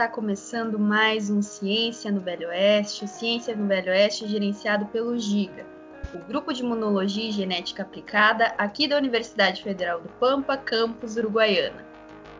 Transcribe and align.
pessoal, 0.00 0.08
tá 0.08 0.08
começando 0.08 0.78
mais 0.78 1.28
um 1.28 1.42
Ciência 1.42 2.10
no 2.10 2.20
Velho 2.20 2.48
Oeste, 2.48 3.04
o 3.04 3.08
Ciência 3.08 3.54
no 3.54 3.66
Velho 3.66 3.92
Oeste 3.92 4.26
gerenciado 4.26 4.86
pelo 4.86 5.18
GIGA, 5.18 5.66
o 6.14 6.18
Grupo 6.18 6.54
de 6.54 6.62
Imunologia 6.62 7.28
e 7.28 7.32
Genética 7.32 7.82
Aplicada 7.82 8.54
aqui 8.56 8.88
da 8.88 8.96
Universidade 8.96 9.62
Federal 9.62 10.00
do 10.00 10.08
Pampa, 10.08 10.56
campus 10.56 11.16
Uruguaiana. 11.16 11.84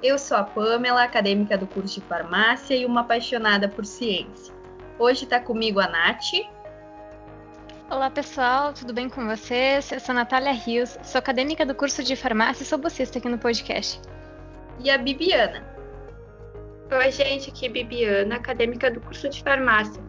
Eu 0.03 0.19
sou 0.19 0.39
a 0.39 0.43
Pamela, 0.43 1.03
acadêmica 1.03 1.59
do 1.59 1.67
curso 1.67 2.01
de 2.01 2.07
farmácia 2.07 2.75
e 2.75 2.87
uma 2.87 3.03
apaixonada 3.03 3.69
por 3.69 3.85
ciência. 3.85 4.55
Hoje 4.99 5.25
está 5.25 5.39
comigo 5.39 5.81
a 5.81 5.89
Nath. 5.89 6.33
Olá 7.91 8.09
pessoal, 8.09 8.73
tudo 8.73 8.95
bem 8.95 9.09
com 9.09 9.27
vocês? 9.27 9.93
Eu 9.93 10.01
sou 10.01 10.13
a 10.13 10.17
Natália 10.17 10.53
Rios, 10.53 10.97
sou 11.03 11.19
acadêmica 11.19 11.67
do 11.67 11.75
curso 11.75 12.03
de 12.03 12.17
farmácia 12.17 12.63
e 12.63 12.67
sou 12.67 12.79
bolsista 12.79 13.19
aqui 13.19 13.29
no 13.29 13.39
podcast. 13.39 14.01
E 14.83 14.89
a 14.89 14.97
Bibiana. 14.97 15.70
Oi, 16.93 17.13
gente, 17.13 17.51
aqui 17.51 17.67
é 17.67 17.69
Bibiana, 17.69 18.35
acadêmica 18.35 18.91
do 18.91 19.01
curso 19.01 19.29
de 19.29 19.41
farmácia. 19.45 20.03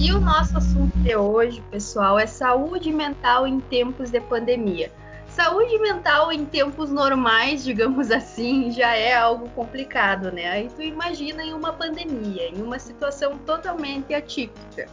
E 0.00 0.10
o 0.10 0.18
nosso 0.18 0.56
assunto 0.56 0.96
de 1.00 1.14
hoje, 1.14 1.62
pessoal, 1.70 2.18
é 2.18 2.26
saúde 2.26 2.90
mental 2.90 3.46
em 3.46 3.60
tempos 3.60 4.10
de 4.10 4.18
pandemia. 4.22 4.90
Saúde 5.28 5.78
mental 5.80 6.32
em 6.32 6.46
tempos 6.46 6.90
normais, 6.90 7.62
digamos 7.62 8.10
assim, 8.10 8.70
já 8.70 8.96
é 8.96 9.12
algo 9.14 9.50
complicado, 9.50 10.32
né? 10.32 10.48
Aí 10.48 10.70
tu 10.74 10.80
imagina 10.80 11.42
em 11.42 11.52
uma 11.52 11.74
pandemia, 11.74 12.48
em 12.48 12.62
uma 12.62 12.78
situação 12.78 13.36
totalmente 13.36 14.14
atípica. 14.14 14.88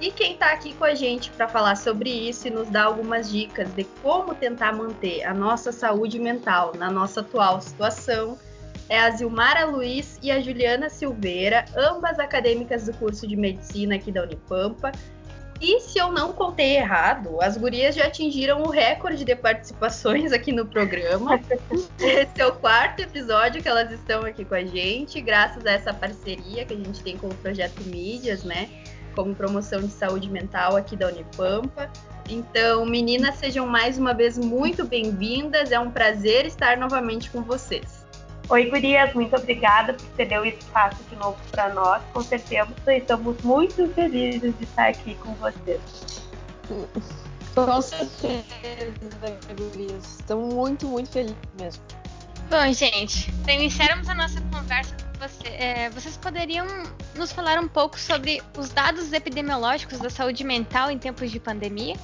E 0.00 0.12
quem 0.12 0.34
está 0.34 0.52
aqui 0.52 0.72
com 0.72 0.84
a 0.84 0.94
gente 0.94 1.32
para 1.32 1.48
falar 1.48 1.74
sobre 1.74 2.10
isso 2.10 2.46
e 2.46 2.50
nos 2.50 2.68
dar 2.68 2.84
algumas 2.84 3.28
dicas 3.28 3.74
de 3.74 3.82
como 4.04 4.36
tentar 4.36 4.72
manter 4.72 5.24
a 5.24 5.34
nossa 5.34 5.72
saúde 5.72 6.20
mental 6.20 6.74
na 6.76 6.88
nossa 6.92 7.22
atual 7.22 7.60
situação 7.60 8.38
é 8.88 8.98
a 9.00 9.10
Zilmara 9.10 9.64
Luiz 9.64 10.18
e 10.22 10.30
a 10.30 10.40
Juliana 10.40 10.88
Silveira, 10.88 11.64
ambas 11.76 12.18
acadêmicas 12.18 12.86
do 12.86 12.94
curso 12.94 13.26
de 13.26 13.36
medicina 13.36 13.96
aqui 13.96 14.12
da 14.12 14.22
Unipampa. 14.22 14.92
E 15.60 15.80
se 15.80 15.98
eu 15.98 16.12
não 16.12 16.32
contei 16.34 16.76
errado, 16.76 17.40
as 17.40 17.56
gurias 17.56 17.94
já 17.94 18.06
atingiram 18.06 18.62
o 18.62 18.70
recorde 18.70 19.24
de 19.24 19.34
participações 19.34 20.30
aqui 20.30 20.52
no 20.52 20.66
programa. 20.66 21.40
Esse 21.98 22.42
é 22.42 22.46
o 22.46 22.52
quarto 22.52 23.00
episódio 23.00 23.62
que 23.62 23.68
elas 23.68 23.90
estão 23.90 24.22
aqui 24.22 24.44
com 24.44 24.54
a 24.54 24.64
gente, 24.64 25.20
graças 25.20 25.64
a 25.64 25.72
essa 25.72 25.94
parceria 25.94 26.64
que 26.66 26.74
a 26.74 26.76
gente 26.76 27.02
tem 27.02 27.16
com 27.16 27.28
o 27.28 27.34
Projeto 27.36 27.80
Mídias, 27.86 28.44
né? 28.44 28.68
Como 29.14 29.34
promoção 29.34 29.80
de 29.80 29.92
saúde 29.92 30.30
mental 30.30 30.76
aqui 30.76 30.94
da 30.94 31.08
Unipampa. 31.08 31.90
Então, 32.28 32.84
meninas, 32.84 33.36
sejam 33.36 33.66
mais 33.66 33.96
uma 33.96 34.12
vez 34.12 34.36
muito 34.36 34.84
bem-vindas. 34.84 35.72
É 35.72 35.80
um 35.80 35.90
prazer 35.90 36.44
estar 36.44 36.76
novamente 36.76 37.30
com 37.30 37.40
vocês. 37.40 37.95
Oi, 38.48 38.70
Gurias, 38.70 39.12
muito 39.12 39.34
obrigada 39.34 39.94
por 39.94 40.06
ceder 40.14 40.40
o 40.40 40.46
espaço 40.46 41.02
de 41.10 41.16
novo 41.16 41.36
para 41.50 41.74
nós. 41.74 42.00
Com 42.12 42.22
certeza 42.22 42.68
estamos 42.88 43.36
muito 43.42 43.88
felizes 43.92 44.56
de 44.56 44.64
estar 44.64 44.88
aqui 44.88 45.16
com 45.16 45.34
vocês. 45.34 46.28
Com 47.54 47.82
certeza, 47.82 48.92
Gurias. 49.58 50.20
Estamos 50.20 50.54
muito, 50.54 50.86
muito 50.86 51.10
felizes 51.10 51.36
mesmo. 51.58 51.82
Bom, 52.48 52.72
gente, 52.72 53.32
para 53.42 53.54
iniciarmos 53.54 54.08
a 54.08 54.14
nossa 54.14 54.40
conversa 54.42 54.94
com 54.94 55.26
você, 55.26 55.48
é, 55.48 55.90
vocês 55.90 56.16
poderiam 56.16 56.66
nos 57.16 57.32
falar 57.32 57.58
um 57.58 57.66
pouco 57.66 57.98
sobre 57.98 58.40
os 58.56 58.68
dados 58.68 59.12
epidemiológicos 59.12 59.98
da 59.98 60.08
saúde 60.08 60.44
mental 60.44 60.88
em 60.88 60.98
tempos 60.98 61.32
de 61.32 61.40
pandemia? 61.40 61.96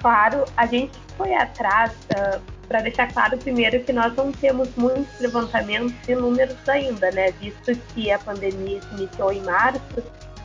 Claro, 0.00 0.44
a 0.56 0.66
gente 0.66 0.96
foi 1.16 1.34
atrás 1.34 1.92
uh, 2.16 2.59
para 2.70 2.82
deixar 2.82 3.12
claro 3.12 3.36
primeiro 3.36 3.82
que 3.82 3.92
nós 3.92 4.14
não 4.14 4.30
temos 4.30 4.68
muitos 4.76 5.18
levantamentos 5.18 5.92
de 6.06 6.14
números 6.14 6.56
ainda, 6.68 7.10
né? 7.10 7.32
Visto 7.32 7.74
que 7.92 8.12
a 8.12 8.18
pandemia 8.20 8.80
se 8.80 8.94
iniciou 8.94 9.32
em 9.32 9.42
março 9.42 10.00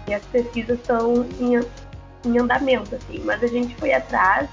e 0.08 0.13
as 0.16 0.25
pesquisas 0.25 0.80
estão 0.80 1.24
em, 1.40 1.63
em 2.28 2.40
andamento, 2.40 2.96
assim. 2.96 3.22
Mas 3.24 3.44
a 3.44 3.47
gente 3.47 3.75
foi 3.75 3.94
atrás 3.94 4.50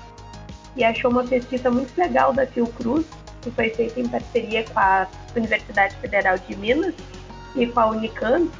e 0.77 0.85
achou 0.85 1.11
uma 1.11 1.25
pesquisa 1.25 1.71
muito 1.71 1.99
legal 1.99 2.35
da 2.35 2.47
Fiocruz, 2.47 3.07
que 3.41 3.51
foi 3.51 3.71
feita 3.71 3.99
em 3.99 4.07
parceria 4.07 4.65
com 4.65 4.79
a 4.79 5.09
Universidade 5.35 5.97
Federal 5.97 6.37
de 6.37 6.55
Minas 6.55 6.95
e 7.57 7.67
com 7.67 7.81
a 7.81 7.87
Unicamp. 7.87 8.53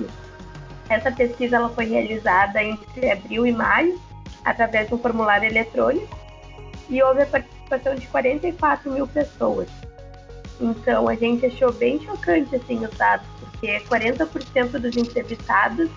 Essa 0.89 1.13
pesquisa 1.13 1.57
ela 1.57 1.69
foi 1.69 1.85
realizada 1.85 2.65
entre 2.65 3.11
abril 3.11 3.47
e 3.47 3.53
maio, 3.53 4.01
através 4.43 4.89
de 4.89 4.95
um 4.95 4.99
formulário 4.99 5.47
eletrônico, 5.47 6.19
e 6.89 7.03
houve 7.03 7.23
a 7.23 7.27
participação 7.27 7.52
de 7.79 8.07
44 8.09 8.91
mil 8.91 9.07
pessoas. 9.07 9.69
Então 10.61 11.09
a 11.09 11.15
gente 11.15 11.47
achou 11.47 11.73
bem 11.73 12.01
chocante 12.01 12.55
assim 12.57 12.85
os 12.85 12.97
dados, 12.97 13.27
porque 13.41 13.81
40% 13.81 14.79
dos 14.79 14.97
entrevistados 14.97 15.91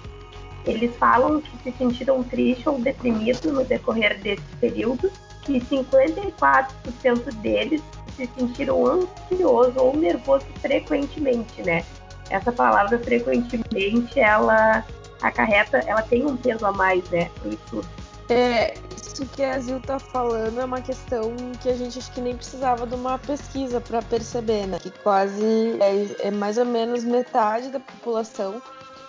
eles 0.65 0.95
falam 0.97 1.41
que 1.41 1.57
se 1.63 1.77
sentiram 1.77 2.23
tristes 2.23 2.65
ou 2.65 2.79
deprimidos 2.79 3.41
no 3.43 3.63
decorrer 3.63 4.19
desse 4.19 4.41
período 4.59 5.11
e 5.47 5.61
54% 5.61 7.31
deles 7.41 7.81
se 8.15 8.27
sentiram 8.37 8.85
ansioso 8.85 9.79
ou 9.79 9.95
nervoso 9.95 10.45
frequentemente, 10.61 11.61
né? 11.61 11.83
Essa 12.29 12.51
palavra 12.51 12.97
frequentemente 12.97 14.19
ela 14.19 14.83
acarreta, 15.21 15.77
ela 15.85 16.01
tem 16.01 16.25
um 16.25 16.35
peso 16.35 16.65
a 16.65 16.71
mais, 16.71 17.07
né, 17.09 17.29
pro 17.39 17.53
estudo. 17.53 17.87
É, 18.29 18.73
isso 19.15 19.25
que 19.27 19.43
a 19.43 19.57
Zil 19.59 19.79
tá 19.79 19.97
falando 19.97 20.59
é 20.59 20.65
uma 20.65 20.81
questão 20.81 21.33
que 21.61 21.69
a 21.69 21.73
gente 21.73 21.97
acho 21.97 22.11
que 22.11 22.19
nem 22.19 22.35
precisava 22.35 22.85
de 22.85 22.95
uma 22.95 23.17
pesquisa 23.17 23.79
para 23.79 24.01
perceber, 24.01 24.67
né? 24.67 24.77
Que 24.77 24.91
quase 24.91 25.77
é, 25.79 26.27
é, 26.27 26.31
mais 26.31 26.57
ou 26.57 26.65
menos 26.65 27.05
metade 27.05 27.69
da 27.69 27.79
população 27.79 28.61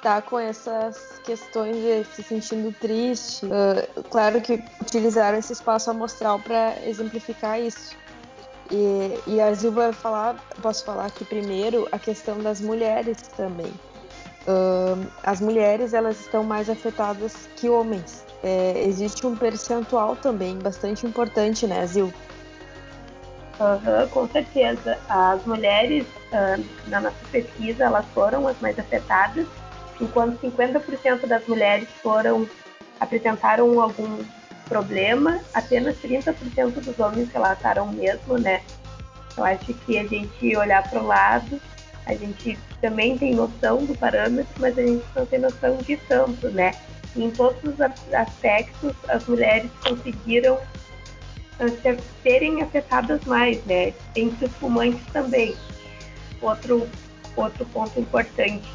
tá 0.03 0.23
com 0.23 0.39
essas 0.39 1.21
questões 1.25 1.75
de 1.77 2.05
se 2.15 2.23
sentindo 2.23 2.73
triste. 2.79 3.47
Uh, 3.47 4.03
claro 4.05 4.41
que 4.41 4.63
utilizaram 4.81 5.39
esse 5.39 5.53
espaço 5.53 5.91
amostral 5.91 6.39
para 6.39 6.77
exemplificar 6.87 7.61
isso. 7.61 7.97
E, 8.71 9.19
e 9.27 9.41
a 9.41 9.53
Zil 9.55 9.73
vai 9.73 9.93
falar, 9.93 10.37
posso 10.63 10.85
falar 10.85 11.07
aqui 11.07 11.25
primeiro, 11.25 11.89
a 11.91 11.99
questão 11.99 12.39
das 12.39 12.61
mulheres 12.61 13.23
também. 13.37 13.73
Uh, 14.47 15.05
as 15.25 15.41
mulheres 15.41 15.93
elas 15.93 16.21
estão 16.21 16.45
mais 16.45 16.71
afetadas 16.71 17.49
que 17.57 17.69
homens 17.69 18.26
é, 18.43 18.83
existe 18.85 19.27
um 19.27 19.35
percentual 19.35 20.17
também 20.17 20.59
bastante 20.59 21.07
importante, 21.07 21.67
né, 21.67 21.87
Zil? 21.87 22.13
Uhum, 23.59 24.09
com 24.09 24.29
certeza. 24.29 24.99
As 25.09 25.45
mulheres, 25.47 26.05
uh, 26.33 26.63
na 26.89 27.01
nossa 27.01 27.17
pesquisa, 27.33 27.85
elas 27.85 28.05
foram 28.15 28.47
as 28.47 28.61
mais 28.61 28.79
afetadas, 28.79 29.47
enquanto 30.01 30.39
50% 30.41 31.27
das 31.27 31.47
mulheres 31.47 31.89
foram 32.03 32.47
apresentaram 33.01 33.81
algum 33.81 34.23
problema, 34.67 35.41
apenas 35.55 35.97
30% 35.99 36.81
dos 36.83 36.99
homens 36.99 37.31
relataram 37.31 37.87
mesmo, 37.89 38.39
né? 38.39 38.63
Eu 39.37 39.45
acho 39.45 39.73
que 39.73 39.99
a 39.99 40.05
gente 40.05 40.57
olhar 40.57 40.89
para 40.89 41.01
o 41.01 41.07
lado, 41.07 41.61
a 42.07 42.15
gente 42.15 42.59
também 42.81 43.17
tem 43.19 43.35
noção 43.35 43.85
do 43.85 43.97
parâmetro, 43.97 44.53
mas 44.59 44.79
a 44.79 44.83
gente 44.83 45.05
não 45.15 45.27
tem 45.27 45.39
noção 45.39 45.77
de 45.79 45.97
tanto, 45.97 46.49
né? 46.51 46.73
Em 47.17 47.31
todos 47.31 47.63
os 47.65 47.81
aspectos, 48.13 48.93
as 49.09 49.27
mulheres 49.27 49.71
conseguiram 49.83 50.55
uh, 50.57 52.03
serem 52.23 52.63
afetadas 52.63 53.25
mais, 53.25 53.65
né? 53.65 53.93
Entre 54.15 54.47
os 54.47 54.53
fumantes 54.53 55.05
também. 55.13 55.55
Outro, 56.41 56.89
outro 57.37 57.65
ponto 57.67 57.99
importante. 57.99 58.69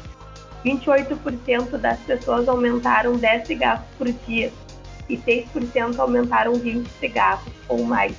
28% 0.64 1.76
das 1.78 1.98
pessoas 2.00 2.48
aumentaram 2.48 3.16
10 3.16 3.46
cigarros 3.46 3.84
por 3.98 4.10
dia 4.26 4.52
e 5.08 5.16
6% 5.16 5.98
aumentaram 5.98 6.54
20 6.54 6.88
cigarros 7.00 7.52
ou 7.68 7.84
mais. 7.84 8.14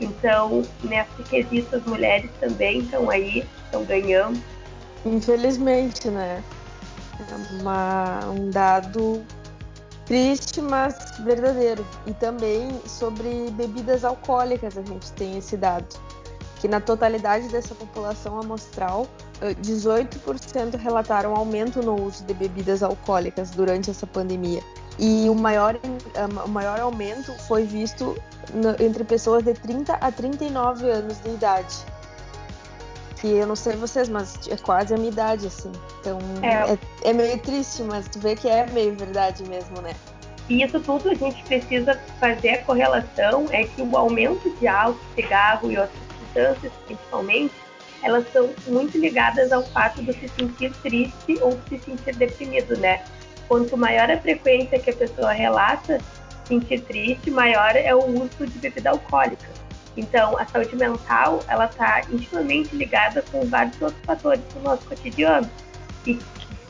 Então, 0.00 0.62
nesse 0.82 1.22
quesito, 1.28 1.76
as 1.76 1.84
mulheres 1.84 2.28
também 2.40 2.80
estão 2.80 3.08
aí, 3.08 3.46
estão 3.64 3.84
ganhando. 3.84 4.42
Infelizmente, 5.06 6.08
né? 6.08 6.42
Uma, 7.60 8.20
um 8.28 8.50
dado 8.50 9.24
triste, 10.06 10.60
mas 10.60 10.96
verdadeiro. 11.20 11.86
E 12.06 12.12
também 12.14 12.80
sobre 12.86 13.50
bebidas 13.52 14.04
alcoólicas 14.04 14.76
a 14.76 14.82
gente 14.82 15.10
tem 15.12 15.38
esse 15.38 15.56
dado. 15.56 15.86
Que 16.60 16.68
na 16.68 16.80
totalidade 16.80 17.48
dessa 17.48 17.74
população 17.74 18.38
amostral, 18.38 19.06
18% 19.40 20.76
relataram 20.76 21.34
aumento 21.34 21.82
no 21.82 22.00
uso 22.00 22.24
de 22.24 22.34
bebidas 22.34 22.82
alcoólicas 22.82 23.50
durante 23.50 23.90
essa 23.90 24.06
pandemia. 24.06 24.62
E 24.98 25.28
o 25.28 25.34
maior, 25.34 25.78
o 26.44 26.48
maior 26.48 26.78
aumento 26.78 27.32
foi 27.48 27.64
visto 27.64 28.14
entre 28.78 29.02
pessoas 29.02 29.42
de 29.42 29.54
30 29.54 29.94
a 29.94 30.12
39 30.12 30.88
anos 30.90 31.18
de 31.20 31.30
idade 31.30 31.84
que 33.22 33.28
eu 33.28 33.46
não 33.46 33.54
sei 33.54 33.76
vocês, 33.76 34.08
mas 34.08 34.36
é 34.48 34.56
quase 34.56 34.92
a 34.92 34.96
minha 34.96 35.10
idade, 35.10 35.46
assim. 35.46 35.70
Então 36.00 36.18
é. 36.42 36.72
é, 36.72 37.10
é 37.10 37.12
meio 37.12 37.38
triste, 37.38 37.84
mas 37.84 38.08
tu 38.08 38.18
vê 38.18 38.34
que 38.34 38.48
é 38.48 38.66
meio 38.66 38.96
verdade 38.96 39.48
mesmo, 39.48 39.80
né? 39.80 39.94
E 40.48 40.60
isso 40.60 40.80
tudo 40.80 41.08
a 41.08 41.14
gente 41.14 41.40
precisa 41.44 41.98
fazer 42.18 42.48
a 42.48 42.62
correlação, 42.64 43.46
é 43.52 43.62
que 43.62 43.80
o 43.80 43.96
aumento 43.96 44.50
de 44.58 44.66
álcool, 44.66 44.98
cigarro 45.14 45.70
e 45.70 45.78
outras 45.78 45.98
substâncias, 46.18 46.72
principalmente, 46.84 47.54
elas 48.02 48.26
são 48.32 48.50
muito 48.66 48.98
ligadas 48.98 49.52
ao 49.52 49.62
fato 49.62 50.02
de 50.02 50.12
se 50.14 50.28
sentir 50.28 50.72
triste 50.82 51.38
ou 51.40 51.56
se 51.68 51.78
sentir 51.78 52.16
deprimido, 52.16 52.76
né? 52.78 53.04
Quanto 53.46 53.76
maior 53.76 54.10
a 54.10 54.18
frequência 54.18 54.80
que 54.80 54.90
a 54.90 54.94
pessoa 54.94 55.30
relata 55.30 56.00
sentir 56.44 56.80
triste, 56.80 57.30
maior 57.30 57.76
é 57.76 57.94
o 57.94 58.04
uso 58.04 58.44
de 58.48 58.58
bebida 58.58 58.90
alcoólica. 58.90 59.48
Então, 59.96 60.38
a 60.38 60.46
saúde 60.46 60.74
mental, 60.76 61.40
ela 61.48 61.66
está 61.66 62.00
intimamente 62.10 62.74
ligada 62.74 63.22
com 63.30 63.44
vários 63.46 63.80
outros 63.80 64.04
fatores 64.04 64.42
do 64.54 64.60
nosso 64.60 64.86
cotidiano. 64.86 65.48
E 66.06 66.18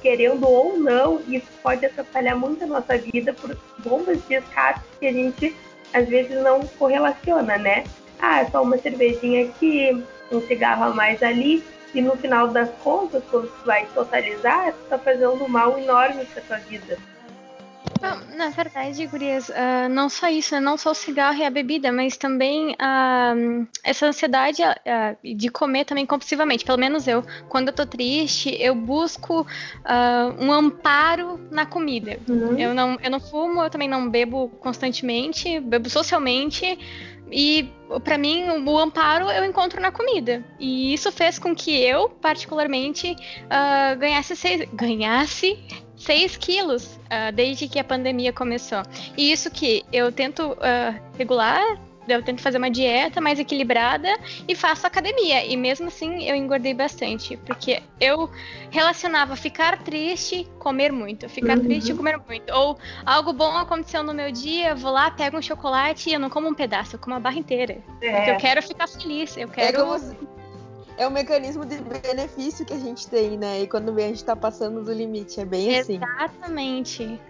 querendo 0.01 0.49
ou 0.49 0.77
não, 0.79 1.21
isso 1.29 1.47
pode 1.63 1.87
atrapalhar 1.87 2.35
muito 2.35 2.65
a 2.65 2.67
nossa 2.67 2.99
vida 2.99 3.33
por 3.33 3.57
bombas 3.79 4.19
de 4.27 4.35
escape 4.35 4.81
que 4.99 5.07
a 5.07 5.13
gente 5.13 5.55
às 5.95 6.09
vezes 6.09 6.43
não 6.43 6.61
correlaciona, 6.79 7.57
né? 7.57 7.85
Ah, 8.19 8.41
é 8.41 8.47
só 8.47 8.63
uma 8.63 8.79
cervejinha 8.79 9.47
aqui, 9.47 10.05
um 10.31 10.41
cigarro 10.41 10.85
a 10.85 10.95
mais 10.95 11.23
ali, 11.23 11.63
e 11.95 12.01
no 12.01 12.17
final 12.17 12.49
das 12.49 12.71
contas, 12.83 13.23
quando 13.31 13.49
tu 13.49 13.67
vai 13.67 13.87
totalizar, 13.95 14.73
tu 14.73 14.89
tá 14.89 14.99
fazendo 14.99 15.45
um 15.45 15.49
mal 15.49 15.79
enorme 15.79 16.25
pra 16.25 16.43
tua 16.43 16.57
vida. 16.59 16.99
Na 18.35 18.49
verdade, 18.49 19.07
Gurias, 19.07 19.49
uh, 19.49 19.89
não 19.89 20.09
só 20.09 20.29
isso, 20.29 20.55
né? 20.55 20.61
não 20.61 20.77
só 20.77 20.91
o 20.91 20.95
cigarro 20.95 21.39
e 21.39 21.45
a 21.45 21.51
bebida, 21.51 21.93
mas 21.93 22.17
também 22.17 22.73
uh, 22.73 23.67
essa 23.85 24.07
ansiedade 24.07 24.63
uh, 24.63 25.37
de 25.37 25.49
comer 25.49 25.85
também 25.85 26.05
compulsivamente. 26.05 26.65
Pelo 26.65 26.79
menos 26.79 27.07
eu, 27.07 27.25
quando 27.49 27.69
eu 27.69 27.73
tô 27.73 27.87
triste, 27.87 28.51
eu 28.61 28.75
busco 28.75 29.47
um 30.41 30.53
amparo 30.53 31.39
na 31.51 31.65
comida. 31.65 32.19
Uhum. 32.29 32.59
Eu, 32.59 32.75
não, 32.75 32.99
eu 33.01 33.11
não 33.11 33.21
fumo, 33.21 33.63
eu 33.63 33.71
também 33.71 33.89
não 33.89 34.11
bebo 34.11 34.49
constantemente, 34.61 35.61
bebo 35.61 35.89
socialmente. 35.89 36.79
E 37.31 37.73
para 38.05 38.19
mim, 38.19 38.49
o 38.49 38.79
amparo 38.79 39.31
eu 39.31 39.45
encontro 39.45 39.81
na 39.81 39.93
comida. 39.93 40.45
E 40.59 40.93
isso 40.93 41.13
fez 41.13 41.39
com 41.39 41.55
que 41.55 41.81
eu, 41.81 42.09
particularmente, 42.09 43.17
ganhasse, 43.99 44.37
seis, 44.37 44.69
ganhasse 44.73 45.59
6 46.03 46.37
quilos 46.37 46.85
uh, 46.85 47.33
desde 47.33 47.69
que 47.69 47.79
a 47.79 47.85
pandemia 47.85 48.33
começou. 48.33 48.83
E 49.17 49.31
isso 49.33 49.51
que 49.51 49.85
eu 49.93 50.11
tento 50.11 50.53
uh, 50.53 51.01
regular, 51.17 51.79
eu 52.09 52.21
tento 52.23 52.43
fazer 52.43 52.59
uma 52.59 52.71
dieta 52.71 53.21
mais 53.21 53.39
equilibrada 53.39 54.09
e 54.49 54.57
faço 54.57 54.87
academia. 54.87 55.45
E 55.47 55.57
mesmo 55.57 55.87
assim 55.87 56.25
eu 56.25 56.35
engordei 56.35 56.75
bastante, 56.75 57.37
porque 57.37 57.81
eu 58.01 58.29
relacionava 58.71 59.37
ficar 59.37 59.83
triste, 59.85 60.49
comer 60.59 60.91
muito, 60.93 61.29
ficar 61.29 61.57
uhum. 61.57 61.65
triste, 61.65 61.95
comer 61.95 62.21
muito. 62.27 62.53
Ou 62.53 62.77
algo 63.07 63.33
bom 63.33 63.57
aconteceu 63.57 64.03
no 64.03 64.13
meu 64.13 64.33
dia, 64.33 64.75
vou 64.75 64.91
lá, 64.91 65.11
pego 65.11 65.39
um 65.39 65.43
chocolate 65.43 66.11
e 66.11 66.15
eu 66.15 66.21
não 66.21 66.29
como 66.29 66.49
um 66.49 66.55
pedaço, 66.55 66.97
eu 66.97 66.99
como 66.99 67.15
a 67.15 67.21
barra 67.21 67.39
inteira. 67.39 67.79
É. 68.01 68.17
Porque 68.17 68.31
eu 68.31 68.37
quero 68.39 68.63
ficar 68.63 68.89
feliz, 68.89 69.37
eu 69.37 69.49
quero. 69.49 69.77
É 69.77 69.81
como 69.81 70.33
é 71.03 71.07
o 71.07 71.11
mecanismo 71.11 71.65
de 71.67 71.79
benefício 71.79 72.65
que 72.65 72.73
a 72.73 72.79
gente 72.79 73.09
tem, 73.09 73.37
né? 73.37 73.63
E 73.63 73.67
quando 73.67 73.93
vem 73.93 74.07
a 74.07 74.09
gente 74.09 74.25
tá 74.25 74.37
passando 74.37 74.83
do 74.83 74.93
limite, 74.93 75.41
é 75.41 75.45
bem 75.45 75.75
Exatamente. 75.75 76.03
assim. 76.05 76.23
Exatamente. 76.23 77.21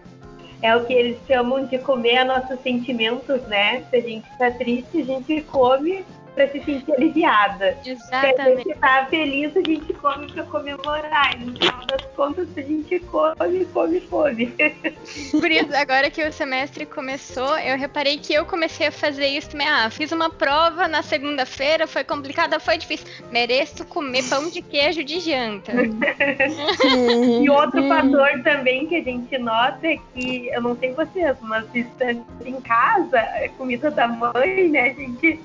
É 0.61 0.75
o 0.77 0.85
que 0.85 0.93
eles 0.93 1.17
chamam 1.27 1.65
de 1.65 1.77
comer 1.79 2.23
nossos 2.23 2.59
sentimentos, 2.61 3.41
né? 3.47 3.83
Se 3.89 3.97
a 3.97 4.01
gente 4.01 4.37
tá 4.37 4.49
triste, 4.51 5.01
a 5.01 5.03
gente 5.03 5.41
come 5.41 6.05
para 6.33 6.47
se 6.49 6.63
sentir 6.63 6.91
aliviada. 6.93 7.77
Exatamente. 7.85 8.35
Se 8.35 8.41
a 8.41 8.55
gente 8.55 8.75
tá 8.79 9.07
feliz, 9.09 9.55
a 9.55 9.61
gente 9.61 9.93
come 9.93 10.31
para 10.31 10.43
comemorar. 10.43 11.35
E 11.35 11.45
no 11.45 11.57
final 11.57 11.85
das 11.85 12.05
contas, 12.15 12.47
a 12.57 12.61
gente 12.61 12.99
come, 12.99 13.65
come, 13.65 14.01
come. 14.01 14.53
Por 15.31 15.51
isso, 15.51 15.75
agora 15.75 16.09
que 16.09 16.23
o 16.23 16.33
semestre 16.33 16.85
começou, 16.85 17.57
eu 17.59 17.77
reparei 17.77 18.17
que 18.17 18.33
eu 18.33 18.45
comecei 18.45 18.87
a 18.87 18.91
fazer 18.91 19.27
isso 19.27 19.51
também. 19.51 19.67
Ah, 19.67 19.89
fiz 19.89 20.11
uma 20.11 20.29
prova 20.29 20.87
na 20.87 21.01
segunda-feira, 21.01 21.87
foi 21.87 22.03
complicada, 22.03 22.59
foi 22.59 22.77
difícil. 22.77 23.07
Mereço 23.31 23.85
comer 23.85 24.23
pão 24.29 24.49
de 24.49 24.61
queijo 24.61 25.03
de 25.03 25.19
janta. 25.19 25.71
e 27.41 27.49
outro 27.49 27.87
fator 27.87 28.43
também 28.43 28.87
que 28.87 28.95
a 28.95 29.03
gente 29.03 29.37
nota 29.37 29.87
é 29.87 29.97
que, 30.13 30.47
eu 30.47 30.61
não 30.61 30.75
sei 30.77 30.93
vocês, 30.93 31.37
mas 31.41 31.65
estando 31.73 32.25
em 32.45 32.59
casa, 32.61 33.17
é 33.17 33.49
comida 33.57 33.91
da 33.91 34.07
mãe, 34.07 34.69
né, 34.69 34.89
a 34.89 34.93
gente 34.93 35.39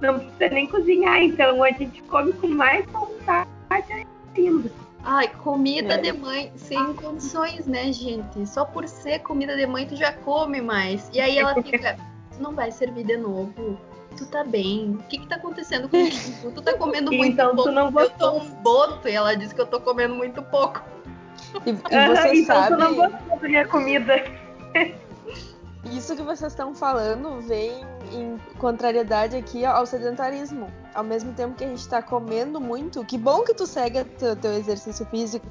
não 0.00 0.18
precisa 0.18 0.48
nem 0.50 0.66
cozinhar, 0.66 1.22
então 1.22 1.62
a 1.62 1.70
gente 1.70 2.02
come 2.02 2.32
com 2.34 2.48
mais 2.48 2.84
vontade 2.86 3.48
ainda. 4.36 4.70
Ai, 5.06 5.28
comida 5.28 5.94
é. 5.94 5.98
de 5.98 6.12
mãe 6.12 6.50
sem 6.56 6.94
condições, 6.94 7.66
né, 7.66 7.92
gente? 7.92 8.46
Só 8.46 8.64
por 8.64 8.88
ser 8.88 9.18
comida 9.20 9.54
de 9.54 9.66
mãe 9.66 9.86
tu 9.86 9.94
já 9.94 10.12
come 10.12 10.62
mais. 10.62 11.10
E 11.12 11.20
aí 11.20 11.38
ela 11.38 11.54
fica, 11.62 11.98
tu 12.34 12.42
não 12.42 12.54
vai 12.54 12.70
servir 12.72 13.04
de 13.04 13.16
novo. 13.16 13.78
Tu 14.16 14.24
tá 14.26 14.44
bem. 14.44 14.90
O 14.90 15.02
que 15.04 15.18
que 15.18 15.26
tá 15.26 15.36
acontecendo 15.36 15.88
comigo? 15.88 16.16
Tu 16.54 16.62
tá 16.62 16.72
comendo 16.74 17.12
muito 17.12 17.32
então, 17.32 17.54
pouco. 17.54 17.70
Tu 17.70 17.74
não 17.74 18.00
eu 18.00 18.10
tô 18.10 18.38
um 18.38 18.48
boto 18.62 19.08
e 19.08 19.12
ela 19.12 19.34
diz 19.34 19.52
que 19.52 19.60
eu 19.60 19.66
tô 19.66 19.80
comendo 19.80 20.14
muito 20.14 20.40
pouco. 20.42 20.82
E, 21.66 21.70
e 21.70 21.74
você 21.74 22.34
então 22.34 22.56
sabe... 22.56 22.68
tu 22.68 22.76
não 22.78 22.94
gostou 22.94 23.38
da 23.38 23.48
minha 23.48 23.66
comida. 23.66 24.24
Isso 25.92 26.16
que 26.16 26.22
vocês 26.22 26.52
estão 26.52 26.74
falando 26.74 27.40
vem 27.42 27.84
em 28.12 28.38
contrariedade 28.58 29.36
aqui 29.36 29.64
ao 29.64 29.84
sedentarismo. 29.86 30.68
Ao 30.94 31.04
mesmo 31.04 31.32
tempo 31.32 31.54
que 31.54 31.64
a 31.64 31.68
gente 31.68 31.80
está 31.80 32.00
comendo 32.02 32.60
muito, 32.60 33.04
que 33.04 33.18
bom 33.18 33.42
que 33.42 33.54
tu 33.54 33.66
segue 33.66 34.00
o 34.00 34.36
teu 34.36 34.52
exercício 34.52 35.04
físico, 35.06 35.46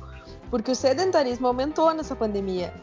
porque 0.49 0.71
o 0.71 0.75
sedentarismo 0.75 1.47
aumentou 1.47 1.93
nessa 1.93 2.15
pandemia. 2.15 2.73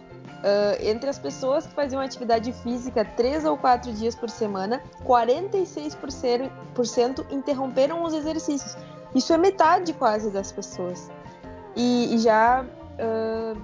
Uh, 0.40 0.76
entre 0.80 1.10
as 1.10 1.18
pessoas 1.18 1.66
que 1.66 1.74
faziam 1.74 2.00
atividade 2.00 2.50
física 2.62 3.04
três 3.04 3.44
ou 3.44 3.58
quatro 3.58 3.92
dias 3.92 4.14
por 4.14 4.30
semana, 4.30 4.82
46% 5.04 6.50
interromperam 7.30 8.02
os 8.02 8.14
exercícios. 8.14 8.74
Isso 9.14 9.32
é 9.34 9.36
metade 9.36 9.92
quase 9.92 10.30
das 10.30 10.50
pessoas. 10.50 11.10
E, 11.76 12.14
e 12.14 12.18
já 12.18 12.64
uh, 12.64 13.60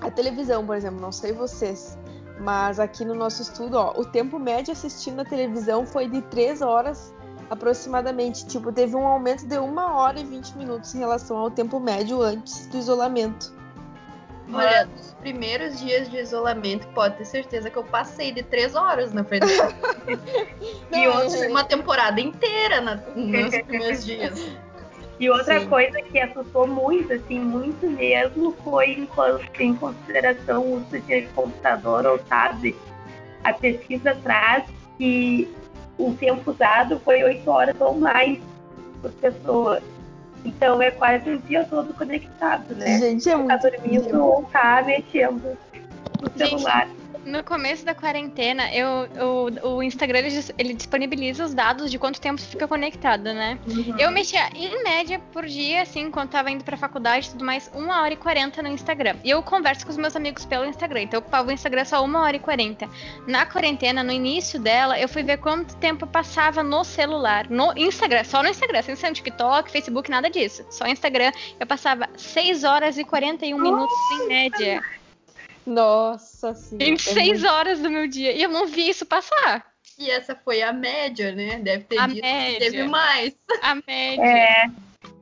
a 0.00 0.10
televisão, 0.10 0.64
por 0.64 0.76
exemplo, 0.76 1.00
não 1.00 1.10
sei 1.10 1.32
vocês, 1.32 1.98
mas 2.40 2.80
aqui 2.80 3.04
no 3.04 3.14
nosso 3.14 3.42
estudo, 3.42 3.76
ó, 3.76 3.92
o 3.96 4.04
tempo 4.04 4.38
médio 4.38 4.72
assistindo 4.72 5.20
a 5.20 5.24
televisão 5.24 5.86
foi 5.86 6.08
de 6.08 6.22
3 6.22 6.62
horas 6.62 7.14
aproximadamente. 7.50 8.46
Tipo, 8.46 8.72
teve 8.72 8.96
um 8.96 9.06
aumento 9.06 9.46
de 9.46 9.58
1 9.58 9.76
hora 9.76 10.18
e 10.18 10.24
20 10.24 10.56
minutos 10.56 10.94
em 10.94 10.98
relação 10.98 11.36
ao 11.36 11.50
tempo 11.50 11.78
médio 11.78 12.22
antes 12.22 12.66
do 12.68 12.78
isolamento. 12.78 13.52
Olha, 14.52 14.84
nos 14.86 15.14
primeiros 15.14 15.78
dias 15.78 16.10
de 16.10 16.18
isolamento, 16.18 16.86
pode 16.88 17.16
ter 17.16 17.24
certeza 17.24 17.70
que 17.70 17.76
eu 17.76 17.84
passei 17.84 18.32
de 18.32 18.42
3 18.42 18.74
horas 18.74 19.12
na 19.12 19.24
frente. 19.24 19.46
e 20.92 21.08
outra, 21.08 21.48
uma 21.48 21.64
temporada 21.64 22.20
inteira 22.20 22.80
na, 22.80 22.96
nos 23.14 23.62
primeiros 23.62 24.04
dias. 24.04 24.38
E 25.22 25.30
outra 25.30 25.60
Sim. 25.60 25.68
coisa 25.68 26.02
que 26.02 26.18
assustou 26.18 26.66
muito, 26.66 27.12
assim, 27.12 27.38
muito 27.38 27.88
mesmo, 27.88 28.56
foi 28.64 29.08
em 29.60 29.76
consideração 29.76 30.64
o 30.64 30.76
uso 30.78 30.98
de 30.98 31.22
computador 31.28 32.04
ou 32.06 32.18
tablet. 32.18 32.76
A 33.44 33.52
pesquisa 33.52 34.16
traz 34.20 34.64
que 34.98 35.48
o 35.96 36.12
tempo 36.14 36.50
usado 36.50 36.98
foi 37.04 37.22
8 37.22 37.48
horas 37.48 37.80
ou 37.80 37.94
mais 37.94 38.40
por 39.00 39.12
pessoa. 39.12 39.80
Então 40.44 40.82
é 40.82 40.90
quase 40.90 41.30
o 41.30 41.38
dia 41.38 41.62
todo 41.70 41.94
conectado, 41.94 42.74
né? 42.74 42.98
Gente, 42.98 43.28
é 43.28 43.32
tá 43.32 43.38
muito 43.38 43.62
dormindo 43.62 44.24
ou 44.24 44.42
tá 44.50 44.82
mexendo 44.84 45.56
no 46.20 46.36
celular. 46.36 46.88
No 47.24 47.44
começo 47.44 47.84
da 47.84 47.94
quarentena, 47.94 48.74
eu, 48.74 49.08
eu, 49.14 49.70
o 49.76 49.82
Instagram 49.82 50.18
ele, 50.18 50.44
ele, 50.58 50.74
disponibiliza 50.74 51.44
os 51.44 51.54
dados 51.54 51.90
de 51.90 51.98
quanto 51.98 52.20
tempo 52.20 52.40
fica 52.40 52.66
conectado, 52.66 53.24
né? 53.24 53.58
Uhum. 53.66 53.96
Eu 53.98 54.10
mexia 54.10 54.48
em 54.54 54.82
média 54.82 55.20
por 55.32 55.46
dia, 55.46 55.82
assim, 55.82 56.10
quando 56.10 56.30
tava 56.30 56.50
indo 56.50 56.64
pra 56.64 56.76
faculdade 56.76 57.28
e 57.28 57.30
tudo 57.30 57.44
mais, 57.44 57.70
1 57.74 57.88
hora 57.88 58.14
e 58.14 58.16
40 58.16 58.62
no 58.62 58.68
Instagram. 58.68 59.16
E 59.22 59.30
eu 59.30 59.42
converso 59.42 59.84
com 59.84 59.92
os 59.92 59.96
meus 59.96 60.16
amigos 60.16 60.44
pelo 60.44 60.64
Instagram, 60.64 61.02
então 61.02 61.18
eu 61.18 61.20
ocupava 61.20 61.48
o 61.48 61.52
Instagram 61.52 61.84
só 61.84 62.04
1 62.04 62.14
hora 62.16 62.36
e 62.36 62.40
40. 62.40 62.88
Na 63.26 63.46
quarentena, 63.46 64.02
no 64.02 64.10
início 64.10 64.58
dela, 64.58 64.98
eu 64.98 65.08
fui 65.08 65.22
ver 65.22 65.38
quanto 65.38 65.76
tempo 65.76 66.04
eu 66.04 66.08
passava 66.08 66.62
no 66.62 66.82
celular, 66.82 67.48
no 67.48 67.72
Instagram, 67.76 68.24
só 68.24 68.42
no 68.42 68.48
Instagram, 68.48 68.82
sem 68.82 68.96
ser 68.96 69.08
no 69.08 69.14
TikTok, 69.14 69.70
Facebook, 69.70 70.10
nada 70.10 70.28
disso. 70.28 70.64
Só 70.70 70.86
Instagram, 70.86 71.32
eu 71.60 71.66
passava 71.66 72.08
6 72.16 72.64
horas 72.64 72.98
e 72.98 73.04
41 73.04 73.58
minutos 73.58 73.94
em 74.12 74.28
média. 74.28 74.82
Nossa 75.66 76.54
senhora. 76.54 76.84
26 76.84 77.44
é 77.44 77.50
horas 77.50 77.80
do 77.80 77.90
meu 77.90 78.06
dia. 78.08 78.32
E 78.32 78.42
eu 78.42 78.48
não 78.48 78.66
vi 78.66 78.88
isso 78.88 79.06
passar. 79.06 79.72
E 79.98 80.10
essa 80.10 80.34
foi 80.34 80.62
a 80.62 80.72
média, 80.72 81.32
né? 81.32 81.58
Deve 81.58 81.84
ter 81.84 81.98
a 81.98 82.06
dito 82.06 82.22
média. 82.22 82.58
teve 82.58 82.84
mais. 82.84 83.36
A 83.62 83.74
média. 83.74 84.22
É. 84.22 84.70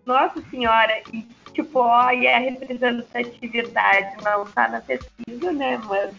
Nossa 0.07 0.41
senhora. 0.49 1.03
E, 1.13 1.27
tipo, 1.53 1.81
ó, 1.81 2.11
e 2.11 2.27
a 2.27 2.39
representatividade 2.39 4.23
não 4.25 4.45
tá 4.47 4.69
na 4.69 4.81
pesquisa, 4.81 5.53
né? 5.53 5.77
Mas. 5.79 6.15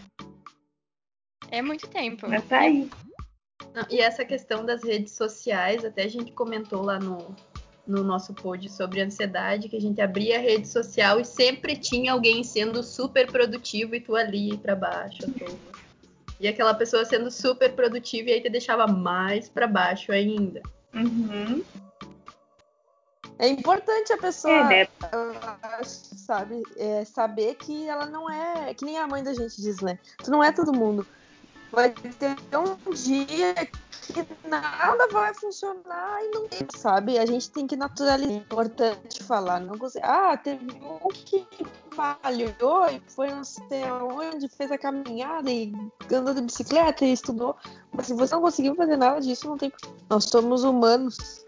É 1.50 1.60
muito 1.60 1.88
tempo. 1.88 2.28
Mas 2.28 2.44
tá 2.44 2.60
aí. 2.60 2.88
Não, 3.74 3.84
e 3.90 4.00
essa 4.00 4.24
questão 4.24 4.64
das 4.64 4.84
redes 4.84 5.12
sociais, 5.12 5.84
até 5.84 6.04
a 6.04 6.08
gente 6.08 6.32
comentou 6.32 6.82
lá 6.82 6.98
no, 6.98 7.34
no 7.86 8.04
nosso 8.04 8.32
pod 8.32 8.68
sobre 8.68 9.00
ansiedade, 9.00 9.68
que 9.68 9.76
a 9.76 9.80
gente 9.80 10.00
abria 10.00 10.38
a 10.38 10.40
rede 10.40 10.68
social 10.68 11.20
e 11.20 11.24
sempre 11.24 11.76
tinha 11.76 12.12
alguém 12.12 12.44
sendo 12.44 12.82
super 12.82 13.30
produtivo 13.30 13.94
e 13.94 14.00
tu 14.00 14.14
ali 14.14 14.56
para 14.56 14.76
baixo. 14.76 15.22
E 16.38 16.48
aquela 16.48 16.74
pessoa 16.74 17.04
sendo 17.04 17.30
super 17.30 17.72
produtiva 17.72 18.30
e 18.30 18.32
aí 18.34 18.40
te 18.40 18.50
deixava 18.50 18.86
mais 18.86 19.48
para 19.48 19.66
baixo 19.66 20.12
ainda. 20.12 20.62
Uhum. 20.94 21.62
É 23.38 23.48
importante 23.48 24.12
a 24.12 24.18
pessoa, 24.18 24.72
É, 24.72 24.84
né? 24.84 24.88
sabe, 25.84 26.62
é, 26.76 27.04
saber 27.04 27.56
que 27.56 27.88
ela 27.88 28.06
não 28.06 28.30
é, 28.30 28.72
que 28.74 28.84
nem 28.84 28.98
a 28.98 29.06
mãe 29.06 29.22
da 29.22 29.34
gente 29.34 29.60
diz, 29.60 29.80
né? 29.80 29.98
Tu 30.22 30.30
não 30.30 30.44
é 30.44 30.52
todo 30.52 30.72
mundo. 30.72 31.04
Vai 31.72 31.90
ter 31.90 32.36
um 32.56 32.92
dia 32.92 33.54
que 34.06 34.26
nada 34.48 35.06
vai 35.08 35.32
funcionar 35.34 36.24
e 36.24 36.30
não 36.30 36.48
tem, 36.48 36.66
sabe? 36.76 37.18
A 37.18 37.26
gente 37.26 37.50
tem 37.50 37.66
que 37.66 37.76
naturalizar. 37.76 38.32
É 38.32 38.36
importante 38.36 39.22
falar, 39.22 39.60
não 39.60 39.78
consegue. 39.78 40.04
Ah, 40.06 40.36
teve 40.36 40.66
um 40.72 41.08
que 41.08 41.46
falhou 41.94 42.88
e 42.88 43.00
foi 43.08 43.30
não 43.30 43.44
sei 43.44 43.84
onde, 43.84 44.48
fez 44.48 44.72
a 44.72 44.78
caminhada 44.78 45.50
e 45.50 45.72
andou 46.12 46.34
de 46.34 46.42
bicicleta 46.42 47.04
e 47.04 47.12
estudou. 47.12 47.56
Mas 47.92 48.06
se 48.06 48.14
você 48.14 48.34
não 48.34 48.42
conseguiu 48.42 48.74
fazer 48.74 48.96
nada 48.96 49.20
disso, 49.20 49.48
não 49.48 49.56
tem. 49.56 49.72
Nós 50.08 50.24
somos 50.24 50.64
humanos. 50.64 51.44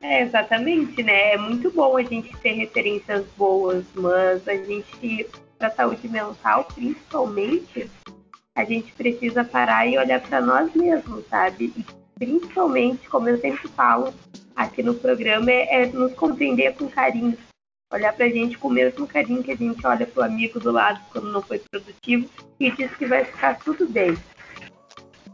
É, 0.00 0.22
exatamente, 0.22 1.02
né? 1.02 1.34
É 1.34 1.36
muito 1.36 1.70
bom 1.70 1.96
a 1.96 2.02
gente 2.02 2.34
ter 2.38 2.52
referências 2.52 3.26
boas, 3.36 3.84
mas 3.94 4.48
a 4.48 4.56
gente, 4.56 5.28
para 5.58 5.70
saúde 5.70 6.08
mental, 6.08 6.64
principalmente, 6.64 7.90
a 8.60 8.64
gente 8.64 8.92
precisa 8.92 9.42
parar 9.42 9.86
e 9.86 9.98
olhar 9.98 10.20
para 10.20 10.40
nós 10.40 10.72
mesmos, 10.74 11.26
sabe? 11.28 11.72
E 11.76 11.84
principalmente, 12.18 13.08
como 13.08 13.28
eu 13.28 13.38
sempre 13.40 13.66
falo 13.68 14.12
aqui 14.54 14.82
no 14.82 14.94
programa, 14.94 15.50
é, 15.50 15.82
é 15.82 15.86
nos 15.86 16.12
compreender 16.14 16.74
com 16.74 16.86
carinho. 16.88 17.36
Olhar 17.92 18.12
pra 18.12 18.28
gente 18.28 18.56
com 18.56 18.68
o 18.68 18.72
mesmo 18.72 19.06
carinho 19.06 19.42
que 19.42 19.50
a 19.50 19.56
gente 19.56 19.84
olha 19.84 20.06
pro 20.06 20.22
amigo 20.22 20.60
do 20.60 20.70
lado 20.70 21.00
quando 21.10 21.32
não 21.32 21.42
foi 21.42 21.58
produtivo 21.58 22.28
e 22.60 22.70
diz 22.70 22.94
que 22.94 23.06
vai 23.06 23.24
ficar 23.24 23.58
tudo 23.58 23.88
bem. 23.88 24.16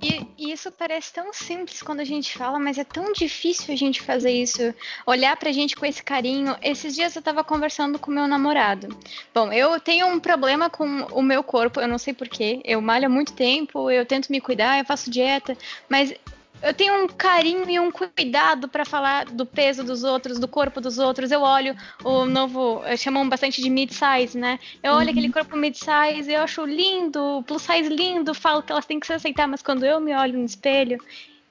E, 0.06 0.24
e 0.38 0.52
isso 0.52 0.70
parece 0.70 1.12
tão 1.12 1.32
simples 1.32 1.82
quando 1.82 1.98
a 1.98 2.04
gente 2.04 2.38
fala, 2.38 2.60
mas 2.60 2.78
é 2.78 2.84
tão 2.84 3.12
difícil 3.12 3.74
a 3.74 3.76
gente 3.76 4.00
fazer 4.00 4.30
isso, 4.30 4.72
olhar 5.04 5.36
pra 5.36 5.50
gente 5.50 5.74
com 5.74 5.84
esse 5.84 6.00
carinho. 6.00 6.56
Esses 6.62 6.94
dias 6.94 7.16
eu 7.16 7.22
tava 7.22 7.42
conversando 7.42 7.98
com 7.98 8.12
meu 8.12 8.28
namorado. 8.28 8.88
Bom, 9.34 9.52
eu 9.52 9.80
tenho 9.80 10.06
um 10.06 10.20
problema 10.20 10.70
com 10.70 10.86
o 11.10 11.22
meu 11.22 11.42
corpo, 11.42 11.80
eu 11.80 11.88
não 11.88 11.98
sei 11.98 12.14
porquê. 12.14 12.60
Eu 12.64 12.80
malho 12.80 13.06
há 13.06 13.08
muito 13.08 13.32
tempo, 13.32 13.90
eu 13.90 14.06
tento 14.06 14.30
me 14.30 14.40
cuidar, 14.40 14.78
eu 14.78 14.84
faço 14.84 15.10
dieta, 15.10 15.58
mas 15.88 16.14
eu 16.62 16.74
tenho 16.74 17.04
um 17.04 17.06
carinho 17.06 17.68
e 17.68 17.78
um 17.78 17.90
cuidado 17.90 18.68
para 18.68 18.84
falar 18.84 19.26
do 19.26 19.44
peso 19.44 19.84
dos 19.84 20.02
outros, 20.04 20.38
do 20.38 20.48
corpo 20.48 20.80
dos 20.80 20.98
outros. 20.98 21.30
Eu 21.30 21.42
olho 21.42 21.76
o 22.02 22.24
novo, 22.24 22.82
chamam 22.96 23.28
bastante 23.28 23.60
de 23.62 23.70
mid-size, 23.70 24.36
né? 24.36 24.58
Eu 24.82 24.92
olho 24.92 25.04
uhum. 25.04 25.10
aquele 25.10 25.32
corpo 25.32 25.56
mid-size, 25.56 26.30
eu 26.30 26.42
acho 26.42 26.64
lindo, 26.64 27.44
plus 27.46 27.62
size 27.62 27.88
lindo, 27.88 28.34
falo 28.34 28.62
que 28.62 28.72
elas 28.72 28.86
têm 28.86 28.98
que 28.98 29.06
se 29.06 29.12
aceitar, 29.12 29.46
mas 29.46 29.62
quando 29.62 29.84
eu 29.84 30.00
me 30.00 30.14
olho 30.14 30.38
no 30.38 30.44
espelho, 30.44 30.98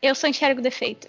eu 0.01 0.13
só 0.15 0.27
enxergo 0.27 0.61
defeito. 0.61 1.07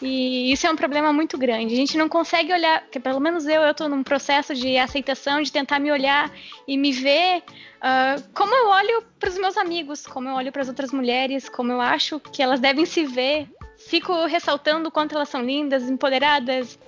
E 0.00 0.52
isso 0.52 0.66
é 0.66 0.70
um 0.70 0.76
problema 0.76 1.12
muito 1.12 1.38
grande. 1.38 1.72
A 1.72 1.76
gente 1.76 1.96
não 1.96 2.08
consegue 2.08 2.52
olhar, 2.52 2.86
que 2.88 3.00
pelo 3.00 3.18
menos 3.20 3.46
eu, 3.46 3.62
eu 3.62 3.70
estou 3.70 3.88
num 3.88 4.02
processo 4.02 4.54
de 4.54 4.76
aceitação, 4.76 5.40
de 5.40 5.50
tentar 5.50 5.78
me 5.78 5.90
olhar 5.90 6.30
e 6.68 6.76
me 6.76 6.92
ver 6.92 7.38
uh, 7.38 8.22
como 8.34 8.54
eu 8.54 8.68
olho 8.68 9.04
para 9.18 9.30
os 9.30 9.38
meus 9.38 9.56
amigos, 9.56 10.06
como 10.06 10.28
eu 10.28 10.34
olho 10.34 10.52
para 10.52 10.62
as 10.62 10.68
outras 10.68 10.92
mulheres, 10.92 11.48
como 11.48 11.72
eu 11.72 11.80
acho 11.80 12.20
que 12.20 12.42
elas 12.42 12.60
devem 12.60 12.84
se 12.84 13.04
ver. 13.04 13.48
Fico 13.88 14.26
ressaltando 14.26 14.88
o 14.88 14.92
quanto 14.92 15.14
elas 15.14 15.28
são 15.28 15.42
lindas, 15.42 15.88
empoderadas 15.88 16.78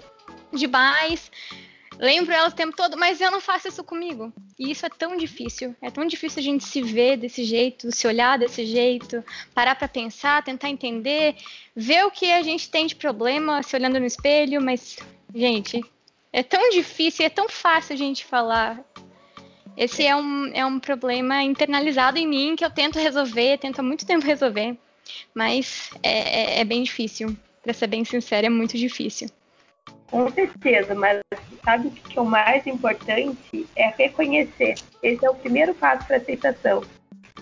demais 0.53 1.31
lembro 1.99 2.33
ela 2.33 2.49
o 2.49 2.53
tempo 2.53 2.77
todo, 2.77 2.97
mas 2.97 3.21
eu 3.21 3.31
não 3.31 3.41
faço 3.41 3.69
isso 3.69 3.83
comigo. 3.85 4.33
E 4.59 4.71
isso 4.71 4.87
é 4.87 4.89
tão 4.89 5.17
difícil. 5.17 5.75
É 5.83 5.91
tão 5.91 6.07
difícil 6.07 6.41
a 6.41 6.43
gente 6.43 6.65
se 6.65 6.83
ver 6.83 7.17
desse 7.17 7.45
jeito, 7.45 7.93
se 7.93 8.07
olhar 8.07 8.39
desse 8.39 8.65
jeito, 8.65 9.23
parar 9.55 9.75
para 9.75 9.89
pensar, 9.89 10.43
tentar 10.43 10.69
entender, 10.69 11.37
ver 11.75 12.05
o 12.07 12.11
que 12.11 12.31
a 12.33 12.43
gente 12.43 12.71
tem 12.71 12.87
de 12.87 12.95
problema 12.95 13.63
se 13.63 13.77
olhando 13.77 13.99
no 13.99 14.07
espelho, 14.07 14.63
mas, 14.63 14.97
gente, 15.35 15.85
é 16.33 16.43
tão 16.43 16.71
difícil, 16.71 17.27
é 17.27 17.29
tão 17.29 17.49
fácil 17.49 17.95
a 17.95 17.99
gente 17.99 18.25
falar. 18.25 18.85
Esse 19.77 20.05
é 20.05 20.15
um, 20.17 20.47
é 20.53 20.67
um 20.67 20.81
problema 20.81 21.43
internalizado 21.43 22.19
em 22.19 22.27
mim 22.27 22.57
que 22.57 22.65
eu 22.65 22.71
tento 22.71 22.99
resolver, 22.99 23.59
tento 23.59 23.79
há 23.79 23.83
muito 23.83 24.05
tempo 24.05 24.27
resolver, 24.27 24.77
mas 25.33 25.91
é, 26.03 26.57
é, 26.57 26.61
é 26.61 26.65
bem 26.65 26.83
difícil. 26.83 27.37
Para 27.63 27.73
ser 27.73 27.87
bem 27.87 28.05
sincera, 28.05 28.47
é 28.47 28.51
muito 28.51 28.77
difícil. 28.77 29.29
Com 30.11 30.31
certeza, 30.31 30.95
mas 30.95 31.21
sabe 31.65 31.89
o 31.89 31.91
que 31.91 32.19
é 32.19 32.23
o 32.23 32.25
mais 32.25 32.67
importante? 32.67 33.67
É 33.77 33.89
reconhecer. 33.89 34.75
Esse 35.03 35.25
é 35.25 35.31
o 35.31 35.35
primeiro 35.35 35.75
passo 35.75 36.07
para 36.07 36.17
aceitação. 36.17 36.83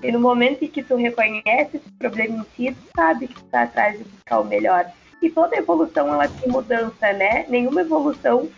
E 0.03 0.13
no 0.13 0.21
momento 0.21 0.65
em 0.65 0.69
que 0.69 0.83
tu 0.83 0.97
reconhece 0.97 1.77
esse 1.77 1.91
problema 1.99 2.39
em 2.39 2.43
ti, 2.57 2.75
tu 2.75 2.89
sabe 2.95 3.29
que 3.29 3.35
tu 3.35 3.45
tá 3.45 3.63
atrás 3.63 3.97
de 3.97 4.05
buscar 4.05 4.41
o 4.41 4.45
melhor. 4.45 4.91
E 5.23 5.31
toda 5.31 5.57
evolução, 5.57 6.13
ela 6.13 6.29
tem 6.29 6.51
mudança, 6.51 7.13
né? 7.13 7.47
Nenhuma 7.49 7.81
evolução 7.81 8.49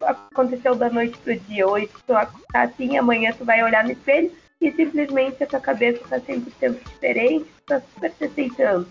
aconteceu 0.00 0.74
da 0.74 0.88
noite 0.90 1.18
pro 1.18 1.38
dia. 1.40 1.66
Hoje 1.66 1.88
tu 2.06 2.14
tá 2.14 2.30
assim, 2.52 2.96
amanhã 2.96 3.32
tu 3.36 3.44
vai 3.44 3.62
olhar 3.62 3.84
no 3.84 3.92
espelho 3.92 4.30
e 4.60 4.70
simplesmente 4.72 5.42
a 5.42 5.46
tua 5.46 5.60
cabeça 5.60 6.00
tá 6.08 6.20
100% 6.20 6.78
diferente, 6.84 7.44
tu 7.44 7.64
tá 7.66 7.80
super 7.80 8.12
se 8.12 8.24
aceitando. 8.24 8.88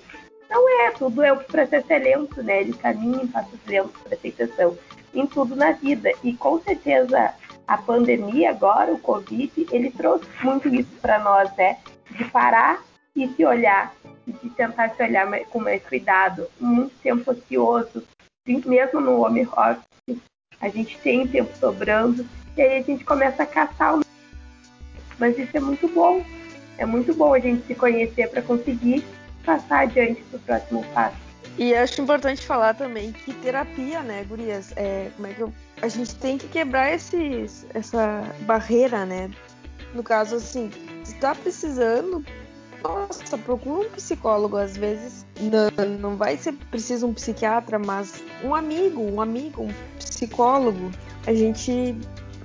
Não 0.49 0.81
é, 0.81 0.91
tudo 0.91 1.23
é 1.23 1.31
o 1.31 1.37
processo 1.37 1.91
é 1.91 1.99
lento, 1.99 2.41
né? 2.41 2.61
Ele 2.61 2.73
caminha 2.73 3.23
em 3.23 3.27
passos 3.27 3.59
lentos 3.65 4.01
para 4.01 4.15
aceitação 4.15 4.77
em 5.13 5.25
tudo 5.25 5.55
na 5.55 5.71
vida. 5.71 6.11
E 6.23 6.33
com 6.33 6.59
certeza 6.61 7.33
a 7.67 7.77
pandemia 7.77 8.51
agora, 8.51 8.93
o 8.93 8.99
Covid, 8.99 9.67
ele 9.71 9.91
trouxe 9.91 10.25
muito 10.41 10.67
isso 10.73 10.91
para 11.01 11.19
nós, 11.19 11.53
né? 11.57 11.77
De 12.11 12.23
parar 12.25 12.81
e 13.15 13.27
se 13.27 13.45
olhar, 13.45 13.93
de 14.25 14.49
tentar 14.51 14.89
se 14.91 15.03
olhar 15.03 15.27
com 15.45 15.59
mais 15.59 15.83
cuidado. 15.83 16.47
Muito 16.59 16.93
tempo 17.01 17.31
ocioso, 17.31 18.03
mesmo 18.45 19.01
no 19.01 19.21
home 19.21 19.45
office, 19.45 20.21
a 20.61 20.69
gente 20.69 20.97
tem 20.99 21.27
tempo 21.27 21.55
sobrando 21.57 22.25
e 22.55 22.61
aí 22.61 22.77
a 22.77 22.81
gente 22.81 23.03
começa 23.03 23.43
a 23.43 23.45
caçar. 23.45 23.99
Mas 25.19 25.37
isso 25.37 25.55
é 25.55 25.59
muito 25.59 25.87
bom. 25.87 26.23
É 26.77 26.85
muito 26.85 27.13
bom 27.13 27.33
a 27.33 27.39
gente 27.39 27.65
se 27.65 27.75
conhecer 27.75 28.29
para 28.29 28.41
conseguir 28.41 29.03
passar 29.47 29.83
adiante 29.83 30.21
para 30.23 30.37
o 30.37 30.39
próximo 30.41 30.83
passo. 30.93 31.15
E 31.57 31.73
acho 31.73 32.01
importante 32.01 32.45
falar 32.45 32.75
também 32.75 33.13
que 33.13 33.33
terapia, 33.33 34.01
né, 34.03 34.23
Gurias? 34.27 34.73
É, 34.75 35.09
como 35.15 35.27
é 35.27 35.33
que 35.33 35.41
eu, 35.41 35.53
a 35.81 35.87
gente 35.87 36.13
tem 36.15 36.37
que 36.37 36.47
quebrar 36.47 36.93
esses, 36.93 37.65
essa 37.73 38.23
barreira, 38.41 39.05
né? 39.05 39.31
No 39.95 40.03
caso, 40.03 40.35
assim, 40.35 40.69
se 41.03 41.15
tá 41.15 41.33
precisando, 41.33 42.23
nossa, 42.83 43.37
procura 43.39 43.87
um 43.87 43.91
psicólogo. 43.91 44.57
Às 44.57 44.77
vezes 44.77 45.25
não, 45.39 45.87
não 45.87 46.17
vai 46.17 46.37
ser 46.37 46.53
preciso 46.69 47.07
um 47.07 47.13
psiquiatra, 47.13 47.79
mas 47.79 48.21
um 48.43 48.53
amigo, 48.53 49.01
um 49.01 49.19
amigo, 49.19 49.63
um 49.63 49.73
psicólogo, 49.97 50.91
a 51.25 51.33
gente 51.33 51.95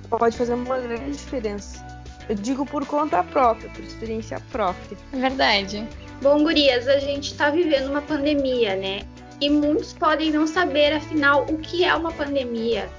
pode 0.09 0.35
fazer 0.35 0.55
uma 0.55 0.79
grande 0.79 1.11
diferença. 1.11 1.85
Eu 2.27 2.35
digo 2.35 2.65
por 2.65 2.85
conta 2.87 3.21
própria, 3.21 3.69
por 3.69 3.83
experiência 3.83 4.39
própria. 4.51 4.97
Verdade. 5.11 5.87
Bom, 6.23 6.41
gurias, 6.41 6.87
a 6.87 6.99
gente 6.99 7.33
está 7.33 7.49
vivendo 7.49 7.89
uma 7.89 8.01
pandemia, 8.01 8.77
né? 8.77 9.01
E 9.41 9.49
muitos 9.49 9.91
podem 9.91 10.31
não 10.31 10.47
saber, 10.47 10.93
afinal, 10.93 11.43
o 11.43 11.57
que 11.57 11.83
é 11.83 11.93
uma 11.93 12.13
pandemia. 12.13 12.89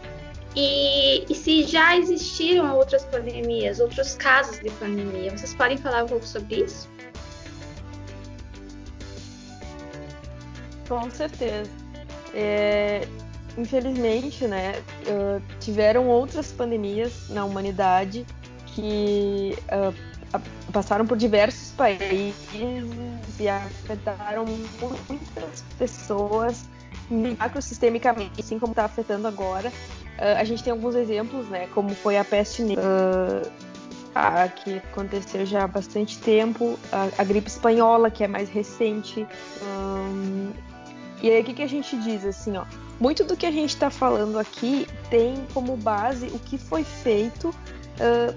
E, 0.55 1.25
e, 1.25 1.35
se 1.35 1.65
já 1.65 1.97
existiram 1.97 2.77
outras 2.77 3.03
pandemias, 3.07 3.81
outros 3.81 4.15
casos 4.15 4.61
de 4.61 4.69
pandemia. 4.73 5.31
Vocês 5.31 5.55
podem 5.55 5.79
falar 5.79 6.05
um 6.05 6.09
pouco 6.09 6.27
sobre 6.27 6.65
isso? 6.65 6.87
Com 10.87 11.11
certeza. 11.11 11.71
É, 12.35 13.09
infelizmente, 13.57 14.47
né, 14.47 14.75
tiveram 15.61 16.09
outras 16.09 16.53
pandemias 16.53 17.31
na 17.31 17.47
humanidade 17.47 18.27
que 18.67 19.57
uh, 19.73 19.95
passaram 20.75 21.07
por 21.07 21.17
diversos 21.17 21.71
países 21.71 22.35
e 23.39 23.49
afetaram 23.49 24.45
muitas 24.45 25.65
pessoas 25.79 26.69
macrosistemicamente, 27.39 28.41
assim 28.41 28.59
como 28.59 28.73
está 28.73 28.85
afetando 28.85 29.29
agora. 29.29 29.69
Uh, 29.69 30.39
a 30.39 30.43
gente 30.43 30.65
tem 30.65 30.73
alguns 30.73 30.97
exemplos, 30.97 31.49
né, 31.49 31.69
como 31.69 31.95
foi 31.95 32.19
a 32.19 32.25
peste 32.25 32.63
negra, 32.63 32.83
uh, 32.83 34.53
que 34.57 34.79
aconteceu 34.79 35.47
já 35.47 35.63
há 35.63 35.69
bastante 35.69 36.19
tempo, 36.19 36.77
a, 36.91 37.23
a 37.23 37.25
gripe 37.25 37.49
espanhola, 37.49 38.11
que 38.11 38.25
é 38.25 38.29
mais 38.29 38.49
recente. 38.49 39.25
Um, 39.63 40.51
e 41.23 41.31
aí, 41.31 41.41
o 41.41 41.45
que, 41.45 41.55
que 41.55 41.63
a 41.63 41.69
gente 41.69 41.97
diz, 42.01 42.25
assim, 42.25 42.57
ó, 42.57 42.65
muito 43.01 43.23
do 43.25 43.37
que 43.37 43.47
a 43.47 43.51
gente 43.51 43.71
está 43.71 43.91
falando 43.91 44.39
aqui 44.39 44.87
tem 45.09 45.45
como 45.53 45.77
base 45.77 46.27
o 46.27 46.39
que 46.39 46.59
foi 46.59 46.85
feito 46.85 47.49
uh, 47.49 48.35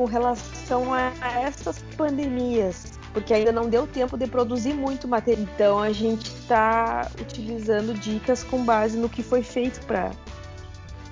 com 0.00 0.06
relação 0.06 0.94
a 0.94 1.12
essas 1.42 1.78
pandemias, 1.94 2.98
porque 3.12 3.34
ainda 3.34 3.52
não 3.52 3.68
deu 3.68 3.86
tempo 3.86 4.16
de 4.16 4.26
produzir 4.26 4.72
muito 4.72 5.06
material. 5.06 5.42
Então 5.42 5.78
a 5.78 5.92
gente 5.92 6.24
está 6.24 7.06
utilizando 7.20 7.92
dicas 7.92 8.42
com 8.42 8.64
base 8.64 8.96
no 8.96 9.10
que 9.10 9.22
foi 9.22 9.42
feito 9.42 9.84
para 9.84 10.10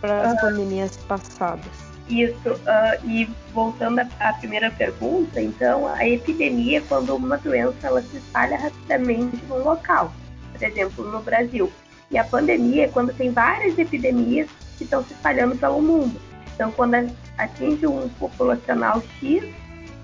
as 0.02 0.32
uhum. 0.32 0.40
pandemias 0.40 0.96
passadas. 1.06 1.70
Isso, 2.08 2.48
uh, 2.48 3.06
e 3.06 3.28
voltando 3.52 3.98
à 3.98 4.32
primeira 4.32 4.70
pergunta, 4.70 5.38
então, 5.38 5.86
a 5.86 6.08
epidemia 6.08 6.78
é 6.78 6.80
quando 6.80 7.14
uma 7.14 7.36
doença 7.36 7.88
ela 7.88 8.00
se 8.00 8.16
espalha 8.16 8.56
rapidamente 8.56 9.36
num 9.50 9.62
local. 9.62 10.14
Por 10.54 10.62
exemplo, 10.62 11.12
no 11.12 11.20
Brasil, 11.20 11.70
E 12.10 12.16
a 12.16 12.24
pandemia 12.24 12.86
é 12.86 12.88
quando 12.88 13.12
tem 13.12 13.30
várias 13.30 13.78
epidemias 13.78 14.48
que 14.78 14.84
estão 14.84 15.04
se 15.04 15.12
espalhando 15.12 15.56
pelo 15.56 15.82
mundo. 15.82 16.18
Então, 16.54 16.72
quando 16.72 16.94
atinge 17.38 17.86
um 17.86 18.08
populacional 18.10 19.02
X, 19.20 19.44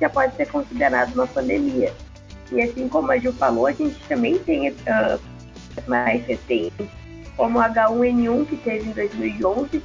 já 0.00 0.08
pode 0.08 0.34
ser 0.36 0.48
considerado 0.48 1.14
uma 1.14 1.26
pandemia. 1.26 1.92
E 2.52 2.62
assim 2.62 2.88
como 2.88 3.10
a 3.10 3.18
Ju 3.18 3.32
falou, 3.32 3.66
a 3.66 3.72
gente 3.72 3.98
também 4.08 4.38
tem 4.38 4.70
uh, 4.70 5.20
mais 5.86 6.24
recentes, 6.26 6.86
como 7.36 7.58
o 7.58 7.62
H1N1, 7.62 8.46
que 8.46 8.56
teve 8.58 8.90
em 8.90 8.92
2011, 8.92 9.82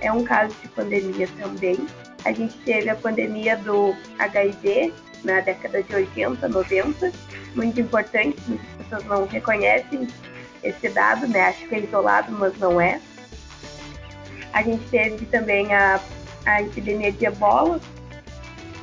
é 0.00 0.12
um 0.12 0.24
caso 0.24 0.54
de 0.62 0.68
pandemia 0.68 1.28
também. 1.38 1.76
A 2.24 2.32
gente 2.32 2.56
teve 2.58 2.88
a 2.88 2.94
pandemia 2.94 3.56
do 3.56 3.94
HIV 4.18 4.92
na 5.24 5.40
década 5.40 5.82
de 5.82 5.94
80, 5.94 6.48
90, 6.48 7.12
muito 7.54 7.80
importante, 7.80 8.36
muitas 8.46 8.66
pessoas 8.76 9.04
não 9.04 9.26
reconhecem 9.26 10.06
esse 10.62 10.88
dado, 10.88 11.26
né? 11.26 11.48
Acho 11.48 11.66
que 11.68 11.74
é 11.74 11.80
isolado, 11.80 12.32
mas 12.32 12.56
não 12.58 12.80
é. 12.80 13.00
A 14.52 14.62
gente 14.62 14.84
teve 14.90 15.26
também 15.26 15.72
a, 15.74 16.00
a 16.44 16.62
epidemia 16.62 17.12
de 17.12 17.24
ebola, 17.26 17.80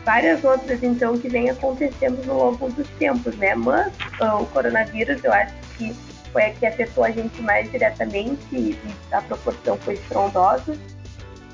várias 0.06 0.44
outras 0.44 0.82
então 0.82 1.18
que 1.18 1.30
vem 1.30 1.50
acontecendo 1.50 2.26
no 2.26 2.34
longo 2.34 2.70
dos 2.72 2.88
tempos, 2.98 3.36
né? 3.38 3.56
Mas 3.56 3.94
uh, 4.22 4.42
o 4.42 4.46
coronavírus 4.48 5.24
eu 5.24 5.32
acho 5.34 5.54
que 5.78 5.96
foi 6.32 6.46
a 6.46 6.54
que 6.54 6.66
afetou 6.66 7.04
a 7.04 7.12
gente 7.12 7.42
mais 7.42 7.70
diretamente 7.72 8.44
e 8.52 8.78
a 9.12 9.22
proporção 9.22 9.78
foi 9.78 9.96
estrondosa. 9.96 10.78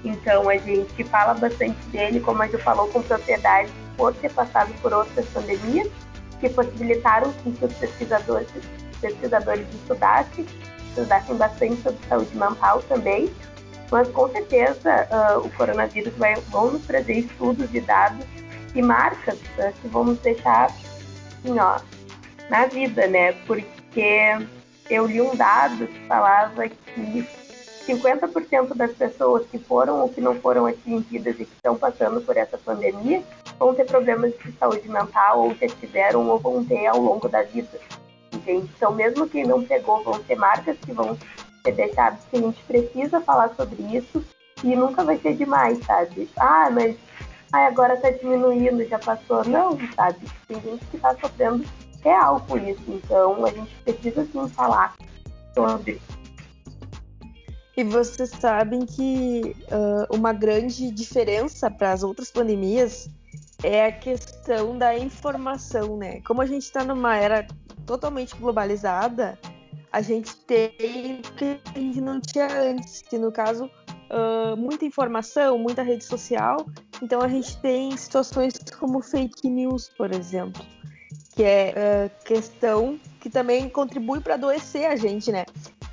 Então 0.03 0.49
a 0.49 0.57
gente 0.57 1.03
fala 1.05 1.33
bastante 1.33 1.79
dele, 1.87 2.19
como 2.19 2.43
a 2.43 2.47
gente 2.47 2.61
falou, 2.61 2.87
com 2.89 3.01
propriedade 3.01 3.71
por 3.97 4.13
ter 4.13 4.31
passado 4.31 4.71
por 4.81 4.93
outras 4.93 5.25
pandemias 5.27 5.89
que 6.39 6.49
possibilitaram 6.49 7.31
que 7.33 7.65
os 7.65 7.73
pesquisadores, 7.73 8.49
pesquisadores 9.01 9.65
estudassem, 9.73 10.45
estudassem 10.89 11.35
bastante 11.35 11.81
sobre 11.81 11.99
saúde 12.07 12.37
mental 12.37 12.81
também. 12.83 13.29
Mas 13.91 14.07
com 14.09 14.29
certeza 14.29 15.07
uh, 15.11 15.45
o 15.45 15.49
coronavírus 15.51 16.13
vai 16.17 16.35
vão 16.49 16.71
nos 16.71 16.85
trazer 16.85 17.19
estudos 17.19 17.73
e 17.73 17.79
dados 17.79 18.25
e 18.73 18.81
marcas 18.81 19.35
uh, 19.35 19.73
que 19.81 19.87
vão 19.87 20.05
nos 20.05 20.19
deixar 20.19 20.65
assim, 20.65 21.59
ó, 21.59 21.79
na 22.49 22.65
vida, 22.65 23.07
né? 23.07 23.33
Porque 23.45 24.37
eu 24.89 25.05
li 25.05 25.21
um 25.21 25.35
dado 25.35 25.87
que 25.87 26.07
falava 26.07 26.67
que 26.67 27.27
50% 27.87 28.75
das 28.75 28.91
pessoas 28.93 29.45
que 29.47 29.59
foram 29.59 30.01
ou 30.01 30.09
que 30.09 30.19
não 30.19 30.35
foram 30.35 30.65
atingidas 30.65 31.35
e 31.35 31.45
que 31.45 31.53
estão 31.55 31.77
passando 31.77 32.19
por 32.21 32.35
essa 32.35 32.57
pandemia 32.57 33.23
vão 33.59 33.73
ter 33.73 33.85
problemas 33.85 34.33
de 34.43 34.51
saúde 34.53 34.89
mental 34.89 35.43
ou 35.43 35.55
já 35.55 35.67
tiveram 35.67 36.27
ou 36.27 36.39
vão 36.39 36.63
ter 36.65 36.87
ao 36.87 36.99
longo 36.99 37.29
da 37.29 37.43
vida. 37.43 37.79
Entende? 38.33 38.69
Então, 38.75 38.91
mesmo 38.91 39.29
quem 39.29 39.45
não 39.45 39.63
pegou, 39.63 40.03
vão 40.03 40.19
ter 40.23 40.35
marcas 40.35 40.77
que 40.77 40.91
vão 40.91 41.17
ser 41.65 41.73
deixadas 41.73 42.19
que 42.29 42.37
a 42.37 42.41
gente 42.41 42.63
precisa 42.63 43.19
falar 43.21 43.53
sobre 43.55 43.81
isso 43.97 44.23
e 44.63 44.75
nunca 44.75 45.03
vai 45.03 45.17
ser 45.17 45.35
demais, 45.35 45.83
sabe? 45.85 46.29
Ah, 46.37 46.69
mas 46.71 46.95
ah, 47.51 47.67
agora 47.67 47.97
tá 47.97 48.09
diminuindo, 48.11 48.87
já 48.87 48.99
passou. 48.99 49.43
Não, 49.45 49.77
sabe? 49.95 50.19
Tem 50.47 50.61
gente 50.61 50.85
que 50.85 50.97
tá 50.97 51.15
sofrendo 51.19 51.65
real 52.03 52.45
com 52.47 52.57
isso. 52.57 52.83
Então, 52.87 53.45
a 53.45 53.49
gente 53.49 53.75
precisa 53.83 54.25
sim 54.25 54.47
falar 54.49 54.95
sobre 55.53 55.99
e 57.77 57.83
vocês 57.83 58.29
sabem 58.29 58.85
que 58.85 59.53
uh, 59.65 60.15
uma 60.15 60.31
grande 60.31 60.89
diferença 60.91 61.69
para 61.69 61.91
as 61.91 62.03
outras 62.03 62.31
pandemias 62.31 63.09
é 63.61 63.87
a 63.87 63.91
questão 63.91 64.77
da 64.77 64.97
informação, 64.97 65.97
né? 65.97 66.21
Como 66.21 66.41
a 66.41 66.45
gente 66.45 66.63
está 66.63 66.85
numa 66.85 67.17
era 67.17 67.45
totalmente 67.85 68.33
globalizada, 68.37 69.37
a 69.95 70.01
gente 70.01 70.35
tem 70.45 71.21
o 71.25 71.31
que 71.37 71.57
a 71.73 71.79
gente 71.79 72.01
não 72.01 72.19
tinha 72.19 72.47
antes, 72.47 73.01
que 73.01 73.17
no 73.17 73.31
caso 73.31 73.71
uh, 74.11 74.57
muita 74.57 74.83
informação, 74.83 75.57
muita 75.57 75.83
rede 75.83 76.03
social. 76.03 76.57
Então 77.01 77.21
a 77.21 77.29
gente 77.29 77.55
tem 77.61 77.95
situações 77.95 78.55
como 78.77 79.01
fake 79.01 79.49
news, 79.49 79.89
por 79.97 80.11
exemplo, 80.11 80.61
que 81.33 81.43
é 81.43 81.73
uh, 81.73 82.25
questão 82.25 82.99
que 83.21 83.29
também 83.29 83.69
contribui 83.69 84.19
para 84.19 84.33
adoecer 84.33 84.85
a 84.85 84.97
gente, 84.97 85.31
né? 85.31 85.45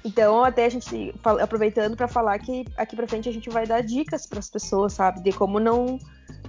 Então, 0.05 0.43
até 0.43 0.65
a 0.65 0.69
gente 0.69 1.15
aproveitando 1.41 1.97
para 1.97 2.09
falar 2.09 2.37
que 2.41 2.65
aqui 2.77 2.97
para 2.97 3.07
frente 3.07 3.29
a 3.29 3.33
gente 3.33 3.49
vai 3.51 3.69
dar 3.69 3.83
dicas 3.83 4.27
para 4.27 4.41
as 4.41 4.51
pessoas, 4.51 4.95
sabe, 4.95 5.23
de 5.23 5.31
como 5.31 5.61
não 5.61 5.97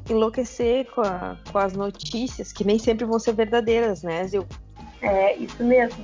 enlouquecer 0.09 0.89
com, 0.89 1.01
a, 1.01 1.37
com, 1.51 1.59
as 1.59 1.73
notícias, 1.73 2.51
que 2.51 2.65
nem 2.65 2.79
sempre 2.79 3.05
vão 3.05 3.19
ser 3.19 3.33
verdadeiras, 3.33 4.01
né, 4.01 4.25
Zil? 4.25 4.47
É, 5.03 5.35
isso 5.37 5.63
mesmo. 5.63 6.03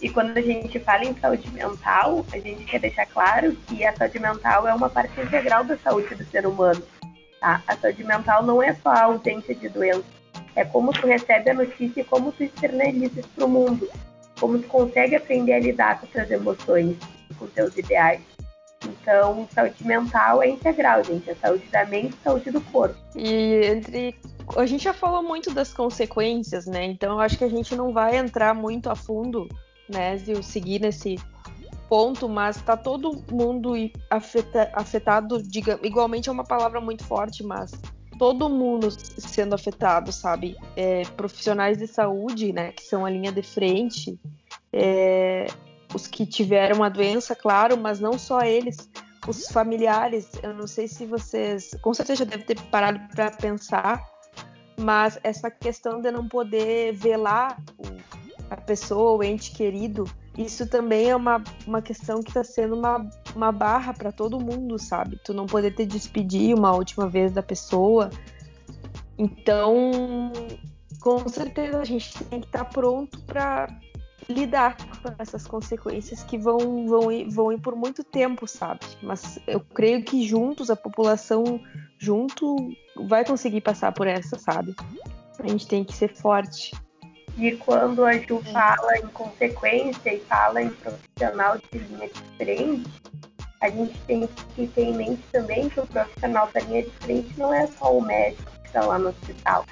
E 0.00 0.10
quando 0.10 0.36
a 0.36 0.40
gente 0.40 0.78
fala 0.80 1.04
em 1.04 1.16
saúde 1.16 1.50
mental, 1.50 2.24
a 2.32 2.38
gente 2.38 2.64
quer 2.64 2.80
deixar 2.80 3.06
claro 3.06 3.54
que 3.66 3.84
a 3.84 3.96
saúde 3.96 4.18
mental 4.18 4.68
é 4.68 4.74
uma 4.74 4.90
parte 4.90 5.18
integral 5.20 5.64
da 5.64 5.76
saúde 5.78 6.14
do 6.14 6.24
ser 6.24 6.46
humano. 6.46 6.82
Tá? 7.40 7.62
A 7.66 7.76
saúde 7.76 8.04
mental 8.04 8.42
não 8.42 8.62
é 8.62 8.74
só 8.74 8.90
a 8.90 9.04
ausência 9.04 9.54
de 9.54 9.68
doença, 9.68 10.04
é 10.54 10.64
como 10.64 10.92
tu 10.92 11.06
recebe 11.06 11.50
a 11.50 11.54
notícia 11.54 12.00
e 12.00 12.04
como 12.04 12.32
tu 12.32 12.42
externaliza 12.42 13.20
isso 13.20 13.28
para 13.34 13.44
o 13.44 13.48
mundo 13.48 13.88
como 14.40 14.58
tu 14.58 14.68
consegue 14.68 15.16
aprender 15.16 15.54
a 15.54 15.60
lidar 15.60 16.00
com 16.00 16.06
suas 16.08 16.30
emoções, 16.30 16.96
com 17.38 17.48
seus 17.48 17.76
ideais. 17.76 18.20
Então, 18.84 19.48
saúde 19.52 19.84
mental 19.86 20.42
é 20.42 20.48
integral, 20.48 21.02
gente. 21.02 21.30
É 21.30 21.34
saúde 21.34 21.66
da 21.68 21.84
mente 21.86 22.14
e 22.14 22.22
saúde 22.22 22.50
do 22.50 22.60
corpo. 22.60 22.96
E 23.16 23.64
entre. 23.64 24.14
A 24.56 24.66
gente 24.66 24.84
já 24.84 24.92
falou 24.92 25.22
muito 25.22 25.52
das 25.52 25.74
consequências, 25.74 26.66
né? 26.66 26.84
Então, 26.84 27.14
eu 27.14 27.20
acho 27.20 27.36
que 27.36 27.44
a 27.44 27.48
gente 27.48 27.74
não 27.74 27.92
vai 27.92 28.16
entrar 28.16 28.54
muito 28.54 28.88
a 28.88 28.94
fundo, 28.94 29.48
né, 29.88 30.16
de 30.16 30.42
seguir 30.42 30.80
nesse 30.80 31.18
ponto, 31.88 32.28
mas 32.28 32.60
tá 32.62 32.76
todo 32.76 33.22
mundo 33.30 33.74
afeta... 34.10 34.70
afetado, 34.74 35.42
diga, 35.42 35.78
igualmente 35.82 36.28
é 36.28 36.32
uma 36.32 36.44
palavra 36.44 36.80
muito 36.80 37.04
forte, 37.04 37.42
mas 37.42 37.72
todo 38.18 38.48
mundo 38.48 38.90
sendo 38.90 39.54
afetado, 39.54 40.10
sabe? 40.12 40.56
É, 40.74 41.02
profissionais 41.16 41.78
de 41.78 41.86
saúde, 41.86 42.52
né, 42.52 42.72
que 42.72 42.82
são 42.82 43.04
a 43.04 43.10
linha 43.10 43.30
de 43.30 43.42
frente, 43.42 44.18
é, 44.72 45.46
os 45.94 46.06
que 46.06 46.26
tiveram 46.26 46.82
a 46.82 46.88
doença, 46.88 47.34
claro, 47.34 47.76
mas 47.76 48.00
não 48.00 48.18
só 48.18 48.40
eles, 48.42 48.90
os 49.26 49.48
familiares. 49.48 50.30
Eu 50.42 50.54
não 50.54 50.66
sei 50.66 50.88
se 50.88 51.06
vocês, 51.06 51.76
com 51.82 51.92
certeza 51.94 52.24
já 52.24 52.30
devem 52.30 52.46
ter 52.46 52.60
parado 52.62 53.00
para 53.14 53.30
pensar, 53.30 54.04
mas 54.78 55.18
essa 55.22 55.50
questão 55.50 56.00
de 56.00 56.10
não 56.10 56.28
poder 56.28 56.92
velar 56.94 57.56
a 58.50 58.56
pessoa, 58.56 59.18
o 59.18 59.22
ente 59.22 59.50
querido, 59.50 60.04
isso 60.36 60.66
também 60.66 61.10
é 61.10 61.16
uma, 61.16 61.42
uma 61.66 61.80
questão 61.80 62.22
que 62.22 62.30
está 62.30 62.44
sendo 62.44 62.76
uma, 62.76 63.08
uma 63.34 63.50
barra 63.50 63.94
para 63.94 64.12
todo 64.12 64.38
mundo, 64.38 64.78
sabe? 64.78 65.18
Tu 65.24 65.32
não 65.32 65.46
poder 65.46 65.72
te 65.72 65.86
despedir 65.86 66.54
uma 66.54 66.72
última 66.74 67.08
vez 67.08 67.32
da 67.32 67.42
pessoa. 67.42 68.10
Então, 69.18 70.32
com 71.00 71.26
certeza 71.28 71.80
a 71.80 71.84
gente 71.84 72.12
tem 72.24 72.40
que 72.40 72.46
estar 72.46 72.64
tá 72.64 72.70
pronto 72.70 73.20
para 73.22 73.68
lidar 74.28 74.76
com 74.76 75.14
essas 75.18 75.46
consequências 75.46 76.22
que 76.22 76.36
vão, 76.36 76.86
vão, 76.86 77.10
ir, 77.10 77.28
vão 77.30 77.52
ir 77.52 77.60
por 77.60 77.74
muito 77.74 78.02
tempo, 78.02 78.46
sabe? 78.46 78.80
Mas 79.02 79.38
eu 79.46 79.60
creio 79.60 80.04
que 80.04 80.26
juntos, 80.26 80.68
a 80.68 80.76
população 80.76 81.60
junto 81.98 82.56
vai 83.08 83.24
conseguir 83.24 83.60
passar 83.60 83.92
por 83.92 84.06
essa, 84.06 84.38
sabe? 84.38 84.74
A 85.38 85.46
gente 85.46 85.66
tem 85.66 85.84
que 85.84 85.94
ser 85.94 86.14
forte. 86.14 86.72
E 87.36 87.52
quando 87.52 88.04
a 88.04 88.14
Ju 88.14 88.42
é. 88.46 88.52
fala 88.52 88.98
em 88.98 89.06
consequência 89.08 90.14
e 90.14 90.20
fala 90.20 90.62
em 90.62 90.70
profissional 90.70 91.58
de 91.58 91.78
linha 91.78 92.08
de 92.08 92.22
frente, 92.36 92.90
a 93.60 93.68
gente 93.68 93.98
tem 94.06 94.28
que 94.54 94.66
ter 94.68 94.84
em 94.84 94.96
mente 94.96 95.22
também 95.32 95.68
que 95.68 95.80
o 95.80 95.86
profissional 95.86 96.48
da 96.52 96.60
linha 96.60 96.82
de 96.82 96.90
frente 96.90 97.38
não 97.38 97.52
é 97.52 97.66
só 97.66 97.96
o 97.96 98.02
médico 98.02 98.50
que 98.62 98.66
está 98.68 98.84
lá 98.84 98.98
no 98.98 99.08
hospital. 99.08 99.66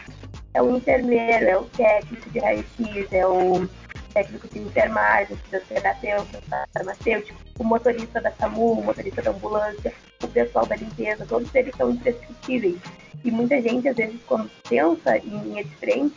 É 0.53 0.62
o 0.62 0.77
enfermeiro, 0.77 1.44
é 1.46 1.57
o 1.57 1.64
técnico 1.64 2.31
de 2.31 2.38
raio-x, 2.38 3.12
é 3.12 3.27
o 3.27 3.68
técnico 4.12 4.48
de 4.48 4.61
enfermagem, 4.61 5.37
fisioterapeuta, 5.37 6.40
farmacêutico, 6.72 7.38
o 7.59 7.64
motorista 7.64 8.20
da 8.20 8.31
SAMU, 8.33 8.72
o 8.72 8.85
motorista 8.85 9.20
da 9.22 9.31
ambulância, 9.31 9.92
o 10.22 10.29
pessoal 10.29 10.66
da 10.66 10.77
limpeza, 10.77 11.27
todos 11.27 11.53
eles 11.55 11.74
são 11.77 11.90
imprescritíveis. 11.90 12.79
E 13.24 13.31
muita 13.31 13.61
gente, 13.61 13.88
às 13.88 13.96
vezes, 13.96 14.20
quando 14.27 14.50
pensa 14.68 15.16
em 15.18 15.38
linha 15.38 15.64
de 15.64 15.74
frente, 15.77 16.16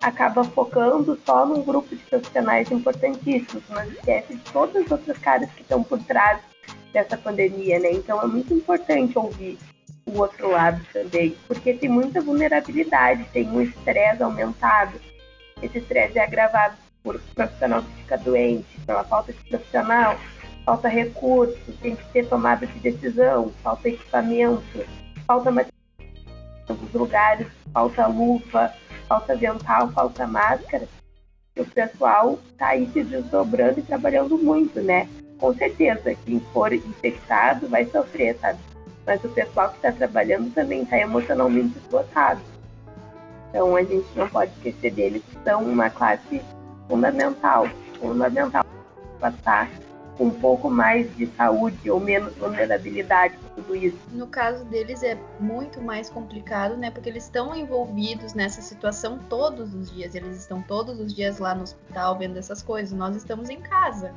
acaba 0.00 0.44
focando 0.44 1.18
só 1.26 1.44
num 1.46 1.62
grupo 1.62 1.94
de 1.94 2.02
profissionais 2.04 2.70
importantíssimos, 2.70 3.64
mas 3.68 3.90
esquece 3.92 4.34
de 4.34 4.52
todas 4.52 4.84
as 4.84 4.90
outras 4.90 5.18
caras 5.18 5.50
que 5.52 5.62
estão 5.62 5.82
por 5.82 5.98
trás 6.04 6.40
dessa 6.92 7.16
pandemia, 7.16 7.78
né? 7.78 7.92
Então 7.92 8.20
é 8.22 8.26
muito 8.26 8.54
importante 8.54 9.18
ouvir 9.18 9.58
o 10.06 10.18
outro 10.18 10.50
lado 10.50 10.80
também, 10.92 11.36
porque 11.46 11.74
tem 11.74 11.88
muita 11.88 12.20
vulnerabilidade, 12.20 13.24
tem 13.32 13.48
um 13.48 13.60
estresse 13.60 14.22
aumentado. 14.22 14.98
Esse 15.62 15.78
estresse 15.78 16.18
é 16.18 16.24
agravado 16.24 16.76
por 17.02 17.20
profissional 17.34 17.82
que 17.82 18.02
fica 18.02 18.18
doente, 18.18 18.80
pela 18.86 19.04
falta 19.04 19.32
de 19.32 19.42
profissional, 19.44 20.16
falta 20.64 20.88
recursos, 20.88 21.58
tem 21.80 21.96
que 21.96 22.04
ter 22.12 22.26
tomada 22.28 22.66
de 22.66 22.78
decisão, 22.78 23.52
falta 23.62 23.88
equipamento, 23.88 24.84
falta 25.26 25.50
material 25.50 25.72
nos 26.68 26.92
lugares, 26.92 27.46
falta 27.72 28.06
luva, 28.06 28.72
falta 29.08 29.36
dental, 29.36 29.90
falta 29.92 30.26
máscara, 30.26 30.86
o 31.56 31.64
pessoal 31.64 32.38
está 32.52 32.68
aí 32.68 32.88
se 32.92 33.02
desdobrando 33.02 33.80
e 33.80 33.82
trabalhando 33.82 34.38
muito, 34.38 34.80
né? 34.80 35.08
com 35.38 35.54
certeza, 35.54 36.14
quem 36.24 36.40
for 36.52 36.72
infectado 36.72 37.68
vai 37.68 37.84
sofrer, 37.86 38.36
sabe? 38.40 38.58
Mas 39.06 39.22
o 39.24 39.28
pessoal 39.28 39.70
que 39.70 39.76
está 39.76 39.92
trabalhando 39.92 40.52
também 40.52 40.82
está 40.82 40.98
emocionalmente 40.98 41.78
esgotado. 41.78 42.40
Então 43.48 43.74
a 43.74 43.82
gente 43.82 44.06
não 44.14 44.28
pode 44.28 44.52
esquecer 44.52 44.92
deles, 44.92 45.22
que 45.30 45.38
são 45.44 45.62
uma 45.62 45.88
classe 45.88 46.42
fundamental, 46.88 47.66
fundamental 47.98 48.64
para 49.18 49.30
passar 49.30 49.70
com 50.18 50.26
um 50.26 50.30
pouco 50.30 50.68
mais 50.68 51.16
de 51.16 51.26
saúde 51.28 51.88
ou 51.88 52.00
menos 52.00 52.34
vulnerabilidade 52.34 53.38
tudo 53.54 53.76
isso. 53.76 53.96
No 54.12 54.26
caso 54.26 54.64
deles 54.64 55.02
é 55.04 55.16
muito 55.38 55.80
mais 55.80 56.10
complicado, 56.10 56.76
né? 56.76 56.90
Porque 56.90 57.08
eles 57.08 57.24
estão 57.24 57.54
envolvidos 57.54 58.34
nessa 58.34 58.60
situação 58.60 59.18
todos 59.28 59.72
os 59.72 59.90
dias. 59.90 60.16
Eles 60.16 60.36
estão 60.36 60.60
todos 60.60 60.98
os 60.98 61.14
dias 61.14 61.38
lá 61.38 61.54
no 61.54 61.62
hospital 61.62 62.18
vendo 62.18 62.36
essas 62.36 62.60
coisas. 62.60 62.92
Nós 62.92 63.14
estamos 63.14 63.48
em 63.48 63.60
casa. 63.60 64.12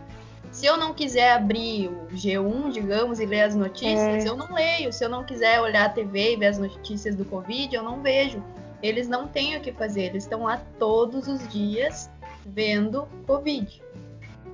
Se 0.51 0.65
eu 0.65 0.75
não 0.75 0.93
quiser 0.93 1.33
abrir 1.33 1.87
o 1.87 2.07
G1, 2.07 2.71
digamos, 2.71 3.19
e 3.19 3.25
ler 3.25 3.43
as 3.43 3.55
notícias, 3.55 4.25
é. 4.25 4.27
eu 4.27 4.35
não 4.35 4.53
leio. 4.53 4.91
Se 4.91 5.05
eu 5.05 5.09
não 5.09 5.23
quiser 5.23 5.61
olhar 5.61 5.85
a 5.85 5.89
TV 5.89 6.33
e 6.33 6.35
ver 6.35 6.47
as 6.47 6.57
notícias 6.57 7.15
do 7.15 7.23
Covid, 7.23 7.73
eu 7.73 7.83
não 7.83 8.01
vejo. 8.01 8.43
Eles 8.81 9.07
não 9.07 9.27
têm 9.27 9.55
o 9.55 9.61
que 9.61 9.71
fazer, 9.71 10.05
eles 10.05 10.23
estão 10.23 10.43
lá 10.43 10.59
todos 10.79 11.27
os 11.27 11.47
dias 11.47 12.09
vendo 12.45 13.07
Covid. 13.27 13.81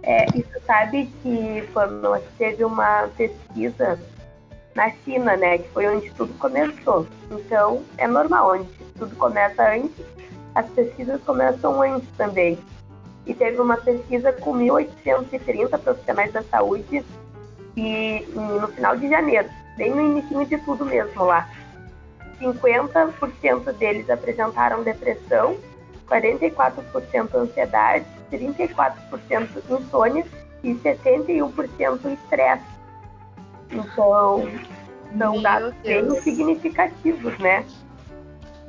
É, 0.03 0.25
isso 0.35 0.59
sabe 0.65 1.09
que 1.21 1.63
teve 2.37 2.63
uma 2.63 3.09
pesquisa 3.17 3.99
na 4.75 4.91
China, 5.03 5.35
né, 5.35 5.57
que 5.57 5.67
foi 5.69 5.87
onde 5.87 6.09
tudo 6.11 6.33
começou. 6.35 7.07
Então, 7.31 7.83
é 7.97 8.07
normal, 8.07 8.51
onde 8.53 8.69
tudo 8.97 9.15
começa 9.15 9.67
antes, 9.69 10.05
as 10.53 10.67
pesquisas 10.69 11.21
começam 11.23 11.81
antes 11.81 12.07
também 12.15 12.57
e 13.25 13.33
teve 13.33 13.59
uma 13.59 13.77
pesquisa 13.77 14.31
com 14.31 14.53
1.830 14.53 15.77
profissionais 15.79 16.31
da 16.31 16.41
saúde 16.43 17.03
e, 17.75 18.25
no 18.33 18.67
final 18.69 18.95
de 18.95 19.09
janeiro, 19.09 19.49
bem 19.75 19.93
no 19.93 20.01
início 20.01 20.45
de 20.45 20.57
tudo 20.59 20.85
mesmo 20.85 21.25
lá. 21.25 21.49
50% 22.39 23.73
deles 23.73 24.09
apresentaram 24.09 24.83
depressão, 24.83 25.57
44% 26.07 27.35
ansiedade, 27.35 28.05
34% 28.31 29.47
insônia 29.69 30.25
e 30.63 30.73
71% 30.75 32.13
estresse. 32.13 32.63
Então, 33.71 34.47
são 35.17 35.41
dados 35.41 35.73
bem 35.83 36.09
significativos, 36.21 37.37
né? 37.39 37.65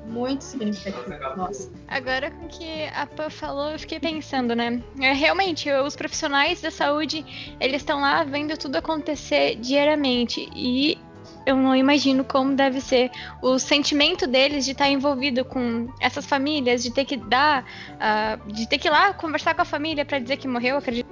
muito 0.09 0.43
significativo. 0.43 1.37
Nossa. 1.37 1.71
Agora 1.87 2.31
com 2.31 2.47
o 2.47 2.49
que 2.49 2.87
a 2.95 3.07
Pan 3.07 3.31
falou, 3.31 3.71
eu 3.71 3.79
fiquei 3.79 4.01
pensando, 4.01 4.55
né? 4.55 4.83
É, 5.01 5.13
realmente, 5.13 5.71
os 5.71 5.95
profissionais 5.95 6.61
da 6.61 6.71
saúde, 6.71 7.25
eles 7.61 7.83
estão 7.83 8.01
lá 8.01 8.25
vendo 8.25 8.57
tudo 8.57 8.77
acontecer 8.77 9.57
diariamente. 9.57 10.49
E 10.55 10.99
eu 11.49 11.57
não 11.57 11.75
imagino 11.75 12.23
como 12.25 12.55
deve 12.55 12.79
ser 12.79 13.11
o 13.41 13.59
sentimento 13.59 14.27
deles 14.27 14.67
de 14.67 14.73
estar 14.73 14.87
envolvido 14.87 15.47
com 15.47 15.89
essas 15.99 16.27
famílias, 16.27 16.83
de 16.83 16.91
ter 16.91 17.07
que 17.07 17.17
dar, 17.17 17.65
uh, 17.95 18.53
de 18.53 18.69
ter 18.69 18.77
que 18.77 18.87
ir 18.87 18.91
lá 18.91 19.15
conversar 19.15 19.55
com 19.55 19.63
a 19.63 19.65
família 19.65 20.05
para 20.05 20.19
dizer 20.19 20.37
que 20.37 20.47
morreu. 20.47 20.77
Acredito 20.77 21.09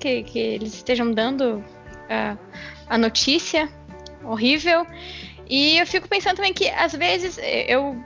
que, 0.00 0.24
que 0.24 0.36
eles 0.36 0.74
estejam 0.74 1.12
dando 1.12 1.58
uh, 1.58 2.38
a 2.88 2.98
notícia 2.98 3.68
horrível. 4.24 4.84
E 5.48 5.78
eu 5.78 5.86
fico 5.86 6.08
pensando 6.08 6.34
também 6.34 6.52
que 6.52 6.68
às 6.70 6.92
vezes 6.92 7.38
eu 7.68 7.96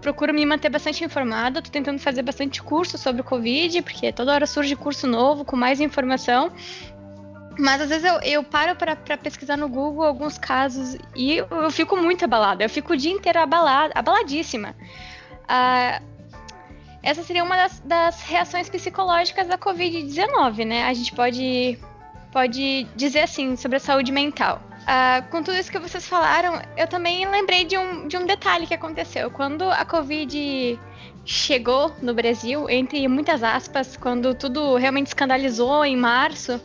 procuro 0.00 0.32
me 0.32 0.46
manter 0.46 0.68
bastante 0.68 1.02
informada, 1.02 1.60
tô 1.60 1.70
tentando 1.70 1.98
fazer 1.98 2.22
bastante 2.22 2.62
curso 2.62 2.96
sobre 2.96 3.22
o 3.22 3.24
Covid, 3.24 3.82
porque 3.82 4.12
toda 4.12 4.32
hora 4.32 4.46
surge 4.46 4.76
curso 4.76 5.08
novo 5.08 5.44
com 5.44 5.56
mais 5.56 5.80
informação. 5.80 6.52
Mas 7.58 7.80
às 7.80 7.88
vezes 7.88 8.04
eu, 8.04 8.20
eu 8.20 8.44
paro 8.44 8.76
para 8.76 8.96
pesquisar 9.16 9.56
no 9.56 9.68
Google 9.68 10.04
alguns 10.04 10.36
casos 10.36 10.96
e 11.14 11.36
eu, 11.36 11.46
eu, 11.50 11.70
fico 11.70 11.96
muito 11.96 12.24
abalada. 12.24 12.62
Eu 12.62 12.68
fico 12.68 12.92
o 12.92 12.96
dia 12.96 13.12
inteiro 13.12 13.38
abalada, 13.38 13.92
abaladíssima. 13.94 14.74
Ah, 15.48 16.00
essa 17.02 17.22
seria 17.22 17.44
uma 17.44 17.56
das, 17.56 17.80
das 17.80 18.20
reações 18.22 18.68
psicológicas 18.68 19.46
da 19.46 19.56
Covid-19, 19.56 20.66
né? 20.66 20.84
A 20.84 20.92
gente 20.92 21.12
pode, 21.12 21.78
pode 22.32 22.84
dizer 22.96 23.20
assim 23.20 23.56
sobre 23.56 23.76
a 23.76 23.80
saúde 23.80 24.10
mental. 24.10 24.60
Uh, 24.82 25.28
com 25.30 25.42
tudo 25.42 25.56
isso 25.56 25.70
que 25.70 25.78
vocês 25.78 26.06
falaram, 26.06 26.60
eu 26.76 26.86
também 26.86 27.24
lembrei 27.28 27.64
de 27.64 27.78
um, 27.78 28.06
de 28.06 28.16
um 28.16 28.26
detalhe 28.26 28.66
que 28.66 28.74
aconteceu. 28.74 29.30
Quando 29.30 29.64
a 29.70 29.84
Covid 29.84 30.78
chegou 31.24 31.92
no 32.02 32.12
Brasil, 32.12 32.68
entre 32.68 33.06
muitas 33.08 33.42
aspas, 33.42 33.96
quando 33.96 34.34
tudo 34.34 34.76
realmente 34.76 35.08
escandalizou 35.08 35.84
em 35.84 35.96
março, 35.96 36.60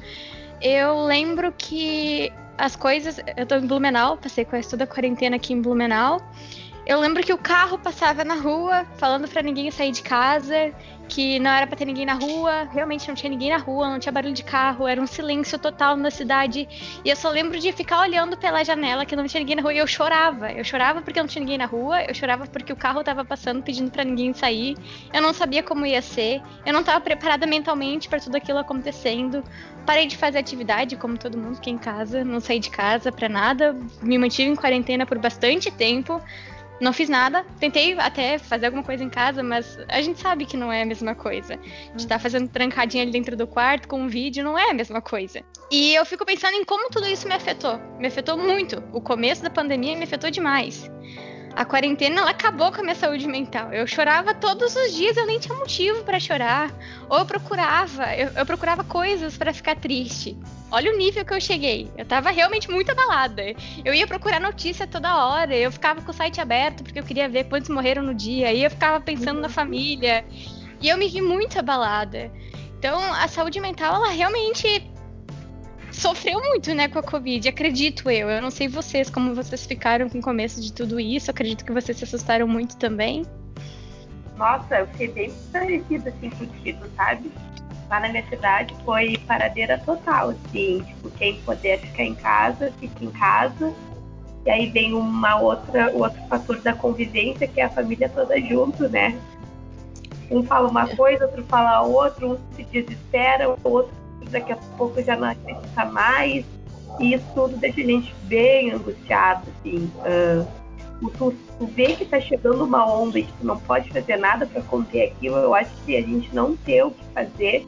eu 0.62 1.06
lembro 1.06 1.52
que 1.52 2.32
as 2.58 2.76
coisas. 2.76 3.20
Eu 3.36 3.46
tô 3.46 3.56
em 3.56 3.66
Blumenau, 3.66 4.18
passei 4.18 4.46
toda 4.70 4.84
a 4.84 4.88
quarentena 4.88 5.36
aqui 5.36 5.54
em 5.54 5.62
Blumenau. 5.62 6.22
Eu 6.92 7.00
lembro 7.00 7.24
que 7.24 7.32
o 7.32 7.38
carro 7.38 7.78
passava 7.78 8.26
na 8.26 8.34
rua, 8.34 8.86
falando 8.98 9.26
para 9.26 9.42
ninguém 9.42 9.72
sair 9.72 9.94
de 9.94 10.02
casa, 10.04 10.74
que 11.08 11.40
não 11.40 11.50
era 11.50 11.66
para 11.66 11.78
ter 11.78 11.86
ninguém 11.86 12.06
na 12.06 12.16
rua, 12.16 12.68
realmente 12.70 13.08
não 13.08 13.16
tinha 13.16 13.30
ninguém 13.30 13.50
na 13.50 13.58
rua, 13.60 13.90
não 13.90 13.98
tinha 13.98 14.12
barulho 14.12 14.34
de 14.34 14.44
carro, 14.44 14.86
era 14.86 15.00
um 15.00 15.08
silêncio 15.08 15.58
total 15.58 15.96
na 15.96 16.12
cidade. 16.12 16.68
E 17.06 17.10
eu 17.10 17.16
só 17.16 17.30
lembro 17.30 17.58
de 17.58 17.72
ficar 17.72 18.02
olhando 18.02 18.36
pela 18.36 18.62
janela 18.66 19.06
que 19.06 19.16
não 19.16 19.26
tinha 19.26 19.40
ninguém 19.40 19.56
na 19.56 19.62
rua 19.62 19.74
e 19.74 19.78
eu 19.78 19.88
chorava. 19.88 20.52
Eu 20.52 20.66
chorava 20.66 21.02
porque 21.02 21.18
não 21.18 21.30
tinha 21.30 21.40
ninguém 21.40 21.58
na 21.58 21.66
rua, 21.66 22.04
eu 22.04 22.14
chorava 22.14 22.46
porque 22.46 22.74
o 22.74 22.76
carro 22.76 23.02
tava 23.06 23.24
passando 23.24 23.64
pedindo 23.64 23.90
para 23.90 24.04
ninguém 24.04 24.34
sair. 24.34 24.76
Eu 25.14 25.22
não 25.22 25.34
sabia 25.34 25.64
como 25.64 25.86
ia 25.86 26.02
ser, 26.02 26.42
eu 26.66 26.74
não 26.74 26.84
tava 26.84 27.00
preparada 27.00 27.48
mentalmente 27.48 28.10
para 28.10 28.20
tudo 28.20 28.36
aquilo 28.36 28.60
acontecendo. 28.60 29.46
Parei 29.86 30.08
de 30.08 30.18
fazer 30.18 30.40
atividade, 30.40 30.98
como 30.98 31.18
todo 31.18 31.38
mundo 31.38 31.62
que 31.62 31.70
é 31.70 31.74
em 31.74 31.78
casa, 31.78 32.22
não 32.26 32.42
saí 32.42 32.60
de 32.60 32.70
casa 32.70 33.14
para 33.14 33.30
nada, 33.30 33.78
me 34.02 34.18
mantive 34.18 34.50
em 34.50 34.58
quarentena 34.58 35.06
por 35.06 35.18
bastante 35.18 35.72
tempo. 35.72 36.22
Não 36.82 36.92
fiz 36.92 37.08
nada. 37.08 37.46
Tentei 37.60 37.94
até 38.00 38.40
fazer 38.40 38.66
alguma 38.66 38.84
coisa 38.84 39.04
em 39.04 39.10
casa, 39.10 39.44
mas 39.44 39.78
a 39.88 40.02
gente 40.02 40.20
sabe 40.20 40.46
que 40.46 40.58
não 40.58 40.74
é 40.74 40.82
a 40.82 40.86
mesma 40.86 41.14
coisa. 41.14 41.56
De 41.96 42.02
estar 42.02 42.16
tá 42.16 42.20
fazendo 42.20 42.50
trancadinha 42.50 43.04
ali 43.04 43.12
dentro 43.12 43.38
do 43.38 43.46
quarto 43.46 43.88
com 43.88 44.02
um 44.02 44.08
vídeo 44.08 44.44
não 44.44 44.58
é 44.58 44.72
a 44.72 44.74
mesma 44.74 45.00
coisa. 45.00 45.44
E 45.70 45.94
eu 45.94 46.04
fico 46.06 46.26
pensando 46.26 46.56
em 46.56 46.66
como 46.66 46.90
tudo 46.90 47.08
isso 47.08 47.28
me 47.28 47.36
afetou. 47.36 47.80
Me 48.00 48.08
afetou 48.08 48.36
muito. 48.36 48.84
O 48.92 49.00
começo 49.00 49.44
da 49.44 49.50
pandemia 49.52 49.96
me 49.96 50.06
afetou 50.06 50.32
demais. 50.32 50.90
A 51.56 51.66
quarentena 51.66 52.22
ela 52.22 52.32
acabou 52.32 52.72
com 52.72 52.80
a 52.80 52.84
minha 52.84 52.96
saúde 52.96 53.28
mental. 53.28 53.74
Eu 53.74 53.86
chorava 53.86 54.34
todos 54.34 54.76
os 54.76 54.94
dias, 54.94 55.18
eu 55.18 55.26
nem 55.26 55.40
tinha 55.40 55.56
motivo 55.56 56.04
para 56.04 56.20
chorar. 56.20 56.72
Ou 57.10 57.20
eu 57.20 57.26
procurava, 57.26 58.16
eu, 58.16 58.30
eu 58.30 58.46
procurava 58.46 58.84
coisas 58.84 59.38
para 59.38 59.54
ficar 59.54 59.76
triste. 59.76 60.38
Olha 60.72 60.94
o 60.94 60.98
nível 60.98 61.26
que 61.26 61.34
eu 61.34 61.42
cheguei. 61.42 61.92
Eu 61.98 62.06
tava 62.06 62.32
realmente 62.32 62.72
muito 62.72 62.92
abalada. 62.92 63.44
Eu 63.84 63.94
ia 63.94 64.08
procurar 64.08 64.40
notícia 64.40 64.88
toda 64.88 65.26
hora. 65.26 65.56
Eu 65.56 65.72
ficava 65.72 66.02
com 66.02 66.12
o 66.12 66.14
site 66.14 66.40
aberto 66.40 66.84
porque 66.84 67.00
eu 67.00 67.04
queria 67.04 67.28
ver 67.28 67.44
quantos 67.46 67.70
morreram 67.70 68.02
no 68.02 68.16
dia. 68.16 68.48
Aí 68.48 68.64
eu 68.64 68.70
ficava 68.70 69.02
pensando 69.02 69.42
na 69.42 69.50
família. 69.50 70.24
E 70.82 70.88
eu 70.88 70.98
me 70.98 71.10
vi 71.10 71.22
muito 71.22 71.60
abalada. 71.60 72.32
Então, 72.80 73.00
a 73.14 73.28
saúde 73.28 73.60
mental, 73.60 73.96
ela 73.96 74.10
realmente 74.10 74.90
sofreu 75.92 76.40
muito, 76.40 76.74
né, 76.74 76.88
com 76.88 77.00
a 77.00 77.04
Covid, 77.04 77.48
acredito 77.50 78.10
eu. 78.10 78.30
Eu 78.30 78.42
não 78.42 78.50
sei 78.52 78.68
vocês, 78.68 79.10
como 79.10 79.36
vocês 79.36 79.66
ficaram 79.66 80.10
com 80.10 80.20
o 80.20 80.22
começo 80.22 80.62
de 80.62 80.72
tudo 80.72 81.00
isso. 81.00 81.30
Acredito 81.30 81.66
que 81.66 81.72
vocês 81.72 81.98
se 81.98 82.04
assustaram 82.04 82.48
muito 82.48 82.78
também. 82.78 83.26
Nossa, 84.38 84.80
eu 84.80 84.88
fiquei 84.88 85.08
bem 85.10 85.34
parecida 85.52 86.10
assim 86.10 86.30
contigo, 86.30 86.86
sabe? 86.96 87.32
Lá 87.90 88.00
na 88.00 88.10
minha 88.10 88.26
cidade 88.28 88.76
foi 88.86 89.18
paradeira 89.28 89.78
total, 89.80 90.30
assim, 90.30 90.82
tipo, 90.84 91.12
quem 91.12 91.36
puder 91.42 91.80
ficar 91.80 92.04
em 92.04 92.16
casa, 92.16 92.72
fica 92.80 93.04
em 93.04 93.12
casa. 93.12 93.74
E 94.46 94.50
aí 94.50 94.70
vem 94.72 94.94
uma 94.94 95.40
outra, 95.40 95.92
outro 95.92 96.20
fator 96.28 96.60
da 96.62 96.74
convivência, 96.74 97.48
que 97.48 97.62
é 97.62 97.66
a 97.66 97.70
família 97.70 98.10
toda 98.10 98.40
junto, 98.42 98.90
né? 98.90 99.16
Um 100.32 100.42
fala 100.44 100.70
uma 100.70 100.88
coisa, 100.88 101.26
outro 101.26 101.44
fala 101.44 101.82
outra, 101.82 102.26
um 102.26 102.38
se 102.56 102.64
desespera, 102.64 103.50
o 103.50 103.70
outro 103.70 104.01
daqui 104.32 104.52
a 104.52 104.58
pouco 104.78 105.02
já 105.02 105.16
não 105.16 105.30
acredita 105.30 105.86
mais. 105.86 106.46
E 107.00 107.14
isso 107.14 107.26
tudo 107.34 107.58
deixa 107.58 107.82
a 107.82 107.84
gente 107.84 108.14
bem 108.24 108.72
angustiado, 108.72 109.44
assim. 109.50 109.92
Uh, 110.00 110.46
tu, 111.10 111.34
tu 111.58 111.66
vê 111.68 111.96
que 111.96 112.06
tá 112.06 112.20
chegando 112.20 112.64
uma 112.64 112.86
onda 112.86 113.20
e 113.20 113.24
que 113.24 113.34
tu 113.34 113.46
não 113.46 113.58
pode 113.58 113.90
fazer 113.90 114.18
nada 114.18 114.46
para 114.46 114.62
conter 114.64 115.12
aquilo, 115.12 115.38
eu 115.38 115.56
acho 115.56 115.72
que 115.86 115.96
a 115.96 116.02
gente 116.02 116.34
não 116.34 116.56
ter 116.56 116.84
o 116.84 116.92
que 116.92 117.04
fazer 117.14 117.68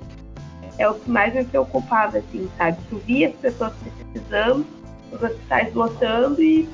é 0.78 0.90
o 0.90 0.96
que 0.96 1.10
mais 1.10 1.34
me 1.34 1.46
preocupava, 1.46 2.18
assim, 2.18 2.50
sabe? 2.58 2.78
Tu 2.90 2.98
via 3.06 3.30
as 3.30 3.36
pessoas 3.36 3.74
precisando, 4.12 4.66
os 5.12 5.22
hospitais 5.22 5.74
lotando 5.74 6.42
e 6.42 6.68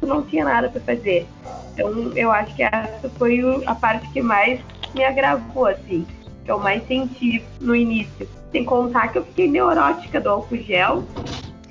tu 0.00 0.06
não 0.06 0.22
tinha 0.22 0.44
nada 0.44 0.68
para 0.68 0.80
fazer. 0.80 1.26
Então, 1.72 1.90
eu 2.14 2.30
acho 2.30 2.54
que 2.54 2.62
essa 2.62 3.08
foi 3.18 3.40
a 3.66 3.74
parte 3.74 4.08
que 4.10 4.22
mais 4.22 4.60
me 4.94 5.04
agravou, 5.04 5.66
assim, 5.66 6.06
que 6.44 6.50
eu 6.50 6.58
mais 6.58 6.86
senti 6.86 7.44
no 7.60 7.74
início. 7.74 8.28
Sem 8.52 8.64
contar 8.64 9.08
que 9.08 9.18
eu 9.18 9.24
fiquei 9.24 9.48
neurótica 9.48 10.20
do 10.20 10.30
álcool 10.30 10.56
gel. 10.56 11.04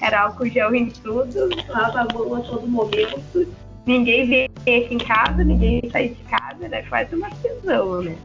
Era 0.02 0.24
álcool 0.24 0.48
gel 0.48 0.76
em 0.76 0.90
tudo, 0.90 1.50
lava 1.70 2.02
a 2.02 2.14
mão 2.14 2.36
a 2.36 2.42
todo 2.42 2.68
momento. 2.68 3.48
Ninguém 3.86 4.28
veio 4.28 4.50
aqui 4.62 4.94
em 4.94 4.98
casa, 4.98 5.44
ninguém 5.44 5.82
sai 5.90 6.10
de 6.10 6.24
casa, 6.26 6.66
era 6.66 6.88
quase 6.88 7.16
uma 7.16 7.30
prisão, 7.30 8.02
né? 8.02 8.16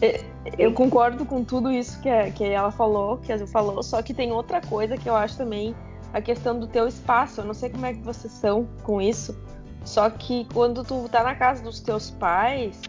É, 0.00 0.20
Eu 0.58 0.72
concordo 0.72 1.24
com 1.24 1.44
tudo 1.44 1.70
isso 1.70 2.00
que, 2.00 2.08
a, 2.08 2.30
que 2.30 2.44
ela 2.44 2.70
falou, 2.70 3.18
que 3.18 3.30
a 3.30 3.36
Azul 3.36 3.46
falou, 3.46 3.82
só 3.82 4.02
que 4.02 4.12
tem 4.12 4.32
outra 4.32 4.60
coisa 4.60 4.96
que 4.96 5.08
eu 5.08 5.14
acho 5.14 5.36
também 5.36 5.74
a 6.12 6.20
questão 6.20 6.58
do 6.58 6.66
teu 6.66 6.88
espaço. 6.88 7.40
Eu 7.40 7.44
não 7.44 7.54
sei 7.54 7.70
como 7.70 7.86
é 7.86 7.92
que 7.92 8.00
vocês 8.00 8.32
são 8.32 8.66
com 8.82 9.00
isso, 9.00 9.36
só 9.84 10.08
que 10.08 10.46
quando 10.52 10.82
tu 10.82 11.08
tá 11.10 11.22
na 11.22 11.34
casa 11.34 11.62
dos 11.62 11.80
teus 11.80 12.10
pais, 12.10 12.80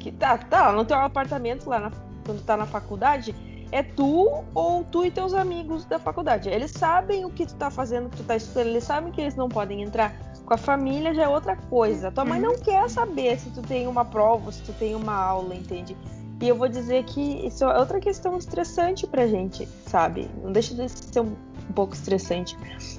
que 0.00 0.12
tá, 0.12 0.36
tá 0.36 0.72
no 0.72 0.84
teu 0.84 0.98
apartamento 0.98 1.68
lá 1.68 1.80
na, 1.80 1.92
quando 2.24 2.44
tá 2.44 2.56
na 2.56 2.66
faculdade, 2.66 3.34
é 3.72 3.82
tu 3.82 4.44
ou 4.54 4.84
tu 4.84 5.04
e 5.04 5.10
teus 5.10 5.34
amigos 5.34 5.84
da 5.84 5.98
faculdade. 5.98 6.48
Eles 6.48 6.70
sabem 6.70 7.24
o 7.24 7.30
que 7.30 7.46
tu 7.46 7.54
tá 7.54 7.70
fazendo, 7.70 8.06
o 8.06 8.10
que 8.10 8.18
tu 8.18 8.24
tá 8.24 8.36
estudando, 8.36 8.68
eles 8.68 8.84
sabem 8.84 9.12
que 9.12 9.20
eles 9.20 9.34
não 9.34 9.48
podem 9.48 9.82
entrar. 9.82 10.14
Com 10.44 10.54
a 10.54 10.58
família 10.58 11.14
já 11.14 11.22
é 11.22 11.28
outra 11.28 11.56
coisa. 11.56 12.10
Tua 12.10 12.24
mãe 12.24 12.40
não 12.40 12.58
quer 12.58 12.88
saber 12.90 13.38
se 13.38 13.50
tu 13.50 13.62
tem 13.62 13.86
uma 13.86 14.04
prova, 14.04 14.52
se 14.52 14.62
tu 14.62 14.72
tem 14.74 14.94
uma 14.94 15.14
aula, 15.14 15.54
entende? 15.54 15.96
E 16.42 16.48
eu 16.48 16.56
vou 16.56 16.68
dizer 16.68 17.04
que 17.04 17.46
isso 17.46 17.64
é 17.64 17.78
outra 17.78 17.98
questão 17.98 18.36
estressante 18.36 19.06
pra 19.06 19.26
gente, 19.26 19.66
sabe? 19.86 20.28
Não 20.42 20.52
deixa 20.52 20.74
de 20.74 20.88
ser 20.90 21.20
um, 21.20 21.34
pouco 21.74 21.94
estressante. 21.94 22.56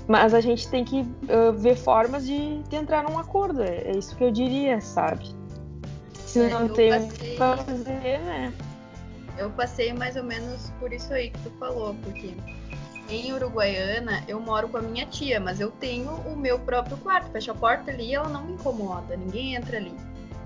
Mas 0.08 0.34
a 0.34 0.42
gente 0.42 0.68
tem 0.68 0.84
que 0.84 1.02
uh, 1.02 1.54
ver 1.56 1.76
formas 1.76 2.26
de, 2.26 2.64
de, 2.64 2.76
entrar 2.76 3.04
num 3.04 3.20
acordo. 3.20 3.62
É, 3.62 3.92
isso 3.92 4.16
que 4.16 4.24
eu 4.24 4.32
diria, 4.32 4.82
sabe? 4.82 5.30
Se 6.26 6.40
é, 6.40 6.50
não 6.50 6.68
tem 6.70 6.92
passei... 6.92 7.36
pra 7.36 7.58
fazer, 7.58 8.20
né? 8.20 8.54
Eu 9.38 9.50
passei 9.50 9.94
mais 9.94 10.16
ou 10.16 10.24
menos 10.24 10.72
por 10.80 10.94
isso 10.94 11.14
aí 11.14 11.30
que 11.30 11.40
tu 11.40 11.52
falou, 11.60 11.96
porque 12.04 12.34
em 13.10 13.34
Uruguaiana 13.34 14.24
eu 14.28 14.40
moro 14.40 14.68
com 14.68 14.78
a 14.78 14.82
minha 14.82 15.06
tia, 15.06 15.40
mas 15.40 15.60
eu 15.60 15.70
tenho 15.72 16.12
o 16.12 16.36
meu 16.36 16.58
próprio 16.58 16.98
quarto. 16.98 17.32
Fecha 17.32 17.52
a 17.52 17.56
porta 17.56 17.92
ali, 17.92 18.16
ela 18.16 18.30
não 18.30 18.46
me 18.46 18.54
incomoda, 18.54 19.16
ninguém 19.16 19.56
entra 19.56 19.78
ali. 19.78 19.94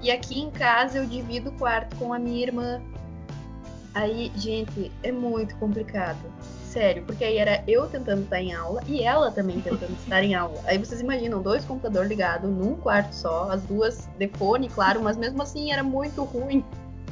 E 0.01 0.11
aqui 0.11 0.39
em 0.39 0.49
casa 0.49 0.97
eu 0.97 1.05
divido 1.05 1.49
o 1.49 1.53
quarto 1.53 1.95
com 1.97 2.13
a 2.13 2.19
minha 2.19 2.41
irmã. 2.41 2.81
Aí, 3.93 4.31
gente, 4.35 4.91
é 5.03 5.11
muito 5.11 5.55
complicado. 5.57 6.19
Sério, 6.63 7.03
porque 7.03 7.23
aí 7.23 7.37
era 7.37 7.63
eu 7.67 7.87
tentando 7.87 8.21
estar 8.21 8.39
em 8.39 8.53
aula 8.53 8.81
e 8.87 9.01
ela 9.01 9.31
também 9.31 9.59
tentando 9.59 9.93
estar 10.03 10.23
em 10.23 10.35
aula. 10.35 10.61
Aí 10.65 10.77
vocês 10.77 11.01
imaginam 11.01 11.41
dois 11.41 11.65
computadores 11.65 12.09
ligados 12.09 12.49
num 12.49 12.75
quarto 12.75 13.13
só, 13.13 13.49
as 13.51 13.63
duas 13.63 14.07
de 14.17 14.27
fone, 14.27 14.69
claro, 14.69 15.01
mas 15.01 15.17
mesmo 15.17 15.41
assim 15.41 15.71
era 15.71 15.81
muito 15.81 16.23
ruim. 16.23 16.63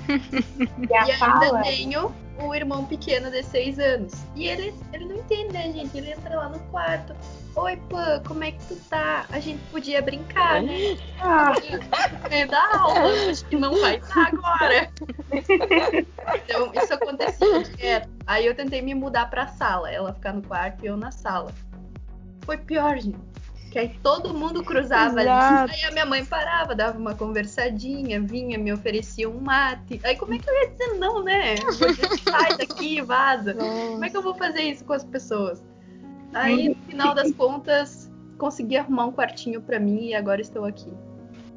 E, 0.07 0.85
e 0.85 1.11
ainda 1.11 1.61
tenho 1.63 2.13
o 2.39 2.53
irmão 2.53 2.85
pequeno 2.85 3.29
de 3.31 3.43
seis 3.43 3.79
anos. 3.79 4.13
E 4.35 4.47
ele, 4.47 4.73
ele 4.93 5.05
não 5.05 5.15
entende, 5.15 5.53
né, 5.53 5.71
gente? 5.71 5.97
Ele 5.97 6.11
entra 6.11 6.35
lá 6.35 6.49
no 6.49 6.59
quarto. 6.71 7.15
Oi, 7.55 7.75
Pã, 7.89 8.21
como 8.27 8.43
é 8.43 8.51
que 8.51 8.63
tu 8.65 8.75
tá? 8.87 9.25
A 9.31 9.39
gente 9.39 9.59
podia 9.71 10.01
brincar, 10.01 10.61
né? 10.61 10.97
Ah, 11.19 11.53
é 12.29 12.45
da 12.45 12.77
aula, 12.77 13.31
acho 13.31 13.43
que 13.45 13.55
não 13.55 13.79
vai 13.81 13.97
estar 13.97 14.27
agora. 14.27 14.91
Então, 16.35 16.71
isso 16.75 16.93
acontecia 16.93 17.63
direto. 17.63 18.09
Aí 18.27 18.45
eu 18.45 18.53
tentei 18.53 18.81
me 18.81 18.93
mudar 18.93 19.29
pra 19.29 19.47
sala, 19.47 19.91
ela 19.91 20.13
ficar 20.13 20.33
no 20.33 20.43
quarto 20.43 20.83
e 20.83 20.87
eu 20.87 20.95
na 20.95 21.11
sala. 21.11 21.51
Foi 22.45 22.57
pior, 22.57 22.97
gente 22.99 23.17
que 23.71 23.77
aí 23.77 23.91
todo 24.01 24.33
mundo 24.33 24.63
cruzava 24.63 25.21
Exato. 25.21 25.71
ali. 25.71 25.71
Aí 25.73 25.89
a 25.89 25.91
minha 25.91 26.05
mãe 26.05 26.25
parava, 26.25 26.73
dava 26.73 26.97
uma 26.97 27.13
conversadinha, 27.13 28.21
vinha, 28.21 28.57
me 28.57 28.71
oferecia 28.71 29.29
um 29.29 29.39
mate. 29.39 29.99
Aí 30.03 30.15
como 30.15 30.33
é 30.33 30.39
que 30.39 30.49
eu 30.49 30.53
ia 30.53 30.69
dizer 30.69 30.93
não, 30.97 31.23
né? 31.23 31.55
Sai 32.23 32.57
daqui, 32.57 33.01
vaza. 33.01 33.53
Nossa. 33.55 33.69
Como 33.69 34.05
é 34.05 34.09
que 34.09 34.17
eu 34.17 34.21
vou 34.21 34.35
fazer 34.35 34.61
isso 34.61 34.85
com 34.85 34.93
as 34.93 35.03
pessoas? 35.03 35.63
Aí, 36.33 36.69
no 36.69 36.75
final 36.87 37.15
das 37.15 37.31
contas, 37.31 38.11
consegui 38.37 38.77
arrumar 38.77 39.05
um 39.05 39.11
quartinho 39.11 39.61
para 39.61 39.79
mim 39.79 40.07
e 40.07 40.15
agora 40.15 40.41
estou 40.41 40.65
aqui. 40.65 40.91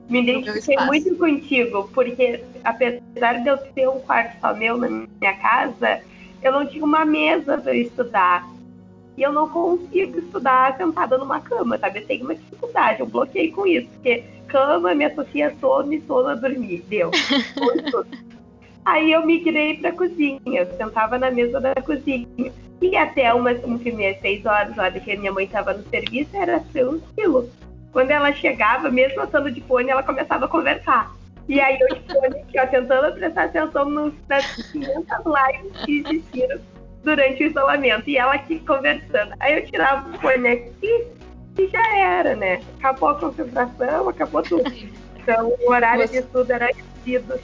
Me 0.08 0.22
identifiquei 0.22 0.76
muito 0.86 1.14
contigo, 1.16 1.88
porque 1.94 2.44
apesar 2.64 3.42
de 3.42 3.48
eu 3.48 3.58
ter 3.58 3.88
um 3.88 4.00
quarto 4.00 4.40
só 4.40 4.52
meu 4.54 4.76
na 4.76 4.88
minha 4.88 5.36
casa, 5.40 6.00
eu 6.42 6.50
não 6.50 6.66
tinha 6.66 6.84
uma 6.84 7.04
mesa 7.04 7.58
para 7.58 7.74
estudar 7.74 8.48
e 9.20 9.22
eu 9.22 9.34
não 9.34 9.46
consigo 9.50 10.18
estudar 10.18 10.78
sentada 10.78 11.18
numa 11.18 11.40
cama, 11.40 11.76
sabe? 11.76 11.98
Eu 11.98 12.06
tenho 12.06 12.24
uma 12.24 12.34
dificuldade, 12.34 13.00
eu 13.00 13.06
bloqueei 13.06 13.50
com 13.50 13.66
isso, 13.66 13.86
porque 13.90 14.24
cama 14.48 14.94
me 14.94 15.04
associa 15.04 15.54
sono 15.60 15.92
e 15.92 16.00
sono 16.06 16.30
a 16.30 16.34
dormir, 16.34 16.82
deu. 16.88 17.10
Aí 18.82 19.12
eu 19.12 19.26
migrei 19.26 19.76
para 19.76 19.92
cozinha, 19.92 20.40
eu 20.46 20.66
sentava 20.74 21.18
na 21.18 21.30
mesa 21.30 21.60
da 21.60 21.74
cozinha. 21.74 22.50
E 22.80 22.96
até 22.96 23.34
umas 23.34 23.60
5 23.60 23.86
e 23.86 23.92
meia, 23.92 24.18
6 24.22 24.46
horas, 24.46 24.74
lá 24.74 24.90
que 24.90 25.16
minha 25.18 25.30
mãe 25.30 25.44
estava 25.44 25.74
no 25.74 25.86
serviço, 25.90 26.34
era 26.34 26.58
tranquilo. 26.72 27.46
Quando 27.92 28.10
ela 28.12 28.32
chegava, 28.32 28.90
mesmo 28.90 29.22
estando 29.22 29.50
de 29.50 29.60
fone, 29.60 29.90
ela 29.90 30.02
começava 30.02 30.46
a 30.46 30.48
conversar. 30.48 31.14
E 31.46 31.60
aí 31.60 31.78
eu 31.78 31.88
fone 32.10 32.40
aqui, 32.40 32.58
ó, 32.58 32.66
tentando 32.66 33.14
prestar 33.16 33.44
atenção 33.44 33.84
nos, 33.84 34.14
nas 34.26 34.46
500 34.72 35.08
lives 35.26 35.84
que 35.84 36.00
existiram 36.00 36.58
durante 37.02 37.44
o 37.44 37.46
isolamento. 37.46 38.08
E 38.08 38.16
ela 38.16 38.34
aqui 38.34 38.60
conversando. 38.60 39.34
Aí 39.40 39.58
eu 39.58 39.66
tirava 39.66 40.08
o 40.08 40.20
fone 40.20 40.48
aqui 40.48 41.06
e 41.58 41.66
já 41.68 41.96
era, 41.96 42.36
né? 42.36 42.62
Acabou 42.78 43.10
a 43.10 43.14
concentração, 43.18 44.08
acabou 44.08 44.42
tudo. 44.42 44.70
Então 45.16 45.54
o 45.60 45.70
horário 45.70 46.06
Você... 46.06 46.20
de 46.20 46.26
estudo 46.26 46.50
era 46.50 46.70
esquecido. 46.70 47.38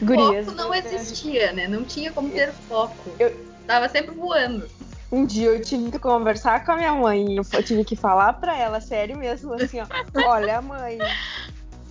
Gurias, 0.00 0.46
foco 0.46 0.56
não 0.58 0.74
existia, 0.74 1.52
né? 1.52 1.66
Não 1.66 1.82
tinha 1.84 2.12
como 2.12 2.30
ter 2.30 2.52
foco. 2.52 3.10
Eu 3.18 3.34
tava 3.66 3.88
sempre 3.88 4.14
voando. 4.14 4.68
Um 5.10 5.24
dia 5.24 5.48
eu 5.48 5.62
tive 5.62 5.90
que 5.90 5.98
conversar 5.98 6.64
com 6.64 6.72
a 6.72 6.76
minha 6.76 6.92
mãe. 6.92 7.36
Eu 7.36 7.62
tive 7.62 7.84
que 7.84 7.96
falar 7.96 8.34
pra 8.34 8.56
ela, 8.56 8.80
sério 8.80 9.16
mesmo, 9.16 9.54
assim, 9.54 9.80
ó. 9.80 9.86
Olha, 10.28 10.60
mãe, 10.60 10.98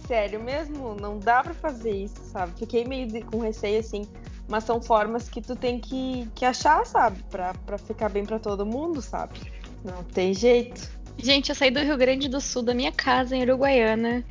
sério 0.08 0.40
mesmo, 0.42 0.96
não 1.02 1.18
dá 1.18 1.42
pra 1.44 1.54
fazer 1.56 1.92
isso, 1.92 2.24
sabe? 2.32 2.54
Fiquei 2.58 2.86
meio 2.86 3.08
de, 3.08 3.22
com 3.22 3.40
receio, 3.40 3.80
assim 3.80 4.08
mas 4.48 4.64
são 4.64 4.82
formas 4.82 5.30
que 5.30 5.42
tu 5.42 5.56
tem 5.56 5.80
que, 5.80 6.28
que 6.34 6.46
achar, 6.46 6.86
sabe? 6.86 7.24
Pra, 7.30 7.54
pra 7.66 7.78
ficar 7.78 8.10
bem 8.10 8.26
para 8.26 8.40
todo 8.40 8.66
mundo, 8.66 9.02
sabe? 9.02 9.40
Não 9.84 10.04
tem 10.04 10.34
jeito. 10.34 10.90
Gente, 11.18 11.50
eu 11.50 11.56
saí 11.56 11.72
do 11.72 11.80
Rio 11.80 11.98
Grande 11.98 12.30
do 12.30 12.40
Sul, 12.40 12.62
da 12.62 12.74
minha 12.74 12.92
casa 12.92 13.36
em 13.36 13.42
Uruguaiana. 13.42 14.24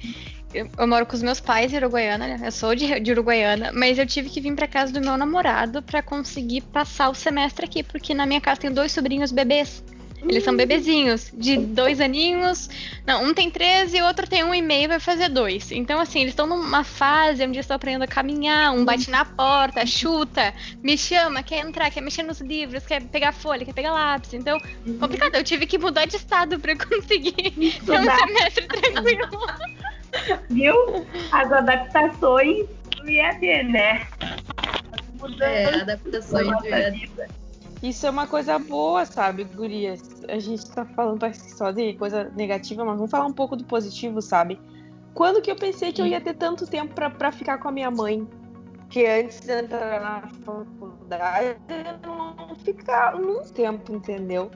Eu, 0.54 0.68
eu 0.78 0.86
moro 0.86 1.04
com 1.04 1.14
os 1.14 1.22
meus 1.22 1.40
pais 1.40 1.72
em 1.72 1.76
Uruguaiana, 1.76 2.28
né? 2.28 2.40
Eu 2.46 2.52
sou 2.52 2.74
de, 2.74 3.00
de 3.00 3.10
Uruguaiana, 3.12 3.72
mas 3.72 3.98
eu 3.98 4.06
tive 4.06 4.30
que 4.30 4.40
vir 4.40 4.54
para 4.54 4.68
casa 4.68 4.92
do 4.92 5.00
meu 5.00 5.16
namorado 5.16 5.82
para 5.82 6.00
conseguir 6.00 6.60
passar 6.62 7.10
o 7.10 7.14
semestre 7.14 7.66
aqui, 7.66 7.82
porque 7.82 8.14
na 8.14 8.24
minha 8.24 8.40
casa 8.40 8.60
tem 8.60 8.72
dois 8.72 8.92
sobrinhos 8.92 9.32
bebês. 9.32 9.82
Eles 10.28 10.42
são 10.42 10.56
bebezinhos, 10.56 11.30
de 11.32 11.56
dois 11.56 12.00
aninhos. 12.00 12.68
Não, 13.06 13.24
um 13.24 13.32
tem 13.32 13.50
13 13.50 13.96
e 13.96 14.02
outro 14.02 14.26
tem 14.26 14.42
um 14.42 14.54
e 14.54 14.60
meio, 14.60 14.88
vai 14.88 14.98
fazer 14.98 15.28
dois. 15.28 15.70
Então, 15.70 16.00
assim, 16.00 16.20
eles 16.20 16.32
estão 16.32 16.46
numa 16.46 16.82
fase 16.82 17.44
onde 17.44 17.58
estão 17.58 17.76
aprendendo 17.76 18.02
a 18.02 18.08
caminhar, 18.08 18.72
um 18.72 18.84
bate 18.84 19.10
na 19.10 19.24
porta, 19.24 19.86
chuta, 19.86 20.52
me 20.82 20.98
chama, 20.98 21.42
quer 21.42 21.64
entrar, 21.64 21.90
quer 21.90 22.00
mexer 22.00 22.22
nos 22.22 22.40
livros, 22.40 22.84
quer 22.84 23.02
pegar 23.02 23.32
folha, 23.32 23.64
quer 23.64 23.72
pegar 23.72 23.92
lápis. 23.92 24.34
Então, 24.34 24.58
complicado. 24.98 25.36
Eu 25.36 25.44
tive 25.44 25.66
que 25.66 25.78
mudar 25.78 26.06
de 26.06 26.16
estado 26.16 26.58
para 26.58 26.74
conseguir 26.76 27.32
ter 27.32 27.92
um 27.92 28.18
semestre 28.18 28.66
tranquilo. 28.66 29.46
Viu? 30.50 31.06
As 31.30 31.52
adaptações 31.52 32.66
do 32.96 33.10
IAD, 33.10 33.62
né? 33.64 34.06
É, 35.40 35.80
adaptações 35.80 36.46
do 36.46 36.66
IAD. 36.66 37.10
Isso 37.82 38.06
é 38.06 38.10
uma 38.10 38.26
coisa 38.26 38.58
boa, 38.58 39.04
sabe, 39.04 39.44
gurias? 39.44 40.00
A 40.28 40.38
gente 40.38 40.68
tá 40.70 40.84
falando 40.84 41.20
só 41.34 41.70
de 41.70 41.94
coisa 41.94 42.32
negativa, 42.34 42.84
mas 42.84 42.96
vamos 42.96 43.10
falar 43.10 43.26
um 43.26 43.32
pouco 43.32 43.54
do 43.54 43.64
positivo, 43.64 44.20
sabe? 44.22 44.58
Quando 45.14 45.40
que 45.40 45.50
eu 45.50 45.56
pensei 45.56 45.92
que 45.92 46.02
eu 46.02 46.06
ia 46.06 46.20
ter 46.20 46.34
tanto 46.34 46.66
tempo 46.66 46.94
para 46.94 47.30
ficar 47.32 47.58
com 47.58 47.68
a 47.68 47.72
minha 47.72 47.90
mãe? 47.90 48.26
Que 48.88 49.06
antes 49.06 49.40
de 49.40 49.52
entrar 49.52 50.00
na 50.00 50.28
faculdade, 50.44 51.56
eu 51.68 52.10
não 52.10 52.54
ficava 52.56 53.18
muito 53.18 53.52
tempo, 53.52 53.94
entendeu? 53.94 54.50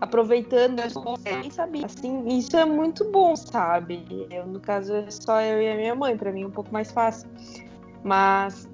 Aproveitando, 0.00 0.80
eu 0.80 1.38
nem 1.40 1.50
sabia. 1.50 1.86
Assim, 1.86 2.26
isso 2.28 2.56
é 2.56 2.64
muito 2.64 3.10
bom, 3.10 3.36
sabe? 3.36 4.26
Eu, 4.30 4.46
no 4.46 4.60
caso, 4.60 4.94
é 4.94 5.10
só 5.10 5.40
eu 5.40 5.62
e 5.62 5.70
a 5.70 5.76
minha 5.76 5.94
mãe, 5.94 6.16
para 6.16 6.32
mim 6.32 6.42
é 6.42 6.46
um 6.46 6.50
pouco 6.50 6.72
mais 6.72 6.90
fácil. 6.90 7.28
Mas 8.02 8.68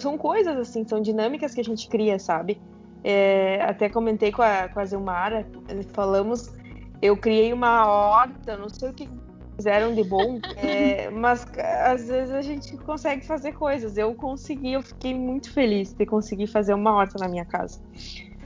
são 0.00 0.16
coisas 0.16 0.56
assim, 0.56 0.86
são 0.86 1.00
dinâmicas 1.00 1.54
que 1.54 1.60
a 1.60 1.64
gente 1.64 1.88
cria, 1.88 2.18
sabe? 2.18 2.60
É, 3.04 3.60
até 3.62 3.88
comentei 3.88 4.30
com 4.30 4.42
a, 4.42 4.68
com 4.68 4.78
a 4.78 4.84
Zilmara, 4.84 5.46
falamos, 5.92 6.54
eu 7.00 7.16
criei 7.16 7.52
uma 7.52 7.86
horta, 7.86 8.56
não 8.56 8.68
sei 8.68 8.90
o 8.90 8.92
que 8.92 9.08
fizeram 9.56 9.94
de 9.94 10.04
bom, 10.04 10.40
é, 10.56 11.10
mas 11.14 11.46
às 11.84 12.08
vezes 12.08 12.32
a 12.32 12.42
gente 12.42 12.76
consegue 12.78 13.24
fazer 13.24 13.52
coisas. 13.52 13.96
Eu 13.96 14.14
consegui, 14.14 14.72
eu 14.72 14.82
fiquei 14.82 15.14
muito 15.14 15.52
feliz 15.52 15.92
de 15.92 16.06
conseguir 16.06 16.46
fazer 16.46 16.74
uma 16.74 16.92
horta 16.92 17.18
na 17.18 17.28
minha 17.28 17.44
casa. 17.44 17.80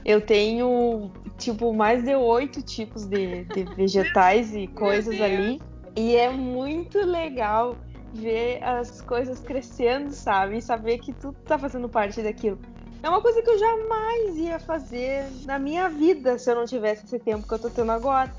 Eu 0.05 0.21
tenho, 0.21 1.11
tipo, 1.37 1.73
mais 1.73 2.03
de 2.03 2.15
oito 2.15 2.61
tipos 2.61 3.05
de, 3.05 3.43
de 3.45 3.63
vegetais 3.75 4.55
e 4.55 4.67
coisas 4.67 5.19
ali. 5.19 5.59
E 5.95 6.15
é 6.15 6.29
muito 6.29 6.97
legal 6.99 7.75
ver 8.13 8.63
as 8.63 9.01
coisas 9.01 9.39
crescendo, 9.39 10.11
sabe? 10.11 10.57
E 10.57 10.61
saber 10.61 10.99
que 10.99 11.11
tu 11.11 11.33
tá 11.45 11.57
fazendo 11.57 11.89
parte 11.89 12.21
daquilo. 12.21 12.59
É 13.03 13.09
uma 13.09 13.21
coisa 13.21 13.41
que 13.41 13.49
eu 13.49 13.57
jamais 13.57 14.37
ia 14.37 14.59
fazer 14.59 15.25
na 15.45 15.59
minha 15.59 15.87
vida 15.87 16.37
se 16.37 16.49
eu 16.49 16.55
não 16.55 16.65
tivesse 16.65 17.05
esse 17.05 17.19
tempo 17.19 17.47
que 17.47 17.53
eu 17.53 17.59
tô 17.59 17.69
tendo 17.69 17.91
agora. 17.91 18.33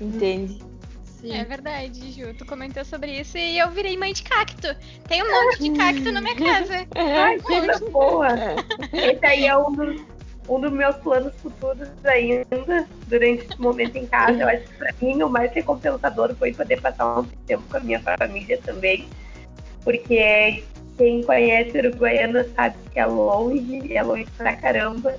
Entende? 0.00 0.62
Sim. 1.20 1.32
É 1.32 1.44
verdade, 1.44 2.12
Ju. 2.12 2.34
Tu 2.34 2.44
comentou 2.44 2.84
sobre 2.84 3.20
isso 3.20 3.38
e 3.38 3.58
eu 3.58 3.70
virei 3.70 3.96
mãe 3.96 4.12
de 4.12 4.22
cacto. 4.22 4.68
Tem 5.08 5.22
um 5.22 5.30
monte 5.30 5.62
de 5.62 5.70
cacto 5.70 6.12
na 6.12 6.20
minha 6.20 6.36
casa. 6.36 6.86
É, 6.94 7.16
Ai, 7.16 7.40
coisa 7.40 7.78
boa. 7.90 8.28
Esse 8.92 9.24
aí 9.24 9.46
é 9.46 9.56
um 9.56 9.72
dos, 9.72 10.02
um 10.48 10.60
dos 10.60 10.70
meus 10.70 10.96
planos 10.96 11.32
futuros 11.40 11.88
ainda, 12.04 12.86
durante 13.06 13.46
esse 13.46 13.60
momento 13.60 13.96
em 13.96 14.06
casa. 14.06 14.42
Eu 14.42 14.48
acho 14.48 14.64
que 14.64 14.74
pra 14.74 14.92
mim 15.00 15.22
o 15.22 15.28
mais 15.30 15.50
recompensador 15.52 16.34
foi 16.36 16.52
poder 16.52 16.80
passar 16.82 17.20
um 17.20 17.24
tempo 17.46 17.62
com 17.70 17.78
a 17.78 17.80
minha 17.80 18.00
família 18.00 18.60
também. 18.62 19.08
Porque 19.82 20.62
quem 20.96 21.22
conhece 21.22 21.76
Uruguaiana 21.78 22.44
sabe 22.54 22.76
que 22.92 22.98
é 22.98 23.06
longe, 23.06 23.92
é 23.92 24.02
longe 24.02 24.26
pra 24.36 24.56
caramba. 24.56 25.16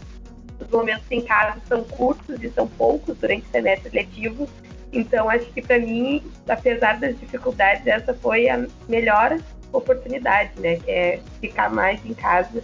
Os 0.60 0.70
momentos 0.70 1.06
em 1.12 1.22
casa 1.22 1.60
são 1.68 1.84
curtos 1.84 2.42
e 2.42 2.50
são 2.50 2.68
poucos 2.68 3.18
durante 3.18 3.46
o 3.48 3.52
semestre 3.52 3.90
letivo. 3.94 4.48
Então, 4.94 5.30
acho 5.30 5.46
que 5.48 5.62
para 5.62 5.78
mim, 5.78 6.24
apesar 6.48 7.00
das 7.00 7.20
dificuldades, 7.20 7.86
essa 7.86 8.14
foi 8.14 8.48
a 8.48 8.66
melhor 8.88 9.38
oportunidade, 9.74 10.52
né? 10.60 10.78
Que 10.78 10.92
é 10.92 11.20
ficar 11.42 11.70
mais 11.70 12.04
em 12.06 12.14
casa, 12.14 12.64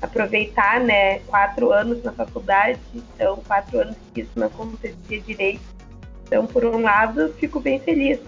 aproveitar, 0.00 0.78
né? 0.80 1.18
Quatro 1.20 1.72
anos 1.72 2.02
na 2.04 2.12
faculdade, 2.12 2.78
então 2.94 3.42
quatro 3.46 3.80
anos 3.80 3.96
que 4.14 4.20
isso 4.20 4.30
não 4.36 4.46
acontecia 4.46 5.20
direito. 5.20 5.62
Então, 6.26 6.46
por 6.46 6.64
um 6.64 6.82
lado, 6.82 7.34
fico 7.40 7.58
bem 7.58 7.80
feliz, 7.80 8.20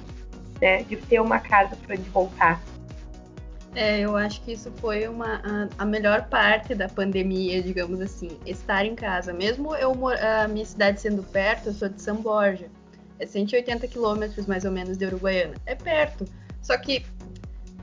né? 0.61 0.83
De 0.83 0.97
ter 0.97 1.21
uma 1.21 1.39
casa 1.39 1.77
para 1.77 1.95
onde 1.95 2.09
voltar. 2.11 2.61
É, 3.77 4.01
eu 4.01 4.17
acho 4.17 4.41
que 4.41 4.53
isso 4.53 4.73
foi 4.77 5.07
uma, 5.07 5.35
a, 5.45 5.83
a, 5.83 5.85
melhor 5.85 6.31
parte 6.31 6.75
da 6.75 6.89
pandemia, 6.89 7.63
digamos 7.63 8.01
assim, 8.01 8.31
estar 8.47 8.87
em 8.87 8.95
casa. 8.95 9.35
Mesmo 9.35 9.75
eu 9.77 9.93
a 10.09 10.49
minha 10.49 10.65
cidade 10.65 10.99
sendo 10.99 11.23
perto, 11.23 11.67
eu 11.67 11.75
sou 11.75 11.87
de 11.91 12.01
São 12.01 12.17
Borja. 12.17 12.71
É 13.19 13.27
180 13.27 13.87
quilômetros 13.87 14.47
mais 14.47 14.65
ou 14.65 14.71
menos 14.71 14.97
de 14.97 15.05
Uruguaiana. 15.05 15.57
É 15.67 15.75
perto. 15.75 16.25
Só 16.63 16.79
que 16.79 17.05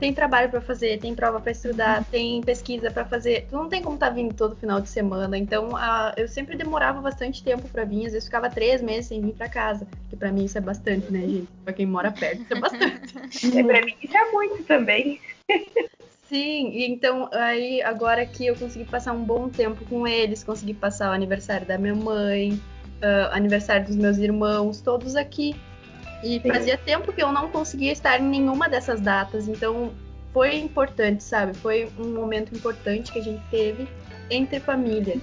tem 0.04 0.12
trabalho 0.12 0.50
para 0.50 0.60
fazer, 0.60 0.98
tem 0.98 1.14
prova 1.14 1.40
para 1.40 1.50
estudar, 1.50 2.04
tem 2.10 2.42
pesquisa 2.42 2.90
para 2.90 3.06
fazer. 3.06 3.46
Tu 3.48 3.56
não 3.56 3.70
tem 3.70 3.80
como 3.80 3.94
estar 3.94 4.08
tá 4.08 4.12
vindo 4.12 4.34
todo 4.34 4.54
final 4.54 4.78
de 4.78 4.90
semana. 4.90 5.38
Então, 5.38 5.74
a, 5.74 6.12
eu 6.18 6.28
sempre 6.28 6.58
demorava 6.58 7.00
bastante 7.00 7.42
tempo 7.42 7.66
para 7.70 7.84
vir. 7.84 8.04
Às 8.04 8.12
vezes 8.12 8.24
ficava 8.26 8.50
três 8.50 8.82
meses 8.82 9.06
sem 9.06 9.22
vir 9.22 9.32
para 9.32 9.48
casa. 9.48 9.86
Que 10.10 10.16
para 10.16 10.30
mim 10.30 10.44
isso 10.44 10.58
é 10.58 10.60
bastante, 10.60 11.10
né, 11.10 11.20
gente? 11.20 11.48
Para 11.64 11.72
quem 11.72 11.86
mora 11.86 12.12
perto, 12.12 12.42
isso 12.42 12.52
é 12.52 12.60
bastante. 12.60 13.16
é, 13.58 13.62
para 13.62 13.82
mim 13.82 13.94
isso 14.02 14.14
é 14.14 14.30
muito 14.30 14.62
também. 14.64 15.18
Sim, 16.28 16.70
e 16.70 16.86
então 16.86 17.30
aí 17.32 17.80
agora 17.82 18.26
que 18.26 18.46
eu 18.46 18.56
consegui 18.56 18.84
passar 18.84 19.12
um 19.12 19.24
bom 19.24 19.48
tempo 19.48 19.84
com 19.86 20.06
eles, 20.06 20.44
consegui 20.44 20.74
passar 20.74 21.10
o 21.10 21.12
aniversário 21.12 21.66
da 21.66 21.78
minha 21.78 21.94
mãe, 21.94 22.52
uh, 22.52 23.32
aniversário 23.32 23.86
dos 23.86 23.96
meus 23.96 24.18
irmãos, 24.18 24.82
todos 24.82 25.16
aqui. 25.16 25.56
E 26.24 26.40
Sim. 26.40 26.48
fazia 26.48 26.78
tempo 26.78 27.12
que 27.12 27.22
eu 27.22 27.30
não 27.30 27.50
conseguia 27.50 27.92
estar 27.92 28.18
em 28.18 28.24
nenhuma 28.24 28.66
dessas 28.66 28.98
datas, 28.98 29.46
então 29.46 29.92
foi 30.32 30.56
importante, 30.56 31.22
sabe? 31.22 31.54
Foi 31.58 31.86
um 31.98 32.14
momento 32.14 32.54
importante 32.54 33.12
que 33.12 33.18
a 33.18 33.22
gente 33.22 33.42
teve 33.50 33.86
entre 34.30 34.58
família. 34.58 35.18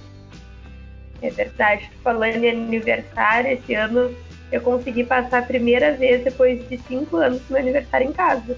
É 1.20 1.28
verdade. 1.28 1.90
Falando 2.04 2.44
em 2.44 2.50
aniversário, 2.50 3.50
esse 3.50 3.74
ano 3.74 4.14
eu 4.52 4.60
consegui 4.60 5.02
passar 5.02 5.40
a 5.40 5.42
primeira 5.42 5.92
vez 5.92 6.22
depois 6.22 6.66
de 6.68 6.78
cinco 6.78 7.16
anos 7.16 7.42
meu 7.50 7.58
aniversário 7.58 8.08
em 8.08 8.12
casa. 8.12 8.56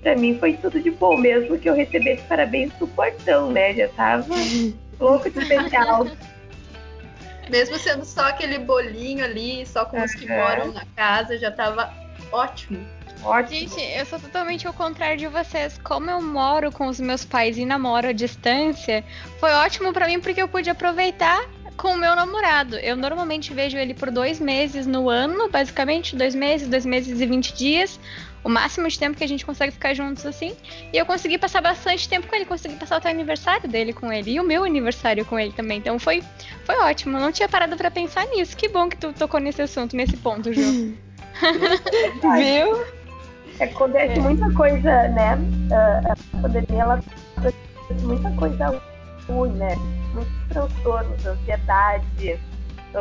Pra 0.00 0.16
mim 0.16 0.38
foi 0.38 0.54
tudo 0.54 0.80
de 0.80 0.92
bom, 0.92 1.16
mesmo 1.16 1.58
que 1.58 1.68
eu 1.68 1.74
recebesse 1.74 2.22
parabéns 2.22 2.72
do 2.74 2.86
portão, 2.86 3.50
né? 3.50 3.74
Já 3.74 3.88
tava 3.88 4.26
louco 4.98 5.28
de 5.28 5.38
especial. 5.40 6.06
Mesmo 7.50 7.78
sendo 7.78 8.04
só 8.04 8.28
aquele 8.28 8.58
bolinho 8.58 9.24
ali, 9.24 9.66
só 9.66 9.84
com 9.84 10.02
os 10.02 10.14
que 10.14 10.26
moram 10.26 10.72
na 10.72 10.84
casa, 10.96 11.36
já 11.36 11.50
tava 11.50 11.92
ótimo. 12.30 12.86
Ótimo. 13.22 13.68
Gente, 13.68 13.80
eu 13.80 14.06
sou 14.06 14.18
totalmente 14.18 14.66
ao 14.66 14.72
contrário 14.72 15.18
de 15.18 15.26
vocês. 15.26 15.78
Como 15.82 16.08
eu 16.08 16.22
moro 16.22 16.70
com 16.72 16.86
os 16.86 17.00
meus 17.00 17.24
pais 17.24 17.58
e 17.58 17.66
namoro 17.66 18.08
à 18.08 18.12
distância, 18.12 19.04
foi 19.38 19.50
ótimo 19.50 19.92
para 19.92 20.06
mim 20.06 20.20
porque 20.20 20.40
eu 20.40 20.48
pude 20.48 20.70
aproveitar 20.70 21.44
com 21.76 21.88
o 21.88 21.96
meu 21.96 22.14
namorado. 22.14 22.76
Eu 22.76 22.96
normalmente 22.96 23.52
vejo 23.52 23.76
ele 23.76 23.94
por 23.94 24.10
dois 24.10 24.38
meses 24.38 24.86
no 24.86 25.08
ano, 25.10 25.48
basicamente, 25.50 26.14
dois 26.14 26.34
meses, 26.34 26.68
dois 26.68 26.86
meses 26.86 27.20
e 27.20 27.26
vinte 27.26 27.52
dias 27.52 27.98
o 28.42 28.48
máximo 28.48 28.88
de 28.88 28.98
tempo 28.98 29.16
que 29.16 29.24
a 29.24 29.28
gente 29.28 29.44
consegue 29.44 29.72
ficar 29.72 29.94
juntos 29.94 30.24
assim. 30.24 30.56
E 30.92 30.96
eu 30.96 31.04
consegui 31.04 31.38
passar 31.38 31.60
bastante 31.60 32.08
tempo 32.08 32.26
com 32.26 32.34
ele, 32.34 32.44
consegui 32.44 32.76
passar 32.76 33.02
o 33.04 33.08
aniversário 33.08 33.68
dele 33.68 33.92
com 33.92 34.12
ele 34.12 34.32
e 34.32 34.40
o 34.40 34.44
meu 34.44 34.64
aniversário 34.64 35.24
com 35.24 35.38
ele 35.38 35.52
também. 35.52 35.78
Então 35.78 35.98
foi, 35.98 36.22
foi 36.64 36.76
ótimo. 36.76 37.16
Eu 37.16 37.20
não 37.20 37.32
tinha 37.32 37.48
parado 37.48 37.76
para 37.76 37.90
pensar 37.90 38.26
nisso. 38.26 38.56
Que 38.56 38.68
bom 38.68 38.88
que 38.88 38.96
tu 38.96 39.12
tocou 39.12 39.40
nesse 39.40 39.62
assunto, 39.62 39.94
nesse 39.94 40.16
ponto, 40.16 40.52
Ju. 40.52 40.60
Viu? 42.36 42.84
Acontece 43.60 44.18
é. 44.18 44.22
muita 44.22 44.50
coisa, 44.54 45.08
né? 45.08 45.36
Uh, 45.36 46.12
a 46.12 46.40
pandemia 46.40 46.82
ela 46.82 47.04
trouxe 47.36 48.04
muita 48.04 48.30
coisa 48.32 48.82
ruim, 49.28 49.52
né? 49.52 49.76
Muitos 50.14 50.32
transtornos, 50.48 51.26
ansiedade, 51.26 52.40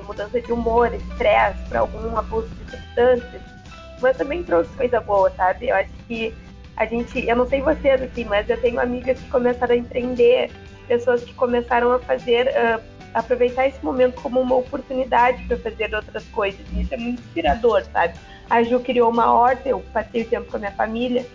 mudança 0.05 0.39
de 0.39 0.51
humor, 0.51 0.93
estresse 0.93 1.59
para 1.69 1.79
algum 1.79 2.15
abuso 2.17 2.47
de 2.49 2.71
substâncias 2.71 3.58
mas 4.01 4.17
também 4.17 4.43
trouxe 4.43 4.69
coisa 4.75 4.99
boa, 4.99 5.29
sabe? 5.31 5.69
Eu 5.69 5.75
acho 5.75 5.91
que 6.07 6.33
a 6.77 6.85
gente, 6.85 7.27
eu 7.27 7.35
não 7.35 7.47
sei 7.47 7.61
vocês 7.61 8.01
assim, 8.01 8.23
mas 8.25 8.49
eu 8.49 8.59
tenho 8.61 8.79
amigas 8.79 9.19
que 9.19 9.29
começaram 9.29 9.73
a 9.73 9.77
empreender, 9.77 10.49
pessoas 10.87 11.23
que 11.23 11.33
começaram 11.33 11.91
a 11.91 11.99
fazer, 11.99 12.47
uh, 12.47 12.81
aproveitar 13.13 13.67
esse 13.67 13.83
momento 13.83 14.21
como 14.21 14.39
uma 14.39 14.55
oportunidade 14.55 15.43
para 15.43 15.57
fazer 15.57 15.93
outras 15.93 16.23
coisas. 16.29 16.61
E 16.73 16.81
isso 16.81 16.93
é 16.93 16.97
muito 16.97 17.21
inspirador, 17.21 17.83
sabe? 17.91 18.13
A 18.49 18.63
Ju 18.63 18.79
criou 18.79 19.09
uma 19.09 19.31
horta, 19.31 19.69
eu 19.69 19.83
passei 19.93 20.21
o 20.21 20.25
tempo 20.25 20.49
com 20.49 20.57
a 20.57 20.59
minha 20.59 20.71
família. 20.71 21.25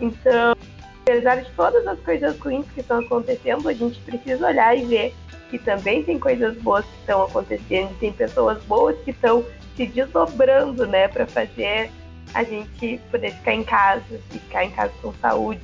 Então, 0.00 0.54
apesar 1.02 1.36
de 1.36 1.50
todas 1.52 1.86
as 1.86 1.98
coisas 2.00 2.38
ruins 2.38 2.66
que 2.74 2.80
estão 2.80 3.00
acontecendo, 3.00 3.68
a 3.68 3.72
gente 3.72 4.00
precisa 4.00 4.46
olhar 4.46 4.76
e 4.76 4.84
ver 4.84 5.14
que 5.50 5.58
também 5.58 6.02
tem 6.02 6.18
coisas 6.18 6.56
boas 6.58 6.84
que 6.84 7.00
estão 7.00 7.24
acontecendo, 7.24 7.96
tem 7.98 8.12
pessoas 8.12 8.62
boas 8.64 8.96
que 9.04 9.10
estão 9.10 9.44
se 9.76 9.86
desdobrando, 9.86 10.86
né, 10.86 11.08
para 11.08 11.26
fazer 11.26 11.90
a 12.34 12.44
gente 12.44 13.00
poder 13.10 13.32
ficar 13.32 13.54
em 13.54 13.64
casa, 13.64 14.20
ficar 14.30 14.64
em 14.64 14.70
casa 14.70 14.92
com 15.02 15.12
saúde. 15.14 15.60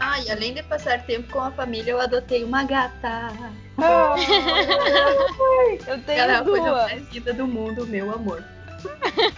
Ah, 0.00 0.20
e 0.20 0.30
além 0.30 0.52
de 0.52 0.62
passar 0.64 1.04
tempo 1.04 1.32
com 1.32 1.40
a 1.40 1.52
família, 1.52 1.92
eu 1.92 2.00
adotei 2.00 2.42
uma 2.42 2.64
gata. 2.64 3.32
Oh, 3.78 4.16
eu 5.86 6.02
tenho 6.02 6.20
Ela 6.20 6.32
é 6.32 6.36
a 6.36 6.44
coisa 6.44 6.72
mais 6.72 7.08
linda 7.12 7.32
do 7.32 7.46
mundo, 7.46 7.86
meu 7.86 8.12
amor. 8.12 8.42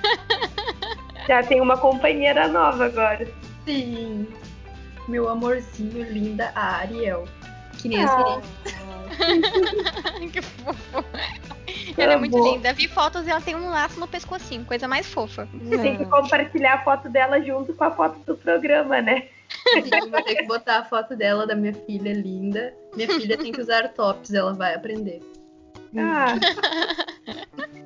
Já 1.28 1.42
tem 1.42 1.60
uma 1.60 1.76
companheira 1.76 2.48
nova 2.48 2.86
agora. 2.86 3.28
Sim. 3.66 4.26
Meu 5.06 5.28
amorzinho, 5.28 6.02
linda, 6.10 6.50
a 6.54 6.78
Ariel. 6.78 7.28
Que 7.78 7.88
nem 7.88 8.02
ah. 8.02 8.40
as 8.64 8.73
Que 10.32 10.42
fofo. 10.42 11.04
Ela 11.96 12.14
é 12.14 12.16
muito 12.16 12.38
linda. 12.38 12.72
Vi 12.72 12.88
fotos 12.88 13.26
e 13.26 13.30
ela 13.30 13.40
tem 13.40 13.54
um 13.54 13.68
laço 13.68 13.98
no 14.00 14.08
pescocinho, 14.08 14.64
coisa 14.64 14.88
mais 14.88 15.06
fofa. 15.06 15.48
Tem 15.68 15.96
que 15.96 16.04
compartilhar 16.06 16.74
a 16.74 16.84
foto 16.84 17.08
dela 17.08 17.40
junto 17.40 17.72
com 17.74 17.84
a 17.84 17.90
foto 17.90 18.18
do 18.20 18.36
programa, 18.36 19.00
né? 19.00 19.28
Sim, 19.72 20.10
vou 20.10 20.22
ter 20.22 20.36
que 20.36 20.46
botar 20.46 20.78
a 20.78 20.84
foto 20.84 21.16
dela, 21.16 21.46
da 21.46 21.54
minha 21.54 21.74
filha 21.74 22.12
linda. 22.12 22.74
Minha 22.94 23.08
filha 23.08 23.36
tem 23.36 23.52
que 23.52 23.60
usar 23.60 23.88
tops, 23.88 24.32
ela 24.32 24.52
vai 24.52 24.74
aprender. 24.74 25.20
Ah. 25.96 26.34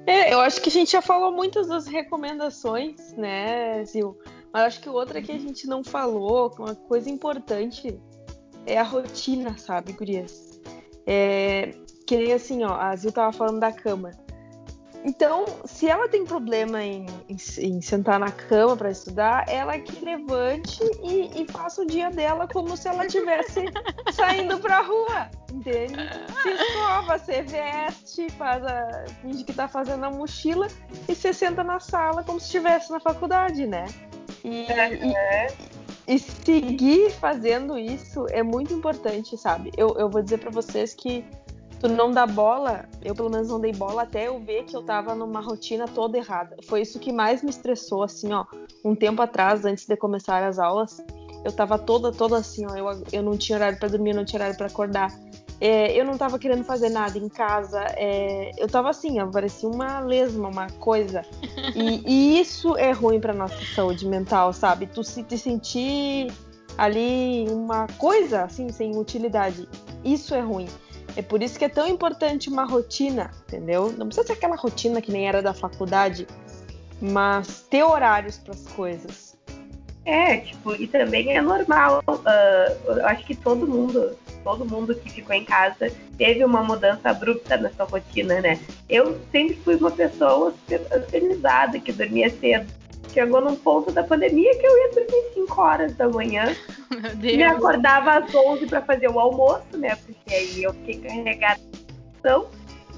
É, 0.07 0.33
eu 0.33 0.41
acho 0.41 0.63
que 0.63 0.71
a 0.71 0.73
gente 0.73 0.93
já 0.93 1.03
falou 1.03 1.31
muitas 1.31 1.69
das 1.69 1.87
recomendações, 1.87 3.13
né, 3.13 3.85
Zil? 3.85 4.19
Mas 4.51 4.63
acho 4.65 4.81
que 4.81 4.89
outra 4.89 5.21
que 5.21 5.31
a 5.31 5.39
gente 5.39 5.67
não 5.67 5.85
falou, 5.85 6.55
uma 6.59 6.75
coisa 6.75 7.11
importante, 7.11 8.01
é 8.65 8.79
a 8.79 8.83
rotina, 8.83 9.59
sabe, 9.59 9.93
Gurias? 9.93 10.48
É, 11.11 11.71
que 12.07 12.19
nem 12.19 12.35
assim, 12.35 12.63
ó, 12.65 12.75
a 12.75 12.95
Zil 12.95 13.11
tava 13.11 13.33
falando 13.33 13.61
da 13.61 13.73
cama. 13.73 14.11
Então, 15.05 15.47
se 15.65 15.89
ela 15.89 16.07
tem 16.07 16.27
problema 16.27 16.83
em, 16.85 17.07
em, 17.29 17.37
em 17.59 17.81
sentar 17.81 18.21
na 18.21 18.31
cama 18.31 18.77
para 18.77 18.91
estudar, 18.91 19.49
ela 19.49 19.79
que 19.79 20.05
levante 20.05 20.83
e, 21.03 21.43
e, 21.43 21.47
faça 21.51 21.81
o 21.81 21.87
dia 21.87 22.11
dela 22.11 22.47
como 22.47 22.77
se 22.77 22.89
ela 22.89 23.07
estivesse 23.07 23.65
saindo 24.13 24.59
pra 24.59 24.83
rua, 24.83 25.31
entende? 25.51 25.95
Se 26.43 26.49
escova, 26.51 27.17
você 27.17 27.41
veste, 27.43 28.29
faz 28.33 28.63
a, 28.67 29.05
finge 29.23 29.45
que 29.45 29.53
tá 29.55 29.67
fazendo 29.67 30.05
a 30.05 30.11
mochila 30.11 30.67
e 31.09 31.15
você 31.15 31.33
senta 31.33 31.65
na 31.65 31.81
sala 31.81 32.23
como 32.23 32.39
se 32.39 32.47
estivesse 32.47 32.91
na 32.91 33.01
faculdade, 33.01 33.67
né? 33.67 33.87
E, 34.45 34.67
e, 34.67 35.78
e, 36.09 36.19
seguir 36.19 37.11
fazendo 37.13 37.79
isso 37.79 38.27
é 38.31 38.43
muito 38.43 38.73
importante, 38.73 39.37
sabe? 39.37 39.71
Eu, 39.77 39.95
eu 39.99 40.09
vou 40.09 40.23
dizer 40.23 40.39
para 40.39 40.51
vocês 40.51 40.95
que 40.95 41.25
tu 41.81 41.89
não 41.89 42.11
dá 42.11 42.27
bola, 42.27 42.87
eu 43.05 43.15
pelo 43.15 43.31
menos 43.31 43.49
não 43.49 43.61
dei 43.61 43.73
bola 43.73 44.03
até 44.03 44.27
eu 44.27 44.39
ver 44.41 44.65
que 44.65 44.75
eu 44.75 44.83
tava 44.83 45.15
numa 45.15 45.41
rotina 45.41 45.87
toda 45.87 46.19
errada. 46.19 46.57
Foi 46.65 46.81
isso 46.81 46.99
que 46.99 47.13
mais 47.13 47.43
me 47.43 47.51
estressou, 47.51 48.03
assim, 48.03 48.33
ó. 48.33 48.45
Um 48.85 48.95
tempo 48.95 49.23
atrás, 49.23 49.65
antes 49.65 49.87
de 49.87 49.97
começar 49.97 50.43
as 50.43 50.59
aulas, 50.59 51.03
eu 51.45 51.53
tava 51.53 51.79
toda, 51.79 52.11
toda 52.11 52.37
assim, 52.37 52.67
ó. 52.67 52.75
Eu, 52.75 53.03
eu 53.13 53.23
não 53.23 53.37
tinha 53.37 53.57
horário 53.57 53.79
para 53.79 53.89
dormir, 53.89 54.15
não 54.15 54.25
tinha 54.25 54.39
horário 54.39 54.57
para 54.57 54.67
acordar. 54.67 55.13
É, 55.61 55.99
eu 55.99 56.05
não 56.05 56.17
tava 56.17 56.39
querendo 56.39 56.65
fazer 56.65 56.89
nada 56.89 57.19
em 57.19 57.29
casa. 57.29 57.81
É, 57.97 58.53
eu 58.57 58.69
tava 58.69 58.91
assim, 58.91 59.21
ó, 59.21 59.27
parecia 59.27 59.69
uma 59.69 60.01
lesma, 60.01 60.49
uma 60.49 60.71
coisa. 60.71 61.23
E, 61.75 62.03
e 62.07 62.41
isso 62.41 62.77
é 62.77 62.93
ruim 62.93 63.21
pra 63.21 63.33
nossa 63.33 63.59
saúde 63.75 64.07
mental, 64.07 64.53
sabe? 64.53 64.87
Tu 64.87 65.03
se 65.03 65.23
te 65.23 65.37
sentir 65.37 66.33
ali 66.77 67.47
uma 67.51 67.87
coisa 67.99 68.45
assim, 68.45 68.71
sem 68.71 68.97
utilidade. 68.97 69.69
Isso 70.05 70.35
é 70.35 70.41
ruim. 70.41 70.69
É 71.17 71.23
por 71.23 71.43
isso 71.43 71.59
que 71.59 71.65
é 71.65 71.69
tão 71.69 71.89
importante 71.89 72.49
uma 72.49 72.65
rotina, 72.65 73.33
entendeu? 73.49 73.93
Não 73.97 74.07
precisa 74.07 74.27
ser 74.27 74.35
aquela 74.35 74.55
rotina 74.55 75.01
que 75.01 75.11
nem 75.11 75.27
era 75.27 75.43
da 75.43 75.53
faculdade, 75.53 76.29
mas 77.01 77.67
ter 77.69 77.83
horários 77.83 78.39
para 78.39 78.55
as 78.55 78.63
coisas. 78.69 79.37
É, 80.05 80.39
tipo, 80.39 80.75
e 80.75 80.87
também 80.87 81.37
é 81.37 81.43
normal. 81.43 82.03
Uh, 82.07 82.93
eu 82.93 83.07
acho 83.07 83.27
que 83.27 83.35
todo 83.35 83.67
mundo, 83.67 84.17
todo 84.49 84.65
mundo 84.65 84.95
que 84.95 85.11
ficou 85.11 85.37
em 85.37 85.45
casa 85.45 85.93
teve 86.17 86.43
uma 86.43 86.63
mudança 86.63 87.11
abrupta 87.11 87.59
na 87.59 87.71
sua 87.71 87.85
rotina, 87.85 88.41
né? 88.41 88.59
Eu 88.89 89.21
sempre 89.31 89.57
fui 89.57 89.77
uma 89.77 89.91
pessoa 89.91 90.55
organizada, 90.91 91.79
que 91.79 91.93
dormia 91.93 92.31
cedo. 92.31 92.67
Chegou 93.13 93.43
num 93.43 93.57
ponto 93.57 93.93
da 93.93 94.03
pandemia 94.03 94.57
que 94.57 94.67
eu 94.67 94.79
ia 94.79 94.95
dormir 94.95 95.35
5 95.35 95.61
horas 95.61 95.95
da 95.97 96.09
manhã. 96.09 96.57
Me 97.21 97.43
acordava 97.43 98.19
às 98.19 98.35
11 98.35 98.67
para 98.67 98.81
fazer 98.81 99.09
o 99.11 99.21
almoço, 99.21 99.77
né? 99.77 99.97
Porque 99.97 100.35
aí 100.35 100.63
eu 100.63 100.73
fiquei 100.73 100.99
carregada. 100.99 101.61
Então, 102.19 102.47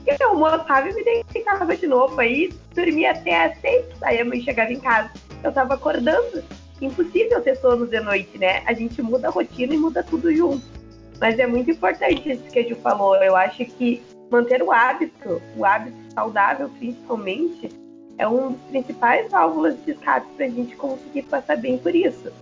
eu 0.06 0.28
almoçava 0.28 0.88
e 0.88 0.94
me 0.94 1.02
deitava 1.32 1.76
de 1.76 1.86
novo. 1.88 2.20
Aí 2.20 2.52
dormia 2.74 3.10
até 3.10 3.46
às 3.46 3.60
6, 3.60 3.86
aí 4.02 4.20
a 4.20 4.24
mãe 4.24 4.40
chegava 4.40 4.72
em 4.72 4.80
casa. 4.80 5.10
Eu 5.42 5.52
tava 5.52 5.74
acordando. 5.74 6.44
Impossível 6.80 7.42
ter 7.42 7.56
sono 7.56 7.86
de 7.86 8.00
noite, 8.00 8.38
né? 8.38 8.62
A 8.66 8.72
gente 8.72 9.02
muda 9.02 9.28
a 9.28 9.30
rotina 9.30 9.74
e 9.74 9.76
muda 9.76 10.02
tudo 10.02 10.34
junto. 10.34 10.79
Mas 11.20 11.38
é 11.38 11.46
muito 11.46 11.70
importante 11.70 12.32
isso 12.32 12.42
que 12.44 12.58
a 12.58 12.66
Ju 12.66 12.76
falou. 12.76 13.14
Eu 13.16 13.36
acho 13.36 13.64
que 13.64 14.02
manter 14.30 14.62
o 14.62 14.72
hábito, 14.72 15.42
o 15.56 15.64
hábito 15.64 15.96
saudável 16.14 16.70
principalmente, 16.78 17.68
é 18.16 18.26
um 18.26 18.52
dos 18.52 18.62
principais 18.68 19.30
válvulas 19.30 19.76
de 19.84 19.92
escape 19.92 20.26
para 20.36 20.46
a 20.46 20.48
gente 20.48 20.74
conseguir 20.76 21.22
passar 21.22 21.56
bem 21.56 21.78
por 21.78 21.94
isso. 21.94 22.32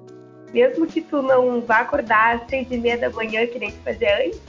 Mesmo 0.53 0.87
que 0.87 1.01
tu 1.01 1.20
não 1.22 1.61
vá 1.61 1.81
acordar 1.81 2.37
às 2.37 2.49
seis 2.49 2.68
e 2.70 2.79
meia 2.79 2.97
da 2.97 3.11
manhã, 3.11 3.47
que 3.47 3.59
nem 3.59 3.70
tu 3.70 3.79
fazia 3.85 4.26
antes, 4.26 4.41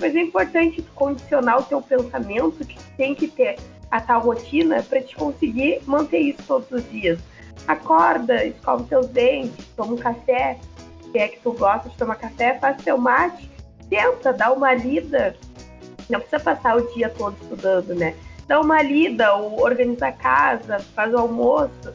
mas 0.00 0.14
é 0.14 0.20
importante 0.20 0.82
tu 0.82 0.92
condicionar 0.92 1.58
o 1.58 1.64
teu 1.64 1.82
pensamento 1.82 2.64
que 2.64 2.78
tem 2.96 3.14
que 3.14 3.26
ter 3.26 3.56
a 3.90 4.00
tal 4.00 4.20
rotina 4.20 4.82
para 4.82 5.00
te 5.00 5.16
conseguir 5.16 5.80
manter 5.86 6.20
isso 6.20 6.42
todos 6.46 6.70
os 6.70 6.88
dias. 6.90 7.18
Acorda, 7.66 8.44
escova 8.44 8.82
os 8.82 8.88
teus 8.88 9.06
dentes, 9.08 9.66
toma 9.76 9.94
um 9.94 9.96
café, 9.96 10.58
se 11.10 11.18
é 11.18 11.28
que 11.28 11.40
tu 11.40 11.52
gosta 11.52 11.88
de 11.88 11.96
tomar 11.96 12.16
café, 12.16 12.58
faz 12.58 12.82
teu 12.82 12.96
mate, 12.96 13.50
tenta, 13.88 14.32
dá 14.32 14.52
uma 14.52 14.74
lida. 14.74 15.36
Não 16.08 16.20
precisa 16.20 16.40
passar 16.40 16.76
o 16.76 16.94
dia 16.94 17.08
todo 17.10 17.36
estudando, 17.42 17.94
né? 17.94 18.14
Dá 18.46 18.60
uma 18.60 18.80
lida, 18.82 19.34
ou 19.34 19.60
organiza 19.60 20.06
a 20.06 20.12
casa, 20.12 20.78
faz 20.94 21.12
o 21.12 21.18
almoço. 21.18 21.92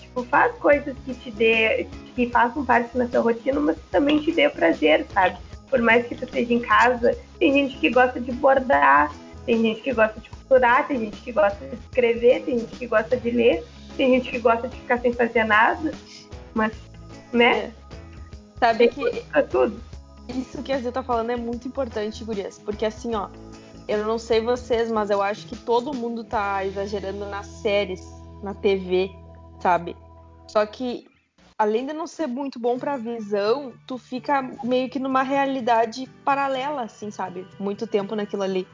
Tipo, 0.00 0.24
faz 0.24 0.54
coisas 0.56 0.96
que 1.04 1.14
te 1.14 1.30
dê, 1.30 1.86
que 2.14 2.28
façam 2.28 2.64
parte 2.64 2.96
da 2.96 3.06
tua 3.06 3.20
rotina, 3.20 3.60
mas 3.60 3.76
que 3.76 3.88
também 3.90 4.18
te 4.18 4.32
dê 4.32 4.48
prazer, 4.48 5.06
sabe? 5.12 5.36
Por 5.70 5.80
mais 5.80 6.06
que 6.06 6.14
tu 6.14 6.24
esteja 6.24 6.52
em 6.52 6.60
casa, 6.60 7.16
tem 7.38 7.52
gente 7.52 7.78
que 7.78 7.88
gosta 7.88 8.20
de 8.20 8.32
bordar, 8.32 9.12
tem 9.46 9.62
gente 9.62 9.80
que 9.80 9.92
gosta 9.92 10.20
de 10.20 10.28
costurar, 10.28 10.86
tem 10.86 10.98
gente 10.98 11.16
que 11.22 11.32
gosta 11.32 11.64
de 11.66 11.74
escrever, 11.76 12.42
tem 12.44 12.58
gente 12.58 12.76
que 12.76 12.86
gosta 12.86 13.16
de 13.16 13.30
ler, 13.30 13.64
tem 13.96 14.10
gente 14.14 14.30
que 14.30 14.38
gosta 14.38 14.68
de 14.68 14.76
ficar 14.76 14.98
sem 14.98 15.12
fazer 15.12 15.44
nada, 15.44 15.92
mas, 16.52 16.72
né? 17.32 17.56
É. 17.56 17.70
Sabe 18.58 18.88
tem 18.88 18.88
que 18.88 19.42
tudo. 19.50 19.80
Isso 20.28 20.62
que 20.62 20.72
a 20.72 20.78
Zé 20.78 20.90
tá 20.90 21.02
falando 21.02 21.30
é 21.30 21.36
muito 21.36 21.66
importante, 21.66 22.24
Gurias, 22.24 22.58
porque 22.58 22.84
assim, 22.86 23.14
ó, 23.14 23.28
eu 23.88 24.04
não 24.06 24.18
sei 24.18 24.40
vocês, 24.40 24.90
mas 24.90 25.10
eu 25.10 25.20
acho 25.20 25.46
que 25.46 25.56
todo 25.56 25.92
mundo 25.92 26.24
tá 26.24 26.64
exagerando 26.64 27.26
nas 27.26 27.46
séries, 27.46 28.00
na 28.42 28.54
TV, 28.54 29.10
sabe? 29.60 29.96
Só 30.48 30.64
que 30.64 31.06
além 31.58 31.86
de 31.86 31.92
não 31.92 32.06
ser 32.06 32.26
muito 32.26 32.58
bom 32.58 32.78
para 32.78 32.96
visão, 32.96 33.72
tu 33.86 33.98
fica 33.98 34.42
meio 34.64 34.88
que 34.88 34.98
numa 34.98 35.22
realidade 35.22 36.08
paralela, 36.24 36.82
assim, 36.82 37.10
sabe? 37.10 37.46
Muito 37.58 37.86
tempo 37.86 38.14
naquilo 38.14 38.42
ali. 38.42 38.66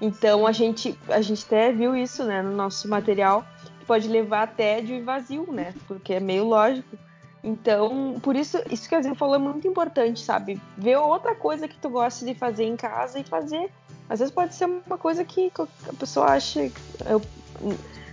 Então 0.00 0.46
a 0.46 0.52
gente, 0.52 0.98
a 1.08 1.20
gente 1.20 1.44
até 1.44 1.72
viu 1.72 1.96
isso, 1.96 2.24
né, 2.24 2.42
no 2.42 2.54
nosso 2.54 2.88
material, 2.88 3.44
que 3.80 3.86
pode 3.86 4.08
levar 4.08 4.42
até 4.42 4.76
tédio 4.76 5.04
vazio, 5.04 5.50
né? 5.52 5.74
Porque 5.86 6.14
é 6.14 6.20
meio 6.20 6.44
lógico. 6.44 6.96
Então, 7.42 8.16
por 8.22 8.34
isso, 8.34 8.58
isso 8.70 8.88
que 8.88 8.94
a 8.94 9.02
Zil 9.02 9.14
falou 9.14 9.36
é 9.36 9.38
muito 9.38 9.66
importante, 9.66 10.20
sabe? 10.20 10.60
Ver 10.76 10.96
outra 10.96 11.34
coisa 11.34 11.68
que 11.68 11.78
tu 11.78 11.88
gosta 11.88 12.24
de 12.24 12.34
fazer 12.34 12.64
em 12.64 12.76
casa 12.76 13.20
e 13.20 13.24
fazer. 13.24 13.70
Às 14.08 14.18
vezes 14.18 14.34
pode 14.34 14.54
ser 14.54 14.64
uma 14.64 14.98
coisa 14.98 15.24
que 15.24 15.52
a 15.88 15.92
pessoa 15.92 16.26
acha. 16.26 16.70
Eu, 17.06 17.22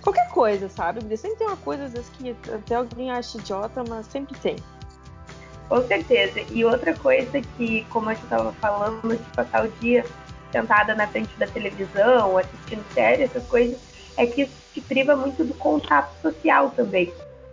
qualquer 0.01 0.29
coisa, 0.29 0.69
sabe? 0.69 1.01
Sempre 1.17 1.37
tem 1.37 1.47
uma 1.47 1.57
coisa, 1.57 1.85
às 1.85 1.93
vezes, 1.93 2.09
que 2.09 2.35
até 2.53 2.75
alguém 2.75 3.09
acha 3.11 3.37
idiota, 3.37 3.83
mas 3.87 4.05
sempre 4.07 4.37
tem. 4.39 4.57
Com 5.67 5.81
certeza. 5.87 6.41
E 6.51 6.63
outra 6.63 6.93
coisa 6.93 7.41
que, 7.57 7.83
como 7.89 8.09
a 8.09 8.13
gente 8.13 8.23
estava 8.23 8.51
falando, 8.53 9.17
de 9.17 9.35
passar 9.35 9.65
o 9.65 9.71
dia 9.79 10.05
sentada 10.51 10.93
na 10.93 11.07
frente 11.07 11.35
da 11.37 11.47
televisão, 11.47 12.37
assistindo 12.37 12.85
série, 12.93 13.23
essas 13.23 13.43
coisas, 13.47 13.79
é 14.17 14.25
que 14.27 14.43
isso 14.43 14.53
te 14.73 14.81
priva 14.81 15.15
muito 15.15 15.43
do 15.43 15.53
contato 15.55 16.13
social 16.21 16.69
também. 16.69 17.11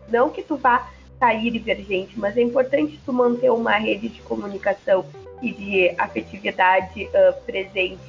Não 0.09 0.29
que 0.29 0.43
tu 0.43 0.57
vá 0.57 0.89
sair 1.23 1.55
e 1.55 1.59
ver 1.61 1.85
gente, 1.85 2.19
mas 2.19 2.37
é 2.37 2.43
importante 2.43 2.99
tu 3.07 3.13
manter 3.13 3.49
uma 3.49 3.77
rede 3.77 4.09
de 4.09 4.21
comunicação 4.23 5.05
e 5.41 5.53
de 5.53 5.95
afetividade 5.97 7.05
uh, 7.05 7.41
presente. 7.47 8.01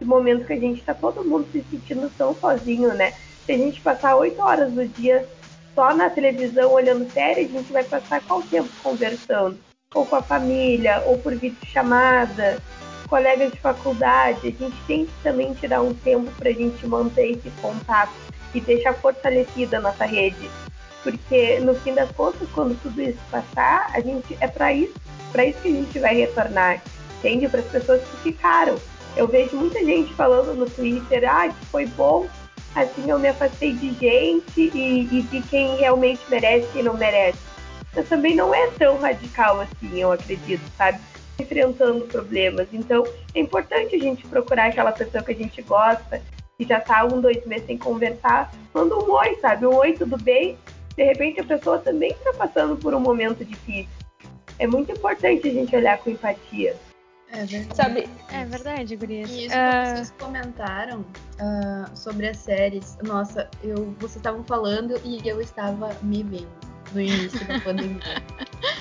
No 0.00 0.06
momento 0.06 0.46
que 0.46 0.52
a 0.52 0.60
gente 0.60 0.78
está 0.78 0.94
todo 0.94 1.24
mundo 1.24 1.48
se 1.50 1.64
sentindo 1.68 2.08
tão 2.16 2.32
sozinho, 2.32 2.94
né? 2.94 3.12
Se 3.44 3.50
a 3.50 3.58
gente 3.58 3.80
passar 3.80 4.14
oito 4.14 4.40
horas 4.40 4.72
do 4.72 4.86
dia 4.86 5.26
só 5.74 5.92
na 5.92 6.08
televisão 6.08 6.72
olhando 6.72 7.10
série, 7.10 7.40
a 7.40 7.48
gente 7.48 7.72
vai 7.72 7.82
passar 7.82 8.22
qual 8.22 8.40
tempo 8.40 8.70
conversando? 8.84 9.58
Ou 9.92 10.06
com 10.06 10.14
a 10.14 10.22
família, 10.22 11.02
ou 11.06 11.18
por 11.18 11.34
vídeo 11.34 11.58
chamada, 11.66 12.62
colegas 13.08 13.50
de 13.50 13.58
faculdade, 13.58 14.46
a 14.46 14.64
gente 14.64 14.76
tem 14.86 15.06
que 15.06 15.12
também 15.24 15.52
tirar 15.54 15.82
um 15.82 15.92
tempo 15.92 16.30
para 16.38 16.50
a 16.50 16.52
gente 16.52 16.86
manter 16.86 17.32
esse 17.32 17.50
contato 17.60 18.12
e 18.54 18.60
deixar 18.60 18.94
fortalecida 18.94 19.78
a 19.78 19.80
nossa 19.80 20.04
rede. 20.04 20.48
Porque 21.02 21.58
no 21.60 21.74
fim 21.74 21.94
das 21.94 22.10
contas, 22.12 22.48
quando 22.54 22.80
tudo 22.82 23.00
isso 23.00 23.18
passar, 23.30 23.90
a 23.94 24.00
gente 24.00 24.36
é 24.40 24.46
para 24.46 24.72
isso, 24.72 24.94
para 25.32 25.44
isso 25.44 25.60
que 25.60 25.68
a 25.68 25.72
gente 25.72 25.98
vai 25.98 26.14
retornar, 26.14 26.82
entende? 27.18 27.48
Para 27.48 27.60
as 27.60 27.66
pessoas 27.66 28.02
que 28.02 28.16
ficaram. 28.18 28.76
Eu 29.16 29.26
vejo 29.26 29.56
muita 29.56 29.84
gente 29.84 30.12
falando 30.14 30.54
no 30.54 30.68
Twitter, 30.68 31.28
ah, 31.28 31.48
que 31.48 31.66
foi 31.66 31.86
bom, 31.86 32.26
assim 32.74 33.10
eu 33.10 33.18
me 33.18 33.28
afastei 33.28 33.72
de 33.72 33.92
gente 33.94 34.70
e, 34.74 35.08
e 35.10 35.22
de 35.22 35.40
quem 35.42 35.76
realmente 35.76 36.20
merece 36.28 36.66
e 36.66 36.72
quem 36.72 36.82
não 36.82 36.94
merece. 36.94 37.38
Mas 37.94 38.08
também 38.08 38.36
não 38.36 38.54
é 38.54 38.68
tão 38.78 38.98
radical 38.98 39.60
assim, 39.60 40.00
eu 40.00 40.12
acredito, 40.12 40.62
sabe? 40.76 41.00
enfrentando 41.40 42.04
problemas. 42.04 42.68
Então, 42.72 43.04
é 43.34 43.40
importante 43.40 43.96
a 43.96 43.98
gente 43.98 44.26
procurar 44.26 44.66
aquela 44.66 44.92
pessoa 44.92 45.22
que 45.22 45.32
a 45.32 45.34
gente 45.34 45.62
gosta, 45.62 46.22
que 46.56 46.64
já 46.66 46.80
tá 46.80 47.04
um, 47.04 47.20
dois 47.20 47.44
meses 47.46 47.66
sem 47.66 47.78
conversar, 47.78 48.52
manda 48.74 48.94
um 48.96 49.10
oi, 49.10 49.36
sabe? 49.40 49.66
Um 49.66 49.74
oi, 49.74 49.94
tudo 49.94 50.16
bem? 50.18 50.56
De 50.96 51.04
repente 51.04 51.40
a 51.40 51.44
pessoa 51.44 51.78
também 51.78 52.10
está 52.10 52.32
passando 52.32 52.76
por 52.76 52.94
um 52.94 53.00
momento 53.00 53.44
difícil. 53.44 53.88
É 54.58 54.66
muito 54.66 54.92
importante 54.92 55.48
a 55.48 55.52
gente 55.52 55.74
olhar 55.74 55.98
com 55.98 56.10
empatia. 56.10 56.76
É 57.32 57.44
verdade. 57.44 57.76
Sabe? 57.76 58.08
É 58.32 58.44
verdade, 58.44 58.96
Gurias. 58.96 59.30
E 59.30 59.46
isso 59.46 59.54
uh... 59.54 59.82
que 59.82 59.96
vocês 59.96 60.14
comentaram 60.18 61.00
uh, 61.00 61.96
sobre 61.96 62.28
as 62.28 62.38
séries. 62.38 62.98
Nossa, 63.02 63.48
eu, 63.62 63.94
vocês 63.98 64.16
estavam 64.16 64.42
falando 64.44 65.00
e 65.04 65.26
eu 65.26 65.40
estava 65.40 65.96
me 66.02 66.22
vendo 66.22 66.48
no 66.92 67.00
início 67.00 67.46
da 67.46 67.60
pandemia. 67.64 68.22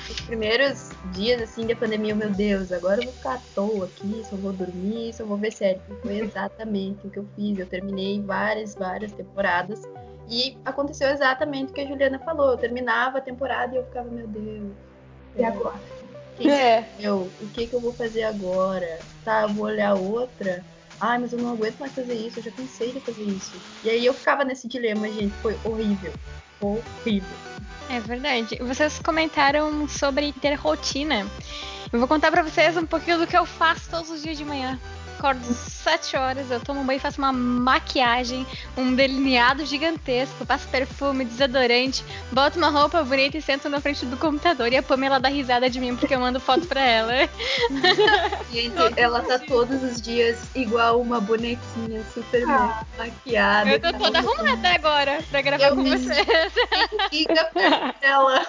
Os 0.10 0.22
primeiros 0.22 0.90
dias 1.14 1.42
assim 1.42 1.68
da 1.68 1.76
pandemia, 1.76 2.16
meu 2.16 2.32
Deus, 2.32 2.72
agora 2.72 3.00
eu 3.00 3.06
vou 3.06 3.14
ficar 3.14 3.36
à 3.36 3.42
toa 3.54 3.86
aqui, 3.86 4.24
só 4.28 4.36
vou 4.36 4.52
dormir, 4.52 5.14
só 5.14 5.24
vou 5.24 5.38
ver 5.38 5.52
série. 5.52 5.80
Foi 6.02 6.20
exatamente 6.20 7.06
o 7.06 7.10
que 7.10 7.20
eu 7.20 7.28
fiz. 7.36 7.60
Eu 7.60 7.68
terminei 7.68 8.20
várias, 8.22 8.74
várias 8.74 9.12
temporadas. 9.12 9.82
E 10.30 10.58
aconteceu 10.64 11.10
exatamente 11.10 11.72
o 11.72 11.74
que 11.74 11.82
a 11.82 11.88
Juliana 11.88 12.20
falou. 12.20 12.52
Eu 12.52 12.58
terminava 12.58 13.18
a 13.18 13.22
temporada 13.22 13.74
e 13.74 13.78
eu 13.78 13.86
ficava, 13.86 14.10
meu 14.10 14.28
Deus. 14.28 14.72
E 15.36 15.44
agora? 15.44 15.80
Que 16.38 16.50
é. 16.50 16.88
eu, 17.00 17.30
o 17.42 17.48
que, 17.50 17.68
que 17.68 17.74
eu 17.74 17.82
vou 17.82 17.92
fazer 17.92 18.24
agora? 18.24 19.00
Tá, 19.26 19.42
eu 19.42 19.50
vou 19.50 19.66
olhar 19.66 19.96
outra. 19.96 20.64
Ai, 21.02 21.18
mas 21.18 21.34
eu 21.34 21.40
não 21.40 21.54
aguento 21.54 21.80
mais 21.80 21.94
fazer 21.94 22.14
isso, 22.14 22.40
eu 22.40 22.44
já 22.44 22.52
cansei 22.52 22.92
de 22.92 23.00
fazer 23.00 23.24
isso. 23.24 23.56
E 23.84 23.90
aí 23.90 24.06
eu 24.06 24.14
ficava 24.14 24.44
nesse 24.44 24.68
dilema, 24.68 25.08
gente, 25.08 25.34
foi 25.42 25.58
horrível. 25.64 26.14
Horrível. 26.62 27.38
É 27.90 28.00
verdade. 28.00 28.58
Vocês 28.58 29.00
comentaram 29.00 29.88
sobre 29.88 30.34
ter 30.34 30.54
rotina. 30.56 31.26
Eu 31.92 32.00
vou 32.00 32.08
contar 32.08 32.32
para 32.32 32.44
vocês 32.44 32.78
um 32.78 32.86
pouquinho 32.86 33.18
do 33.18 33.28
que 33.28 33.38
eu 33.38 33.46
faço 33.46 33.90
todos 33.90 34.10
os 34.12 34.22
dias 34.22 34.38
de 34.38 34.46
manhã. 34.46 34.80
Acordo 35.20 35.42
às 35.50 35.58
7 35.58 36.16
horas, 36.16 36.50
eu 36.50 36.60
tomo 36.62 36.80
um 36.80 36.86
banho, 36.86 37.00
faço 37.00 37.20
uma 37.20 37.34
maquiagem, 37.34 38.48
um 38.78 38.96
delineado 38.96 39.66
gigantesco, 39.66 40.46
passo 40.46 40.68
perfume, 40.70 41.26
desodorante, 41.26 42.04
boto 42.32 42.58
uma 42.58 42.70
roupa 42.70 43.04
bonita 43.04 43.38
e 43.38 43.42
sento 43.42 43.70
na 43.70 43.82
frente 43.82 44.06
do 44.06 44.16
computador. 44.16 44.72
E 44.72 44.78
a 44.78 44.84
Pamela 44.84 45.20
dá 45.20 45.28
risada 45.28 45.70
de 45.70 45.80
mim 45.80 45.96
porque 45.96 46.16
eu 46.16 46.20
mando 46.20 46.40
foto 46.40 46.66
pra 46.66 46.82
ela. 46.82 47.14
Gente, 48.52 48.76
ela 48.96 49.22
tá 49.22 49.38
todos 49.38 49.84
os 49.84 50.02
dias 50.02 50.40
igual 50.56 51.02
uma 51.02 51.20
bonequinha 51.20 52.04
super 52.14 52.44
ah, 52.50 52.86
maquiada. 52.98 53.70
Eu 53.72 53.80
tô 53.80 53.94
toda 53.94 54.20
arrumada 54.20 54.70
agora 54.70 55.20
pra 55.30 55.42
gravar 55.42 55.68
eu 55.68 55.76
com 55.76 55.84
vocês. 55.84 56.54
Fica 57.10 57.50
ela. 58.02 58.48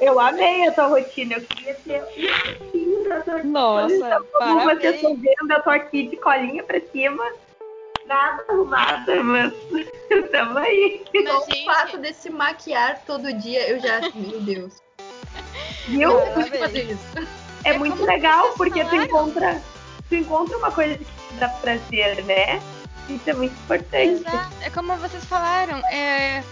Eu 0.00 0.18
amei 0.18 0.66
a 0.66 0.72
tua 0.72 0.86
rotina. 0.86 1.34
Eu 1.34 1.42
queria 1.42 1.74
ter 1.74 3.44
Nossa, 3.44 4.22
Como 4.32 4.60
vocês 4.62 4.96
estão 4.96 5.16
vendo, 5.16 5.50
eu 5.50 5.62
tô 5.62 5.70
aqui 5.70 6.08
de 6.08 6.16
colinha 6.16 6.62
pra 6.62 6.80
cima. 6.92 7.24
Nada 8.06 8.44
arrumada, 8.48 9.22
mas 9.22 9.52
estamos 10.10 10.56
aí. 10.56 11.02
Só 11.26 11.38
o 11.38 11.64
fato 11.64 11.98
de 11.98 12.12
se 12.12 12.30
maquiar 12.30 13.02
todo 13.06 13.32
dia, 13.34 13.68
eu 13.68 13.80
já. 13.80 14.00
Meu 14.14 14.40
Deus. 14.40 14.82
Viu? 15.86 16.20
fazer 16.58 16.90
isso. 16.90 17.18
É, 17.64 17.70
é 17.70 17.78
muito 17.78 18.02
legal, 18.04 18.52
porque 18.56 18.84
tu 18.84 18.96
encontra, 18.96 19.60
tu 20.08 20.14
encontra 20.14 20.56
uma 20.56 20.72
coisa 20.72 20.96
que 20.98 21.04
te 21.04 21.34
dá 21.38 21.48
prazer, 21.48 22.24
né? 22.24 22.60
Isso 23.08 23.28
é 23.28 23.32
muito 23.32 23.52
importante. 23.52 24.22
Exato. 24.22 24.54
É 24.62 24.70
como 24.70 24.94
vocês 24.96 25.24
falaram, 25.24 25.78
é 25.86 26.42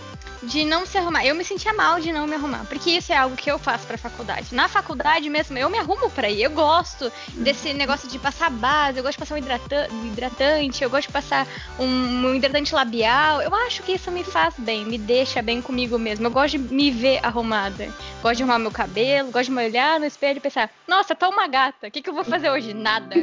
de 0.43 0.65
não 0.65 0.87
se 0.87 0.97
arrumar. 0.99 1.25
Eu 1.25 1.35
me 1.35 1.45
sentia 1.45 1.73
mal 1.73 2.01
de 2.01 2.13
não 2.13 2.27
me 2.27 2.35
arrumar, 2.35 2.65
porque 2.69 2.91
isso 2.91 3.13
é 3.13 3.17
algo 3.17 3.37
que 3.37 3.51
eu 3.51 3.59
faço 3.59 3.87
pra 3.87 3.99
faculdade. 3.99 4.55
Na 4.55 4.69
faculdade 4.69 5.29
mesmo, 5.29 5.57
eu 5.59 5.69
me 5.69 5.79
arrumo 5.79 6.11
pra 6.11 6.31
ir. 6.31 6.43
Eu 6.43 6.51
gosto 6.51 7.11
desse 7.35 7.73
negócio 7.75 8.09
de 8.09 8.19
passar 8.19 8.51
base, 8.51 8.99
eu 8.99 9.03
gosto 9.03 9.15
de 9.15 9.19
passar 9.19 9.35
um 9.35 10.07
hidratante, 10.07 10.83
eu 10.83 10.91
gosto 10.91 11.09
de 11.09 11.13
passar 11.13 11.47
um, 11.79 11.85
um 11.85 12.35
hidratante 12.35 12.75
labial. 12.75 13.43
Eu 13.43 13.55
acho 13.55 13.83
que 13.83 13.93
isso 13.93 14.11
me 14.11 14.25
faz 14.25 14.55
bem, 14.59 14.85
me 14.85 14.99
deixa 14.99 15.43
bem 15.43 15.61
comigo 15.61 15.99
mesmo. 15.99 16.27
Eu 16.27 16.31
gosto 16.31 16.59
de 16.59 16.75
me 16.75 16.91
ver 16.91 17.21
arrumada. 17.23 17.89
Gosto 18.23 18.37
de 18.37 18.43
arrumar 18.43 18.59
meu 18.59 18.71
cabelo, 18.71 19.31
gosto 19.31 19.47
de 19.47 19.53
me 19.53 19.67
olhar 19.67 20.01
no 20.01 20.07
espelho 20.07 20.39
e 20.39 20.41
pensar, 20.41 20.71
nossa, 20.87 21.15
tá 21.15 21.29
uma 21.29 21.47
gata, 21.47 21.89
o 21.89 21.91
que, 21.91 22.03
que 22.03 22.11
eu 22.11 22.15
vou 22.15 22.25
fazer 22.25 22.51
hoje? 22.51 22.75
Nada. 22.75 23.15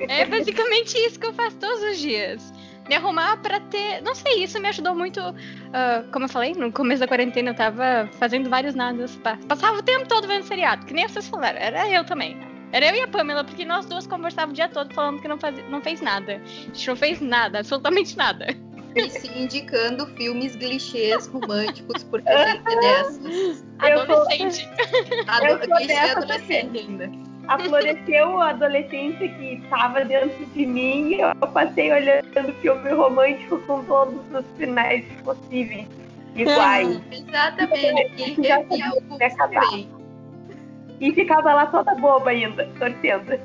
É 0.00 0.24
basicamente 0.24 0.96
isso 0.98 1.18
que 1.18 1.26
eu 1.26 1.32
faço 1.32 1.56
todos 1.56 1.82
os 1.82 1.98
dias 1.98 2.52
me 2.88 2.94
arrumar 2.94 3.36
para 3.38 3.60
ter. 3.60 4.02
Não 4.02 4.14
sei, 4.14 4.44
isso 4.44 4.60
me 4.60 4.68
ajudou 4.68 4.94
muito. 4.94 5.20
Uh, 5.20 6.10
como 6.12 6.24
eu 6.24 6.28
falei, 6.28 6.52
no 6.54 6.72
começo 6.72 7.00
da 7.00 7.08
quarentena 7.08 7.50
eu 7.50 7.54
tava 7.54 8.08
fazendo 8.18 8.50
vários 8.50 8.74
nadas. 8.74 9.18
Passava 9.48 9.78
o 9.78 9.82
tempo 9.82 10.06
todo 10.06 10.26
vendo 10.26 10.44
seriado, 10.44 10.86
que 10.86 10.94
nem 10.94 11.06
vocês 11.06 11.28
falaram. 11.28 11.58
Era 11.58 11.88
eu 11.88 12.04
também. 12.04 12.36
Era 12.72 12.86
eu 12.86 12.94
e 12.96 13.00
a 13.02 13.08
Pamela, 13.08 13.44
porque 13.44 13.64
nós 13.64 13.84
duas 13.84 14.06
conversávamos 14.06 14.54
o 14.54 14.56
dia 14.56 14.68
todo 14.68 14.94
falando 14.94 15.20
que 15.20 15.28
não, 15.28 15.38
faz, 15.38 15.54
não 15.68 15.82
fez 15.82 16.00
nada. 16.00 16.40
A 16.42 16.66
gente 16.74 16.88
não 16.88 16.96
fez 16.96 17.20
nada, 17.20 17.58
absolutamente 17.58 18.16
nada. 18.16 18.46
E 18.96 19.10
se 19.10 19.28
indicando 19.38 20.06
filmes 20.16 20.56
clichês 20.56 21.26
românticos, 21.26 22.02
porque 22.04 22.30
gente 22.30 22.62
é 22.66 22.80
dessas. 22.80 23.64
Adolescente. 23.78 24.68
Ado 25.26 25.58
clichê 25.60 25.92
adolescente 25.92 26.78
ainda 26.78 27.31
afloresceu 27.48 28.40
a 28.40 28.50
adolescência 28.50 29.28
que 29.28 29.54
estava 29.54 30.04
dentro 30.04 30.46
de 30.46 30.66
mim 30.66 31.14
e 31.14 31.20
eu 31.20 31.34
passei 31.48 31.92
olhando 31.92 32.52
filme 32.60 32.90
romântico 32.90 33.58
com 33.62 33.84
todos 33.84 34.20
os 34.32 34.44
finais 34.56 35.04
possíveis 35.24 35.86
iguais. 36.34 37.00
Exatamente. 37.10 38.12
E, 39.72 39.78
e, 39.78 39.88
e 41.02 41.12
ficava 41.12 41.52
lá 41.52 41.66
toda 41.66 41.96
boba 41.96 42.30
ainda, 42.30 42.64
torcendo. 42.78 43.38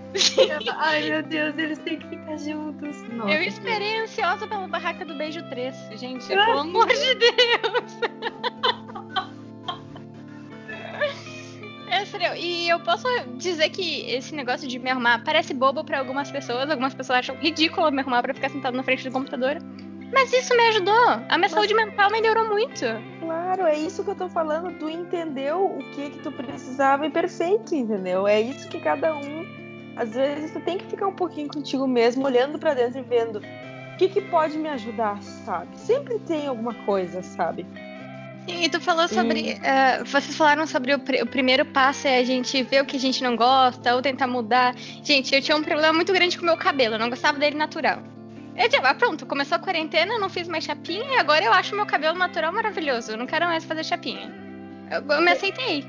Ai 0.78 1.10
meu 1.10 1.24
Deus, 1.24 1.58
eles 1.58 1.80
têm 1.80 1.98
que 1.98 2.08
ficar 2.08 2.38
juntos. 2.38 3.02
Nossa, 3.10 3.32
eu 3.32 3.42
esperei 3.42 4.00
ansiosa 4.02 4.48
pela 4.48 4.68
barraca 4.68 5.04
do 5.04 5.16
beijo 5.16 5.42
3, 5.50 5.76
gente. 5.96 6.28
Pelo 6.28 6.60
amor 6.60 6.88
de 6.88 7.16
Deus. 7.16 8.00
Sério, 12.12 12.36
e 12.36 12.70
eu 12.70 12.80
posso 12.80 13.06
dizer 13.36 13.70
que 13.70 14.10
esse 14.10 14.34
negócio 14.34 14.68
de 14.68 14.80
me 14.80 14.90
arrumar 14.90 15.24
parece 15.24 15.54
bobo 15.54 15.84
para 15.84 16.00
algumas 16.00 16.32
pessoas. 16.32 16.70
Algumas 16.70 16.94
pessoas 16.94 17.20
acham 17.20 17.36
ridículo 17.36 17.92
me 17.92 18.02
arrumar 18.02 18.22
para 18.22 18.34
ficar 18.34 18.50
sentado 18.50 18.76
na 18.76 18.84
frente 18.84 19.04
do 19.04 19.12
computador. 19.12 19.58
Mas 20.14 20.32
isso 20.32 20.56
me 20.56 20.64
ajudou. 20.70 21.10
A 21.28 21.38
minha 21.38 21.50
saúde 21.50 21.74
mental 21.74 22.10
melhorou 22.10 22.48
muito. 22.48 22.86
Claro, 23.20 23.64
é 23.64 23.78
isso 23.78 24.04
que 24.04 24.10
eu 24.10 24.16
tô 24.16 24.30
falando. 24.30 24.78
Tu 24.80 24.90
entendeu 24.90 25.66
o 25.66 25.80
que 25.92 26.12
que 26.12 26.20
tu 26.20 26.32
precisava 26.32 27.06
e 27.06 27.10
perfeito, 27.10 27.76
entendeu? 27.76 28.26
É 28.26 28.40
isso 28.40 28.70
que 28.70 28.80
cada 28.80 29.14
um. 29.14 29.46
Às 29.98 30.14
vezes 30.14 30.52
tu 30.52 30.62
tem 30.62 30.78
que 30.78 30.86
ficar 30.86 31.08
um 31.08 31.14
pouquinho 31.14 31.50
contigo 31.50 31.86
mesmo, 31.88 32.26
olhando 32.26 32.58
para 32.58 32.74
dentro 32.74 33.00
e 33.00 33.04
vendo 33.04 33.40
o 33.40 33.98
que 33.98 34.08
que 34.08 34.22
pode 34.22 34.58
me 34.58 34.70
ajudar, 34.70 35.22
sabe? 35.22 35.78
Sempre 35.78 36.20
tem 36.20 36.48
alguma 36.48 36.74
coisa, 36.86 37.22
sabe? 37.22 37.66
Sim, 38.48 38.64
e 38.64 38.70
tu 38.70 38.80
falou 38.80 39.08
sobre. 39.10 39.56
Uh, 39.56 40.06
vocês 40.06 40.36
falaram 40.36 40.66
sobre 40.66 40.94
o, 40.96 41.00
pr 41.00 41.22
o, 41.22 41.28
primeiro 41.28 41.66
passo 41.66 42.08
é 42.08 42.20
a 42.20 42.24
gente 42.24 42.64
ver 42.64 42.82
o 42.82 42.86
que 42.86 42.96
a 42.96 43.00
gente 43.00 43.22
não 43.22 43.36
gosta 43.36 43.94
ou 43.94 44.02
tentar 44.02 44.26
mudar. 44.26 44.74
Gente, 45.04 45.36
eu 45.36 45.42
tinha 45.42 45.58
um 45.58 45.62
problema 45.62 45.92
muito 45.92 46.14
grande 46.14 46.38
com 46.38 46.44
o 46.44 46.46
meu 46.46 46.56
cabelo, 46.56 46.96
eu 46.96 47.00
não 47.00 47.10
gostava 47.10 47.38
dele 47.38 47.58
natural. 47.58 48.02
Eu 48.56 48.70
disse, 48.70 48.82
ah, 48.82 48.96
pronto, 48.96 49.26
começou 49.26 49.58
a 49.58 49.60
quarentena, 49.60 50.18
não 50.18 50.30
fiz 50.30 50.48
mais 50.48 50.64
chapinha 50.64 51.14
e 51.14 51.18
agora 51.18 51.44
eu 51.44 51.52
acho 51.52 51.76
meu 51.76 51.86
cabelo 51.86 52.18
natural 52.18 52.54
maravilhoso. 52.54 53.12
Eu 53.12 53.18
não 53.18 53.28
quero 53.28 53.46
mais 53.46 53.66
fazer 53.66 53.84
chapinha. 53.84 54.34
Eu, 54.90 55.04
eu 55.14 55.22
me 55.22 55.32
aceitei. 55.32 55.86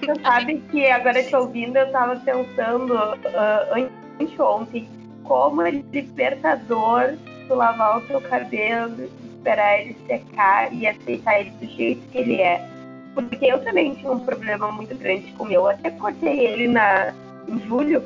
Você 0.00 0.20
sabe 0.20 0.62
que 0.70 0.86
agora 0.88 1.22
te 1.22 1.34
ouvindo, 1.34 1.76
eu 1.76 1.90
tava 1.92 2.16
pensando 2.16 2.92
uh, 2.94 3.90
anteontem 4.20 4.88
como 5.22 5.62
é 5.62 5.70
libertador 5.70 7.16
tu 7.46 7.54
lavar 7.54 7.98
o 7.98 8.00
teu 8.02 8.20
cabelo 8.20 9.08
esperar 9.40 9.80
ele 9.80 9.96
secar 10.06 10.72
e 10.72 10.86
aceitar 10.86 11.40
ele 11.40 11.50
do 11.50 11.66
jeito 11.66 12.00
que 12.12 12.18
ele 12.18 12.40
é. 12.40 12.66
Porque 13.14 13.46
eu 13.46 13.58
também 13.64 13.94
tinha 13.94 14.12
um 14.12 14.20
problema 14.20 14.70
muito 14.70 14.94
grande 14.96 15.32
com 15.32 15.44
o 15.44 15.48
meu. 15.48 15.62
Eu 15.62 15.68
até 15.68 15.90
cortei 15.90 16.40
ele 16.40 16.68
na, 16.68 17.12
em 17.48 17.58
julho 17.66 18.02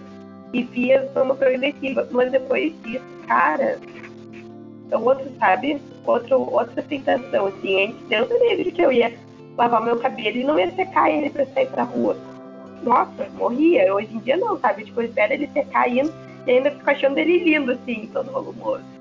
e 0.52 0.62
via 0.62 1.08
forma 1.12 1.34
progressiva. 1.34 2.08
Mas 2.10 2.30
depois 2.30 2.72
disso, 2.82 3.04
cara, 3.26 3.78
é 4.90 4.96
outro, 4.96 5.30
sabe? 5.38 5.80
Outro, 6.06 6.40
outra 6.40 6.82
sensação, 6.88 7.46
assim. 7.46 7.84
Antes, 7.84 8.08
Deus 8.08 8.28
me 8.28 8.56
livre 8.56 8.72
que 8.72 8.82
eu 8.82 8.92
ia 8.92 9.12
lavar 9.58 9.82
meu 9.82 9.98
cabelo 9.98 10.36
e 10.36 10.44
não 10.44 10.58
ia 10.58 10.70
secar 10.72 11.10
ele 11.10 11.30
pra 11.30 11.46
sair 11.46 11.66
pra 11.66 11.82
rua. 11.82 12.16
Nossa, 12.82 13.28
morria. 13.34 13.94
Hoje 13.94 14.14
em 14.14 14.18
dia 14.20 14.36
não, 14.36 14.58
sabe? 14.58 14.84
Tipo, 14.84 15.02
eu 15.02 15.06
espero 15.06 15.32
ele 15.32 15.48
secar 15.52 15.88
e 15.90 16.00
ainda 16.46 16.70
fico 16.70 16.90
achando 16.90 17.18
ele 17.18 17.38
lindo, 17.38 17.72
assim, 17.72 18.08
todo 18.12 18.30
volumoso. 18.30 18.93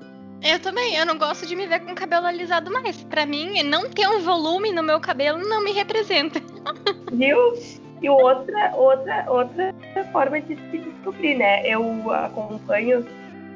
Eu 0.44 0.60
também, 0.60 0.94
eu 0.94 1.06
não 1.06 1.16
gosto 1.16 1.46
de 1.46 1.56
me 1.56 1.66
ver 1.66 1.80
com 1.80 1.94
cabelo 1.94 2.26
alisado 2.26 2.70
mais. 2.70 3.02
Para 3.04 3.24
mim, 3.24 3.62
não 3.62 3.88
ter 3.88 4.06
um 4.06 4.20
volume 4.20 4.70
no 4.70 4.82
meu 4.82 5.00
cabelo 5.00 5.38
não 5.38 5.64
me 5.64 5.72
representa. 5.72 6.38
Viu? 7.10 7.54
E 8.02 8.10
outra, 8.10 8.70
outra, 8.74 9.24
outra 9.26 9.74
forma 10.12 10.38
de 10.42 10.54
se 10.70 10.78
descobrir, 10.78 11.36
né? 11.36 11.66
Eu 11.66 12.12
acompanho 12.12 13.06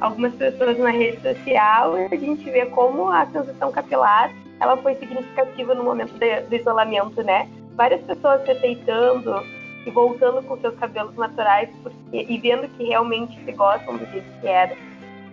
algumas 0.00 0.34
pessoas 0.36 0.78
na 0.78 0.88
rede 0.88 1.20
social 1.20 1.98
e 1.98 2.04
a 2.06 2.16
gente 2.16 2.50
vê 2.50 2.64
como 2.64 3.10
a 3.10 3.26
transição 3.26 3.70
capilar 3.70 4.32
ela 4.58 4.76
foi 4.78 4.94
significativa 4.96 5.74
no 5.74 5.84
momento 5.84 6.14
de, 6.14 6.40
do 6.40 6.56
isolamento, 6.56 7.22
né? 7.22 7.46
Várias 7.74 8.00
pessoas 8.02 8.42
se 8.44 8.50
aceitando 8.50 9.44
e 9.86 9.90
voltando 9.90 10.42
com 10.42 10.58
seus 10.58 10.74
cabelos 10.76 11.14
naturais 11.16 11.68
porque, 11.82 12.26
e 12.28 12.38
vendo 12.38 12.66
que 12.76 12.84
realmente 12.84 13.38
se 13.44 13.52
gostam 13.52 13.98
do 13.98 14.06
jeito 14.06 14.40
que 14.40 14.46
era. 14.48 14.74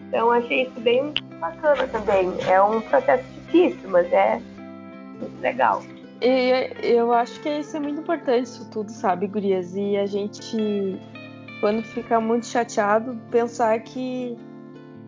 Então 0.07 0.31
achei 0.31 0.63
isso 0.63 0.79
bem 0.81 1.13
bacana 1.45 1.87
também. 1.87 2.33
É 2.47 2.61
um 2.61 2.81
processo 2.81 3.23
difícil, 3.33 3.89
mas 3.89 4.11
é 4.11 4.41
muito 5.19 5.41
legal. 5.41 5.83
E 6.21 6.71
eu 6.81 7.13
acho 7.13 7.39
que 7.41 7.49
isso 7.49 7.75
é 7.75 7.79
muito 7.79 7.99
importante, 7.99 8.45
isso 8.45 8.69
tudo, 8.69 8.89
sabe, 8.89 9.27
Gurias? 9.27 9.75
E 9.75 9.97
a 9.97 10.05
gente, 10.05 10.99
quando 11.59 11.83
fica 11.83 12.19
muito 12.19 12.45
chateado, 12.45 13.19
pensar 13.29 13.77
que 13.81 14.37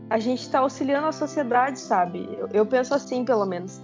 a 0.10 0.20
gente 0.20 0.42
está 0.42 0.60
auxiliando 0.60 1.08
a 1.08 1.12
sociedade, 1.12 1.80
sabe? 1.80 2.30
Eu, 2.38 2.48
eu, 2.54 2.66
penso 2.66 2.94
assim, 2.94 3.26
pelo 3.26 3.46
menos. 3.46 3.82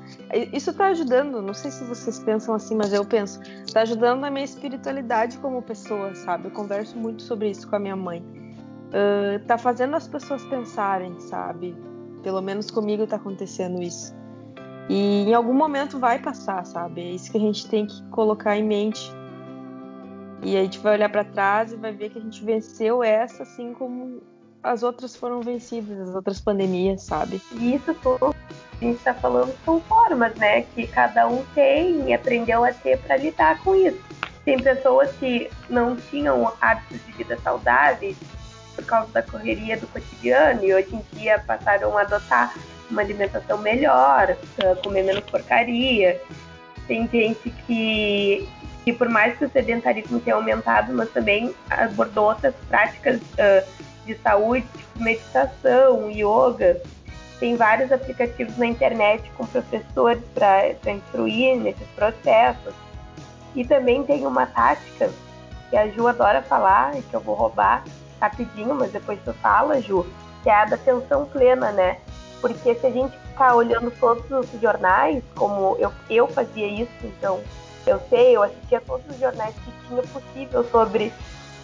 Isso 0.54 0.70
está 0.72 0.88
ajudando, 0.88 1.42
não 1.42 1.54
sei 1.54 1.72
se 1.72 1.84
vocês 1.84 2.20
pensam 2.20 2.56
assim, 2.56 2.76
mas 2.76 2.94
eu 2.94 3.04
penso, 3.04 3.42
está 3.66 3.82
ajudando 3.82 4.22
na 4.22 4.30
minha 4.30 4.46
espiritualidade 4.46 5.38
como 5.40 5.62
pessoa, 5.62 6.14
sabe? 6.16 6.46
Eu 6.46 6.52
converso 6.52 6.98
muito 6.98 7.24
sobre 7.24 7.50
isso 7.50 7.68
com 7.70 7.76
a 7.76 7.80
minha 7.80 7.96
mãe. 7.96 8.24
Uh, 8.90 9.58
fazendo 9.58 9.96
as 9.96 10.08
pessoas 10.08 10.44
pensarem, 10.46 11.20
sabe? 11.20 11.76
Pelo 12.24 12.42
menos 12.42 12.72
comigo 12.72 13.06
tá 13.06 13.18
acontecendo 13.18 13.82
isso. 13.82 14.16
E 14.90 15.24
em 15.30 15.34
algum 15.34 15.54
momento 15.54 16.00
vai 16.00 16.20
passar, 16.20 16.66
sabe? 16.66 17.02
É 17.02 17.12
isso 17.12 17.32
que 17.32 17.38
a 17.38 17.42
gente 17.42 17.68
tem 17.68 17.86
que 17.86 18.02
colocar 18.10 18.58
em 18.58 18.64
mente. 18.64 19.12
E 20.42 20.58
a 20.58 20.64
gente 20.64 20.80
vai 20.80 20.96
olhar 20.96 21.10
para 21.10 21.24
trás 21.24 21.72
e 21.72 21.76
vai 21.76 21.94
ver 21.94 22.10
que 22.10 22.18
a 22.18 22.22
gente 22.22 22.44
venceu 22.44 23.04
essa, 23.04 23.44
assim 23.44 23.74
como 23.74 24.22
as 24.62 24.84
outras 24.84 25.16
foram 25.16 25.42
vencidas, 25.42 26.10
as 26.10 26.16
outras 26.16 26.40
pandemias, 26.40 27.04
sabe? 27.04 27.42
Isso 27.60 27.94
tudo 27.96 28.34
a 28.82 28.86
gente 28.86 28.98
está 28.98 29.14
falando 29.14 29.54
são 29.64 29.80
formas, 29.82 30.36
né? 30.36 30.64
Que 30.64 30.88
cada 30.88 31.28
um 31.28 31.44
tem 31.56 32.10
e 32.10 32.14
aprendeu 32.14 32.64
a 32.64 32.74
ter 32.74 32.98
para 33.00 33.18
lidar 33.18 33.62
com 33.64 33.76
isso. 33.76 34.00
Tem 34.44 34.62
pessoas 34.62 35.12
que 35.14 35.50
não 35.70 35.96
tinham 35.96 36.52
hábitos 36.60 37.00
de 37.06 37.12
vida 37.14 37.38
saudáveis 37.42 38.18
por 38.76 38.86
causa 38.86 39.12
da 39.12 39.22
correria 39.22 39.78
do 39.78 39.88
cotidiano 39.88 40.64
e 40.64 40.74
hoje 40.74 40.96
em 40.96 41.18
dia 41.18 41.40
passaram 41.40 41.98
a 41.98 42.02
adotar 42.02 42.54
uma 42.90 43.02
alimentação 43.02 43.58
melhor, 43.58 44.36
comer 44.84 45.04
menos 45.04 45.24
porcaria. 45.26 46.22
Tem 46.88 47.08
gente 47.08 47.50
que, 47.66 48.48
que 48.84 48.94
por 48.94 49.10
mais 49.10 49.38
que 49.38 49.46
o 49.46 49.50
sedentarismo 49.50 50.20
tenha 50.20 50.36
aumentado, 50.36 50.94
mas 50.94 51.10
também 51.12 51.54
abordou 51.70 52.26
outras 52.26 52.54
práticas 52.68 53.20
uh, 53.22 53.68
de 54.06 54.16
saúde, 54.20 54.66
tipo 54.76 55.00
meditação, 55.00 56.12
yoga. 56.12 56.82
Tem 57.40 57.56
vários 57.56 57.92
aplicativos 57.92 58.58
na 58.58 58.68
internet 58.68 59.30
com 59.36 59.46
professores 59.46 60.24
para 60.34 60.92
instruir 60.92 61.58
nesses 61.58 61.88
processos. 61.90 62.74
E 63.56 63.66
também 63.66 64.04
tem 64.04 64.26
uma 64.26 64.46
tática 64.46 65.10
que 65.70 65.78
a 65.78 65.88
Ju 65.90 66.08
adora 66.08 66.42
falar 66.42 66.94
que 67.10 67.14
eu 67.14 67.20
vou 67.20 67.36
roubar 67.36 67.84
rapidinho, 68.24 68.76
mas 68.76 68.92
depois 68.92 69.20
tu 69.24 69.34
fala, 69.34 69.82
Ju, 69.82 70.06
que 70.42 70.50
é 70.50 70.56
a 70.56 70.66
da 70.66 70.76
atenção 70.76 71.26
plena, 71.26 71.72
né? 71.72 71.98
Porque 72.40 72.76
se 72.76 72.88
a 72.88 72.90
gente 72.90 73.18
ficar 73.18 73.56
olhando 73.56 73.92
todos 74.00 74.26
os 74.30 74.62
jornais, 74.62 75.24
como 75.36 75.76
eu, 75.80 75.92
eu 76.10 76.28
fazia 76.28 76.68
isso, 76.68 76.92
então 77.04 77.42
eu 77.86 78.00
sei, 78.10 78.36
eu 78.36 78.44
assistia 78.44 78.82
todos 78.82 79.06
os 79.10 79.20
jornais 79.20 79.54
que 79.56 79.88
tinha 79.88 80.02
possível 80.04 80.64
sobre 80.70 81.14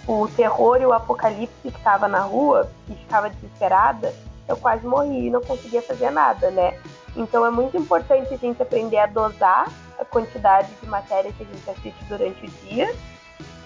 o 0.07 0.27
terror 0.29 0.81
e 0.81 0.85
o 0.85 0.93
apocalipse 0.93 1.53
que 1.61 1.67
estava 1.69 2.07
na 2.07 2.21
rua 2.21 2.69
e 2.89 2.95
ficava 2.95 3.29
desesperada, 3.29 4.13
eu 4.47 4.57
quase 4.57 4.85
morri 4.85 5.27
e 5.27 5.29
não 5.29 5.41
conseguia 5.41 5.81
fazer 5.81 6.09
nada, 6.09 6.49
né? 6.51 6.77
Então 7.15 7.45
é 7.45 7.51
muito 7.51 7.77
importante 7.77 8.33
a 8.33 8.37
gente 8.37 8.61
aprender 8.61 8.97
a 8.97 9.05
dosar 9.05 9.71
a 9.99 10.05
quantidade 10.05 10.69
de 10.81 10.87
matéria 10.87 11.31
que 11.31 11.43
a 11.43 11.45
gente 11.45 11.69
assiste 11.69 12.03
durante 12.05 12.45
o 12.45 12.49
dia, 12.65 12.93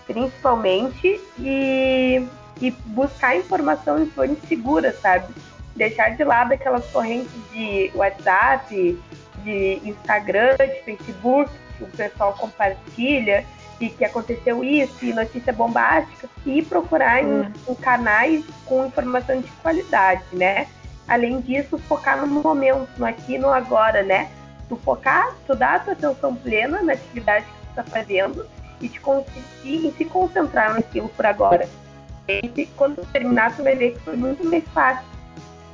principalmente, 0.06 1.22
e, 1.40 2.28
e 2.62 2.72
buscar 2.72 3.36
informação 3.36 4.02
em 4.02 4.06
fontes 4.08 4.48
seguras, 4.48 5.00
sabe? 5.02 5.34
Deixar 5.76 6.10
de 6.10 6.24
lado 6.24 6.54
aquelas 6.54 6.86
correntes 6.92 7.32
de 7.52 7.92
WhatsApp, 7.96 9.00
de 9.44 9.82
Instagram, 9.84 10.56
de 10.58 10.84
Facebook, 10.84 11.52
que 11.78 11.84
o 11.84 11.88
pessoal 11.88 12.34
compartilha 12.34 13.46
e 13.80 13.90
que 13.90 14.06
aconteceu 14.06 14.64
isso, 14.64 15.04
e 15.04 15.14
notícia 15.14 15.52
bombástica, 15.52 16.30
e 16.46 16.62
procurar 16.62 17.24
em, 17.24 17.52
em 17.68 17.76
canais 17.76 18.46
com 18.66 18.86
informação 18.86 19.42
de 19.42 19.50
qualidade, 19.62 20.24
né? 20.32 20.68
Além 21.08 21.42
disso, 21.42 21.78
focar 21.80 22.26
no 22.26 22.28
momento, 22.28 22.88
no 22.98 23.06
aqui 23.06 23.38
no 23.38 23.50
agora, 23.50 24.04
né? 24.04 24.30
Tu 24.70 24.78
focar, 24.78 25.36
tu 25.46 25.56
dar 25.56 25.76
a 25.76 25.80
tua 25.80 25.94
atenção 25.94 26.36
plena 26.36 26.82
na 26.82 26.94
atividade 26.94 27.46
que 27.46 27.52
tu 27.52 27.70
está 27.70 27.84
fazendo 27.84 28.46
e 28.80 28.88
te 28.88 29.00
conseguir 29.00 29.94
se 29.98 30.06
concentrar 30.06 30.74
naquilo 30.74 31.10
por 31.10 31.26
agora. 31.26 31.68
E 32.28 32.66
quando 32.78 33.06
terminar, 33.12 33.56
tu 33.56 33.64
vai 33.64 33.76
ver 33.76 33.94
que 33.94 34.00
foi 34.00 34.16
muito 34.16 34.44
mais 34.46 34.64
fácil. 34.74 35.06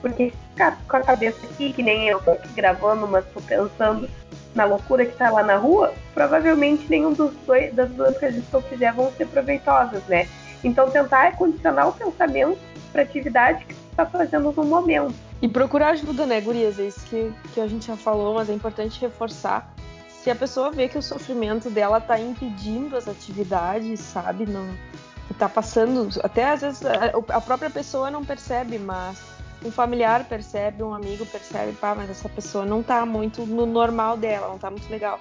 Porque 0.02 0.34
ficar 0.50 0.80
com 0.88 0.98
a 0.98 1.02
cabeça 1.02 1.46
aqui, 1.46 1.74
que 1.74 1.84
nem 1.84 2.08
eu 2.08 2.20
tô 2.22 2.32
aqui 2.32 2.48
gravando, 2.54 3.08
mas 3.08 3.26
tô 3.34 3.42
pensando 3.42 4.10
na 4.56 4.66
loucura 4.66 5.06
que 5.06 5.16
tá 5.16 5.30
lá 5.30 5.44
na 5.44 5.58
rua, 5.58 5.94
provavelmente 6.14 6.86
nenhum 6.90 7.14
dos 7.14 7.34
dois, 7.46 7.74
das 7.74 7.90
duas 7.92 8.18
coisas 8.18 8.44
que 8.44 8.54
eu 8.54 8.62
fizer 8.64 8.92
vão 8.94 9.12
ser 9.12 9.28
proveitosas, 9.28 10.04
né? 10.06 10.28
Então 10.64 10.90
tentar 10.90 11.36
condicionar 11.36 11.90
o 11.90 11.94
pensamento 11.94 12.58
para 12.92 13.04
atividade 13.04 13.64
que 13.66 13.74
você 13.74 13.90
está 13.92 14.06
fazendo 14.06 14.52
no 14.52 14.64
momento. 14.64 15.14
E 15.42 15.48
procurar 15.48 15.90
ajuda, 15.92 16.26
né, 16.26 16.42
gurias? 16.42 16.80
É 16.80 16.88
isso 16.88 17.06
que, 17.06 17.32
que 17.54 17.62
a 17.62 17.68
gente 17.68 17.88
já 17.88 17.96
falou, 17.96 18.34
mas 18.34 18.50
é 18.50 18.54
importante 18.54 19.00
reforçar. 19.00 19.72
Se 20.08 20.30
a 20.30 20.36
pessoa 20.36 20.72
vê 20.72 20.90
que 20.90 20.98
o 20.98 21.02
sofrimento 21.02 21.70
dela 21.70 22.00
está 22.00 22.20
impedindo 22.20 22.98
as 22.98 23.08
atividades, 23.08 24.00
sabe? 24.02 24.46
Não 24.46 24.68
está 25.34 25.48
passando. 25.50 26.10
Até 26.24 26.52
às 26.52 26.62
vezes 26.62 26.82
a 27.30 27.42
própria 27.42 27.70
pessoa 27.70 28.10
não 28.10 28.24
percebe, 28.24 28.78
mas 28.78 29.20
um 29.64 29.72
familiar 29.72 30.26
percebe, 30.26 30.84
um 30.84 30.94
amigo 30.94 31.26
percebe, 31.26 31.74
pá, 31.74 31.94
mas 31.94 32.10
essa 32.10 32.30
pessoa 32.30 32.66
não 32.66 32.82
está 32.82 33.06
muito 33.06 33.46
no 33.46 33.66
normal 33.66 34.16
dela, 34.18 34.48
não 34.48 34.56
está 34.56 34.70
muito 34.70 34.90
legal. 34.90 35.20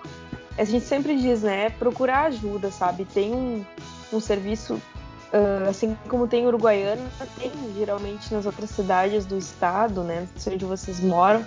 A 0.57 0.65
gente 0.65 0.85
sempre 0.85 1.17
diz, 1.17 1.43
né? 1.43 1.71
Procurar 1.71 2.27
ajuda, 2.27 2.71
sabe? 2.71 3.05
Tem 3.05 3.35
um, 3.35 3.65
um 4.13 4.21
serviço 4.21 4.81
Uh, 5.29 5.69
assim 5.69 5.95
como 6.09 6.27
tem 6.27 6.47
Uruguaiana, 6.47 7.07
tem 7.39 7.53
geralmente 7.77 8.33
nas 8.33 8.47
outras 8.47 8.71
cidades 8.71 9.27
do 9.27 9.37
estado, 9.37 10.03
né? 10.03 10.21
Não 10.21 10.41
sei 10.41 10.55
onde 10.55 10.65
vocês 10.65 11.01
moram, 11.01 11.45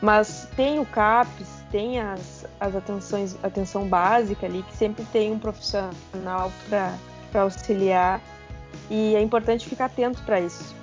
mas 0.00 0.48
tem 0.54 0.78
o 0.78 0.86
CAPES, 0.86 1.48
tem 1.68 1.98
as, 1.98 2.46
as 2.60 2.76
atenções, 2.76 3.36
atenção 3.42 3.88
básica 3.88 4.46
ali, 4.46 4.62
que 4.62 4.76
sempre 4.76 5.04
tem 5.06 5.32
um 5.32 5.38
profissional 5.40 6.52
para 6.68 6.94
auxiliar, 7.42 8.20
e 8.90 9.14
é 9.14 9.20
importante 9.20 9.68
ficar 9.68 9.86
atento 9.86 10.22
para 10.22 10.40
isso. 10.40 10.74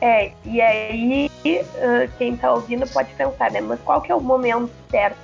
É, 0.00 0.32
e 0.44 0.60
aí 0.60 1.30
quem 2.16 2.34
está 2.34 2.52
ouvindo 2.52 2.86
pode 2.88 3.12
pensar, 3.14 3.50
né? 3.50 3.60
Mas 3.60 3.78
qual 3.80 4.00
que 4.00 4.10
é 4.10 4.14
o 4.14 4.20
momento 4.20 4.70
certo 4.90 5.18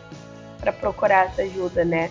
para 0.60 0.72
procurar 0.72 1.26
essa 1.26 1.42
ajuda, 1.42 1.84
né? 1.84 2.10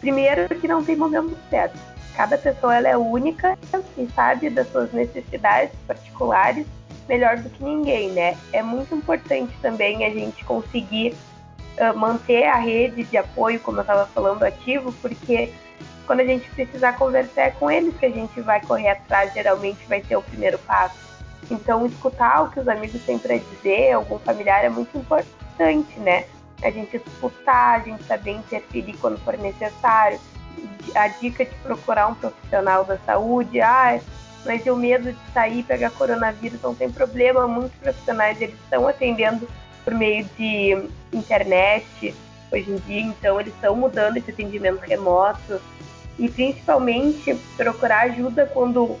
Primeiro 0.00 0.48
que 0.60 0.66
não 0.66 0.84
tem 0.84 0.96
momento 0.96 1.36
certo 1.48 1.78
Cada 2.20 2.36
pessoa 2.36 2.76
ela 2.76 2.88
é 2.88 2.96
única 2.96 3.58
e 3.96 4.06
sabe 4.08 4.50
das 4.50 4.70
suas 4.70 4.92
necessidades 4.92 5.74
particulares 5.86 6.66
melhor 7.08 7.38
do 7.38 7.48
que 7.48 7.64
ninguém, 7.64 8.10
né? 8.10 8.36
É 8.52 8.62
muito 8.62 8.94
importante 8.94 9.52
também 9.62 10.04
a 10.04 10.10
gente 10.10 10.44
conseguir 10.44 11.16
uh, 11.78 11.96
manter 11.96 12.44
a 12.44 12.56
rede 12.56 13.04
de 13.04 13.16
apoio, 13.16 13.60
como 13.60 13.78
eu 13.78 13.82
estava 13.82 14.06
falando, 14.06 14.42
ativo, 14.42 14.92
porque 15.00 15.52
quando 16.06 16.20
a 16.20 16.24
gente 16.24 16.50
precisar 16.50 16.94
conversar 16.94 17.42
é 17.42 17.50
com 17.50 17.70
eles 17.70 17.96
que 17.96 18.06
a 18.06 18.10
gente 18.10 18.40
vai 18.40 18.60
correr 18.60 18.90
atrás, 18.90 19.32
geralmente 19.32 19.78
vai 19.86 20.02
ser 20.02 20.16
o 20.16 20.22
primeiro 20.22 20.58
passo. 20.58 20.96
Então, 21.50 21.86
escutar 21.86 22.42
o 22.42 22.50
que 22.50 22.60
os 22.60 22.68
amigos 22.68 23.00
têm 23.02 23.18
para 23.18 23.36
dizer, 23.36 23.92
algum 23.92 24.18
familiar, 24.18 24.64
é 24.64 24.68
muito 24.68 24.96
importante, 24.96 25.98
né? 26.00 26.24
A 26.62 26.70
gente 26.70 26.96
escutar, 26.96 27.80
a 27.80 27.84
gente 27.84 28.02
saber 28.04 28.32
interferir 28.32 28.94
quando 29.00 29.18
for 29.20 29.36
necessário 29.38 30.20
a 30.94 31.08
dica 31.08 31.44
de 31.44 31.54
procurar 31.56 32.08
um 32.08 32.14
profissional 32.14 32.84
da 32.84 32.98
saúde, 32.98 33.60
ah, 33.60 33.98
mas 34.44 34.66
o 34.66 34.76
medo 34.76 35.12
de 35.12 35.32
sair 35.32 35.60
e 35.60 35.62
pegar 35.62 35.90
coronavírus 35.90 36.60
não 36.62 36.74
tem 36.74 36.90
problema, 36.90 37.46
muitos 37.46 37.78
profissionais 37.78 38.40
eles 38.40 38.58
estão 38.64 38.86
atendendo 38.88 39.48
por 39.90 39.98
meio 39.98 40.24
de 40.38 40.88
internet 41.12 42.14
hoje 42.52 42.70
em 42.70 42.76
dia, 42.76 43.00
então 43.00 43.40
eles 43.40 43.52
estão 43.52 43.74
mudando 43.74 44.16
esse 44.16 44.30
atendimento 44.30 44.78
remoto 44.78 45.60
e 46.16 46.28
principalmente 46.28 47.34
procurar 47.56 48.02
ajuda 48.02 48.46
quando 48.46 48.96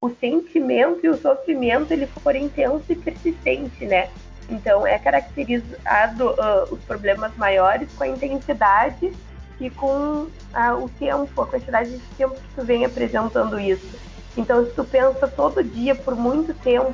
o 0.00 0.10
sentimento 0.18 1.06
e 1.06 1.08
o 1.08 1.16
sofrimento 1.16 1.92
ele 1.92 2.08
for 2.08 2.34
intenso 2.34 2.84
e 2.88 2.96
persistente, 2.96 3.84
né? 3.86 4.08
Então 4.50 4.84
é 4.84 4.98
caracterizado 4.98 6.30
uh, 6.30 6.74
os 6.74 6.80
problemas 6.80 7.36
maiores 7.36 7.88
com 7.96 8.02
a 8.02 8.08
intensidade 8.08 9.12
e 9.60 9.70
com 9.70 10.26
ah, 10.52 10.74
o 10.74 10.88
tempo, 10.88 11.40
a 11.40 11.46
quantidade 11.46 11.96
de 11.96 12.04
tempo 12.16 12.34
que 12.34 12.54
tu 12.56 12.64
vem 12.64 12.84
apresentando 12.84 13.60
isso. 13.60 13.96
Então, 14.36 14.64
se 14.64 14.72
tu 14.72 14.82
pensa 14.82 15.28
todo 15.28 15.62
dia, 15.62 15.94
por 15.94 16.16
muito 16.16 16.52
tempo, 16.54 16.92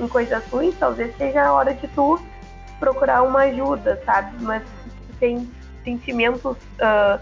em 0.00 0.08
coisas 0.08 0.42
ruins, 0.46 0.74
talvez 0.78 1.14
seja 1.18 1.42
a 1.42 1.52
hora 1.52 1.74
de 1.74 1.86
tu 1.88 2.18
procurar 2.78 3.22
uma 3.22 3.40
ajuda, 3.40 4.00
sabe? 4.04 4.36
Mas 4.42 4.62
tem 5.18 5.50
sentimentos 5.84 6.56
uh, 6.56 7.20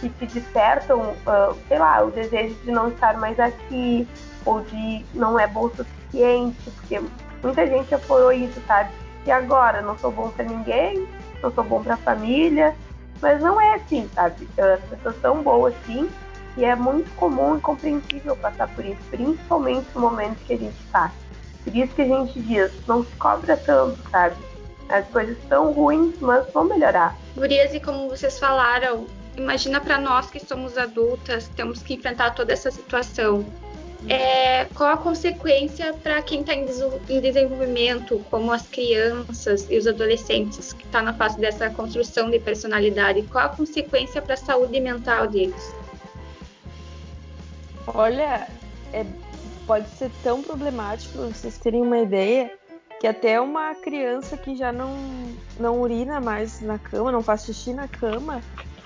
que 0.00 0.08
te 0.08 0.26
despertam, 0.26 1.00
uh, 1.00 1.56
sei 1.68 1.78
lá, 1.78 2.02
o 2.04 2.10
desejo 2.10 2.54
de 2.64 2.70
não 2.70 2.88
estar 2.88 3.16
mais 3.16 3.38
aqui, 3.38 4.06
ou 4.44 4.60
de 4.62 5.04
não 5.14 5.38
é 5.38 5.46
bom 5.46 5.66
o 5.66 5.74
suficiente, 5.74 6.70
porque 6.70 7.00
muita 7.42 7.66
gente 7.66 7.90
já 7.90 7.98
isso, 8.34 8.60
sabe? 8.66 8.90
E 9.24 9.30
agora, 9.30 9.80
não 9.80 9.96
sou 9.98 10.10
bom 10.10 10.30
para 10.30 10.44
ninguém, 10.44 11.06
não 11.42 11.52
sou 11.52 11.64
bom 11.64 11.82
para 11.82 11.94
a 11.94 11.98
família, 11.98 12.74
mas 13.20 13.40
não 13.40 13.60
é 13.60 13.74
assim, 13.74 14.08
sabe? 14.14 14.48
As 14.58 14.80
pessoas 14.90 15.20
são 15.20 15.42
boas 15.42 15.74
sim, 15.86 16.10
e 16.56 16.64
é 16.64 16.74
muito 16.74 17.10
comum 17.14 17.56
e 17.56 17.60
compreensível 17.60 18.36
passar 18.36 18.68
por 18.68 18.84
isso, 18.84 19.00
principalmente 19.10 19.86
no 19.94 20.00
momento 20.00 20.44
que 20.44 20.52
a 20.52 20.58
gente 20.58 20.78
está. 20.84 21.10
Por 21.64 21.74
isso 21.74 21.94
que 21.94 22.02
a 22.02 22.06
gente 22.06 22.40
diz, 22.40 22.72
não 22.86 23.04
se 23.04 23.12
cobra 23.12 23.56
tanto, 23.56 23.98
sabe? 24.10 24.36
As 24.88 25.06
coisas 25.08 25.38
estão 25.38 25.72
ruins, 25.72 26.14
mas 26.20 26.50
vão 26.52 26.64
melhorar. 26.64 27.16
Gurias, 27.34 27.72
e 27.72 27.80
como 27.80 28.08
vocês 28.08 28.38
falaram, 28.38 29.06
imagina 29.36 29.80
para 29.80 29.98
nós 29.98 30.30
que 30.30 30.40
somos 30.40 30.76
adultas, 30.76 31.48
temos 31.56 31.82
que 31.82 31.94
enfrentar 31.94 32.34
toda 32.34 32.52
essa 32.52 32.70
situação 32.70 33.44
é, 34.08 34.64
qual 34.74 34.90
a 34.90 34.96
consequência 34.96 35.92
para 35.94 36.20
quem 36.22 36.40
está 36.40 36.54
em, 36.54 36.66
em, 37.08 37.20
desenvolvimento, 37.20 38.24
como 38.30 38.52
as 38.52 38.66
crianças 38.66 39.68
e 39.70 39.78
os 39.78 39.86
adolescentes, 39.86 40.72
que 40.72 40.84
está 40.84 41.00
na 41.02 41.14
fase 41.14 41.38
dessa 41.38 41.70
construção 41.70 42.28
de 42.30 42.38
personalidade? 42.38 43.22
Qual 43.22 43.44
a 43.44 43.48
consequência 43.48 44.20
para 44.20 44.34
a 44.34 44.36
saúde 44.36 44.80
mental 44.80 45.28
deles? 45.28 45.72
Olha, 47.86 48.48
é, 48.92 49.06
pode 49.66 49.88
ser 49.90 50.10
tão 50.22 50.42
problemático, 50.42 51.18
para 51.18 51.26
vocês 51.28 51.58
terem 51.58 51.82
uma 51.82 51.98
ideia, 51.98 52.52
que 53.02 53.06
até 53.08 53.40
uma 53.40 53.74
criança 53.74 54.36
que 54.36 54.54
já 54.54 54.70
não, 54.70 54.94
não 55.58 55.80
urina 55.80 56.20
mais 56.20 56.60
na 56.60 56.78
cama, 56.78 57.10
não 57.10 57.20
faz 57.20 57.44
xixi 57.44 57.74
na 57.74 57.88
cama, 57.88 58.40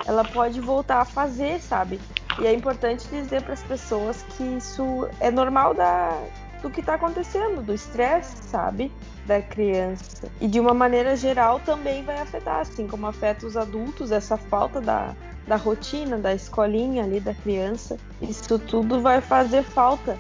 ela 0.06 0.24
pode 0.24 0.58
voltar 0.58 1.02
a 1.02 1.04
fazer, 1.04 1.60
sabe? 1.60 2.00
E 2.40 2.46
é 2.46 2.54
importante 2.54 3.06
dizer 3.08 3.42
para 3.42 3.52
as 3.52 3.62
pessoas 3.62 4.22
que 4.22 4.42
isso 4.42 5.06
é 5.20 5.30
normal 5.30 5.74
da, 5.74 6.18
do 6.62 6.70
que 6.70 6.80
está 6.80 6.94
acontecendo, 6.94 7.62
do 7.62 7.74
estresse, 7.74 8.38
sabe? 8.44 8.90
Da 9.26 9.42
criança. 9.42 10.32
E 10.40 10.48
de 10.48 10.58
uma 10.58 10.72
maneira 10.72 11.14
geral 11.14 11.60
também 11.60 12.02
vai 12.02 12.16
afetar, 12.16 12.60
assim 12.60 12.88
como 12.88 13.06
afeta 13.06 13.46
os 13.46 13.54
adultos, 13.54 14.10
essa 14.10 14.38
falta 14.38 14.80
da, 14.80 15.14
da 15.46 15.56
rotina, 15.56 16.16
da 16.16 16.32
escolinha 16.32 17.04
ali 17.04 17.20
da 17.20 17.34
criança. 17.34 17.98
Isso 18.22 18.58
tudo 18.58 18.98
vai 18.98 19.20
fazer 19.20 19.62
falta. 19.62 20.16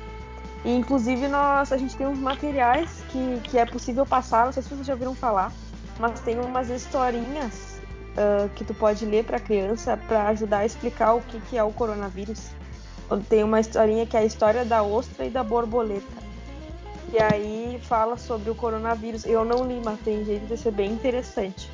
E, 0.66 0.74
inclusive, 0.74 1.28
nós, 1.28 1.70
a 1.70 1.76
gente 1.76 1.96
tem 1.96 2.08
uns 2.08 2.18
materiais 2.18 3.00
que, 3.10 3.40
que 3.44 3.56
é 3.56 3.64
possível 3.64 4.04
passar, 4.04 4.46
não 4.46 4.52
sei 4.52 4.64
se 4.64 4.68
vocês 4.68 4.84
já 4.84 4.94
ouviram 4.94 5.14
falar, 5.14 5.52
mas 5.96 6.18
tem 6.18 6.40
umas 6.40 6.68
historinhas 6.68 7.80
uh, 8.16 8.48
que 8.56 8.64
tu 8.64 8.74
pode 8.74 9.06
ler 9.06 9.22
para 9.22 9.38
criança 9.38 9.96
para 10.08 10.26
ajudar 10.26 10.58
a 10.58 10.66
explicar 10.66 11.14
o 11.14 11.20
que, 11.20 11.38
que 11.42 11.56
é 11.56 11.62
o 11.62 11.70
coronavírus. 11.70 12.48
Tem 13.28 13.44
uma 13.44 13.60
historinha 13.60 14.04
que 14.06 14.16
é 14.16 14.20
a 14.20 14.24
história 14.24 14.64
da 14.64 14.82
ostra 14.82 15.24
e 15.24 15.30
da 15.30 15.44
borboleta. 15.44 16.26
E 17.12 17.18
aí 17.20 17.80
fala 17.84 18.16
sobre 18.16 18.50
o 18.50 18.54
coronavírus. 18.56 19.24
Eu 19.24 19.44
não 19.44 19.64
li, 19.64 19.80
mas 19.84 20.00
tem 20.00 20.24
jeito 20.24 20.46
de 20.46 20.56
ser 20.56 20.72
bem 20.72 20.90
interessante. 20.90 21.70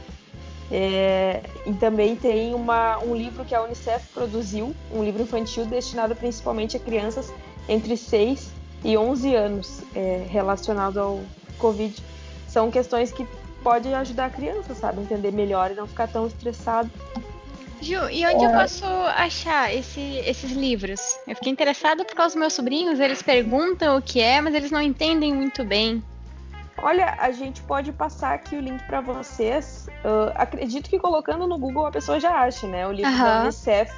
É, 0.71 1.43
e 1.65 1.73
também 1.73 2.15
tem 2.15 2.55
uma, 2.55 2.99
um 2.99 3.17
livro 3.17 3.43
que 3.43 3.55
a 3.55 3.63
Unicef 3.63 4.07
produziu, 4.13 4.77
um 4.93 5.03
livro 5.03 5.23
infantil 5.23 5.65
destinado 5.65 6.15
principalmente 6.15 6.77
a 6.77 6.81
crianças 6.81 7.33
entre 7.67 7.97
6 7.97 8.61
e 8.85 8.97
11 8.97 9.35
anos, 9.35 9.83
é, 9.95 10.27
relacionado 10.29 10.99
ao 10.99 11.21
Covid. 11.59 12.03
São 12.49 12.71
questões 12.71 13.13
que 13.13 13.27
podem 13.63 13.95
ajudar 13.95 14.27
a 14.27 14.31
criança, 14.31 14.75
sabe, 14.75 15.01
a 15.01 15.03
entender 15.03 15.33
melhor 15.33 15.71
e 15.71 15.75
não 15.75 15.87
ficar 15.87 16.09
tão 16.09 16.27
estressado. 16.27 16.91
Ju, 17.81 18.09
e 18.11 18.25
onde 18.27 18.45
eu 18.45 18.51
posso 18.51 18.85
achar 18.85 19.75
esse, 19.75 20.19
esses 20.25 20.53
livros? 20.53 21.01
Eu 21.27 21.35
fiquei 21.35 21.51
interessada 21.51 22.05
por 22.05 22.15
causa 22.15 22.35
dos 22.35 22.41
meus 22.41 22.53
sobrinhos, 22.53 23.01
eles 23.01 23.23
perguntam 23.23 23.97
o 23.97 24.03
que 24.03 24.21
é, 24.21 24.41
mas 24.41 24.55
eles 24.55 24.71
não 24.71 24.81
entendem 24.81 25.35
muito 25.35 25.65
bem. 25.65 26.03
Olha, 26.79 27.17
a 27.19 27.31
gente 27.31 27.61
pode 27.63 27.93
passar 27.93 28.35
aqui 28.35 28.57
o 28.57 28.61
link 28.61 28.83
para 28.87 29.01
vocês. 29.01 29.89
Uh, 30.05 30.33
acredito 30.35 30.89
que 30.89 30.99
colocando 30.99 31.47
no 31.47 31.59
Google 31.59 31.87
a 31.87 31.91
pessoa 31.91 32.19
já 32.19 32.41
acha, 32.41 32.67
né? 32.67 32.87
O 32.87 32.93
livro 32.93 33.11
uhum. 33.11 33.19
da 33.19 33.43
Unicef 33.43 33.93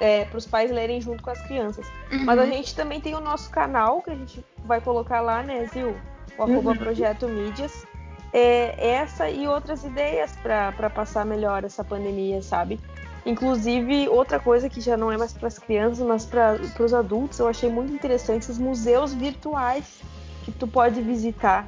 é, 0.00 0.24
para 0.24 0.38
os 0.38 0.46
pais 0.46 0.70
lerem 0.70 1.00
junto 1.00 1.22
com 1.22 1.30
as 1.30 1.40
crianças. 1.42 1.86
Uhum. 2.10 2.24
Mas 2.24 2.38
a 2.38 2.46
gente 2.46 2.74
também 2.74 3.00
tem 3.00 3.14
o 3.14 3.20
nosso 3.20 3.50
canal 3.50 4.02
que 4.02 4.10
a 4.10 4.14
gente 4.14 4.44
vai 4.64 4.80
colocar 4.80 5.20
lá, 5.20 5.42
né, 5.42 5.66
Zil? 5.72 5.96
O 6.36 6.42
arroba 6.42 6.70
uhum. 6.70 6.76
Projeto 6.76 7.28
Mídias. 7.28 7.86
É, 8.32 8.74
essa 8.94 9.30
e 9.30 9.46
outras 9.46 9.84
ideias 9.84 10.32
para 10.42 10.90
passar 10.90 11.24
melhor 11.24 11.62
essa 11.62 11.84
pandemia, 11.84 12.42
sabe? 12.42 12.80
Inclusive, 13.24 14.08
outra 14.08 14.38
coisa 14.40 14.68
que 14.68 14.80
já 14.80 14.96
não 14.96 15.10
é 15.10 15.16
mais 15.16 15.32
para 15.32 15.46
as 15.46 15.58
crianças, 15.58 16.04
mas 16.04 16.26
para 16.26 16.58
os 16.80 16.92
adultos, 16.92 17.38
eu 17.38 17.48
achei 17.48 17.70
muito 17.70 17.92
interessante 17.92 18.50
os 18.50 18.58
museus 18.58 19.14
virtuais 19.14 20.00
que 20.44 20.52
tu 20.52 20.66
pode 20.66 21.00
visitar. 21.00 21.66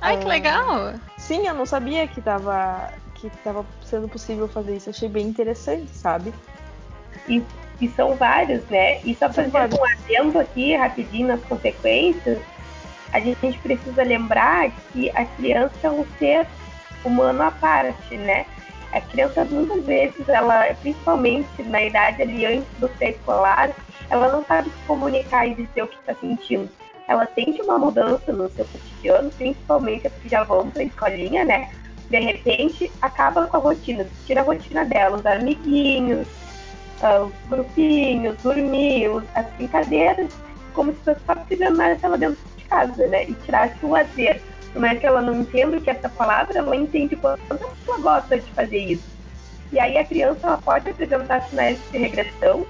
Ai, 0.00 0.16
que 0.16 0.24
ah, 0.24 0.28
legal! 0.28 0.94
Sim, 1.18 1.46
eu 1.46 1.54
não 1.54 1.66
sabia 1.66 2.06
que 2.06 2.20
estava 2.20 2.92
que 3.14 3.28
tava 3.42 3.64
sendo 3.82 4.08
possível 4.08 4.46
fazer 4.46 4.76
isso. 4.76 4.90
achei 4.90 5.08
bem 5.08 5.26
interessante, 5.26 5.90
sabe? 5.94 6.32
E, 7.80 7.84
e 7.84 7.88
são 7.88 8.14
vários, 8.14 8.64
né? 8.68 9.00
E 9.04 9.14
só 9.14 9.32
fazer 9.32 9.56
um 9.56 9.84
adendo 9.84 10.38
aqui, 10.38 10.74
rapidinho, 10.76 11.28
nas 11.28 11.42
consequências, 11.44 12.38
a 13.12 13.20
gente 13.20 13.58
precisa 13.58 14.02
lembrar 14.02 14.70
que 14.92 15.10
a 15.10 15.24
criança 15.24 15.74
é 15.84 15.90
um 15.90 16.04
ser 16.18 16.46
humano 17.04 17.42
à 17.42 17.50
parte, 17.50 18.16
né? 18.16 18.44
A 18.92 19.00
criança 19.00 19.44
muitas 19.44 19.84
vezes, 19.84 20.28
ela, 20.28 20.74
principalmente 20.80 21.62
na 21.64 21.82
idade 21.82 22.22
ali 22.22 22.46
antes 22.46 22.68
do 22.78 22.88
pré-escolar, 22.88 23.70
ela 24.10 24.30
não 24.30 24.44
sabe 24.44 24.70
se 24.70 24.76
comunicar 24.86 25.46
e 25.46 25.54
dizer 25.54 25.82
o 25.82 25.88
que 25.88 25.96
está 25.96 26.14
sentindo. 26.14 26.68
Ela 27.06 27.28
sente 27.34 27.60
uma 27.62 27.78
mudança 27.78 28.32
no 28.32 28.48
seu 28.50 28.64
cotidiano, 28.64 29.30
principalmente 29.30 30.06
as 30.06 30.12
que 30.14 30.28
já 30.28 30.42
vão 30.42 30.70
para 30.70 30.82
a 30.82 30.84
escolinha, 30.84 31.44
né? 31.44 31.70
De 32.08 32.18
repente, 32.18 32.90
acaba 33.00 33.46
com 33.46 33.56
a 33.56 33.60
rotina, 33.60 34.06
tira 34.26 34.40
a 34.40 34.44
rotina 34.44 34.84
dela, 34.84 35.16
os 35.16 35.26
amiguinhos, 35.26 36.26
uh, 37.02 37.24
os 37.26 37.48
grupinhos, 37.48 38.36
dormir, 38.42 39.10
as 39.34 39.46
brincadeiras, 39.54 40.32
como 40.72 40.92
se 40.92 40.98
fosse 41.00 41.20
só 41.26 41.70
nada 41.70 41.98
ela 42.02 42.18
dentro 42.18 42.38
de 42.56 42.64
casa, 42.64 43.06
né? 43.08 43.24
E 43.24 43.34
tirasse 43.34 43.74
o 43.82 43.90
lazer 43.90 44.40
por 44.74 44.80
mais 44.80 44.98
que 44.98 45.06
ela 45.06 45.22
não 45.22 45.40
entenda 45.40 45.76
o 45.76 45.80
que 45.80 45.88
é 45.88 45.92
essa 45.92 46.08
palavra, 46.08 46.58
ela 46.58 46.74
entende 46.74 47.14
quanto 47.14 47.40
ela 47.48 47.98
gosta 47.98 48.36
de 48.36 48.50
fazer 48.50 48.78
isso. 48.78 49.04
E 49.72 49.78
aí 49.78 49.96
a 49.96 50.04
criança 50.04 50.40
ela 50.48 50.58
pode 50.58 50.90
apresentar 50.90 51.42
sinais 51.42 51.78
de 51.92 51.98
regressão, 51.98 52.66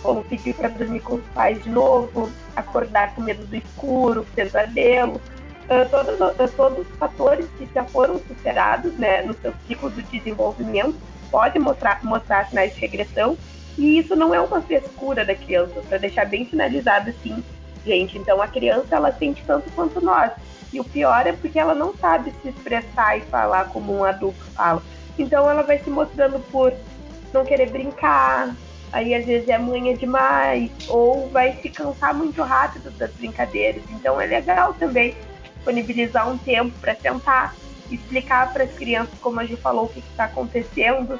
como 0.00 0.22
pedir 0.22 0.54
para 0.54 0.68
dormir 0.68 1.00
com 1.00 1.16
os 1.16 1.24
pais 1.34 1.60
de 1.64 1.68
novo, 1.68 2.30
acordar 2.54 3.12
com 3.16 3.22
medo 3.22 3.44
do 3.44 3.56
escuro, 3.56 4.24
pesadelo, 4.36 5.16
uh, 5.16 5.88
todos, 5.90 6.20
uh, 6.20 6.56
todos 6.56 6.86
os 6.86 6.96
fatores 6.96 7.48
que 7.58 7.68
já 7.74 7.84
foram 7.84 8.20
superados 8.20 8.92
né, 8.92 9.22
no 9.22 9.34
seu 9.34 9.52
ciclo 9.66 9.90
de 9.90 10.02
desenvolvimento 10.02 10.96
podem 11.28 11.60
mostrar, 11.60 12.04
mostrar 12.04 12.48
sinais 12.48 12.72
de 12.72 12.80
regressão. 12.80 13.36
E 13.78 14.00
isso 14.00 14.16
não 14.16 14.34
é 14.34 14.40
uma 14.40 14.60
frescura 14.60 15.24
da 15.24 15.36
criança, 15.36 15.80
para 15.88 15.98
deixar 15.98 16.26
bem 16.26 16.44
finalizado 16.44 17.10
assim, 17.10 17.42
gente. 17.86 18.18
Então 18.18 18.42
a 18.42 18.48
criança 18.48 18.96
ela 18.96 19.12
sente 19.12 19.44
tanto 19.46 19.70
quanto 19.70 20.04
nós. 20.04 20.32
E 20.72 20.80
o 20.80 20.84
pior 20.84 21.24
é 21.26 21.32
porque 21.32 21.58
ela 21.58 21.76
não 21.76 21.96
sabe 21.96 22.34
se 22.42 22.48
expressar 22.48 23.16
e 23.16 23.20
falar 23.22 23.66
como 23.66 23.96
um 23.96 24.04
adulto 24.04 24.44
fala. 24.46 24.82
Então 25.16 25.48
ela 25.48 25.62
vai 25.62 25.78
se 25.78 25.88
mostrando 25.88 26.40
por 26.50 26.72
não 27.32 27.44
querer 27.44 27.70
brincar, 27.70 28.54
aí 28.92 29.14
às 29.14 29.24
vezes 29.24 29.48
é 29.48 29.56
manha 29.56 29.96
demais, 29.96 30.70
ou 30.88 31.28
vai 31.30 31.52
se 31.62 31.68
cansar 31.70 32.12
muito 32.12 32.42
rápido 32.42 32.90
das 32.98 33.12
brincadeiras. 33.12 33.82
Então 33.90 34.20
é 34.20 34.26
legal 34.26 34.74
também 34.74 35.16
disponibilizar 35.54 36.28
um 36.28 36.36
tempo 36.36 36.76
para 36.80 36.96
sentar, 36.96 37.54
explicar 37.90 38.52
para 38.52 38.64
as 38.64 38.72
crianças, 38.72 39.14
como 39.20 39.38
a 39.38 39.44
gente 39.44 39.60
falou, 39.60 39.84
o 39.84 39.88
que 39.88 40.00
está 40.00 40.24
acontecendo. 40.24 41.14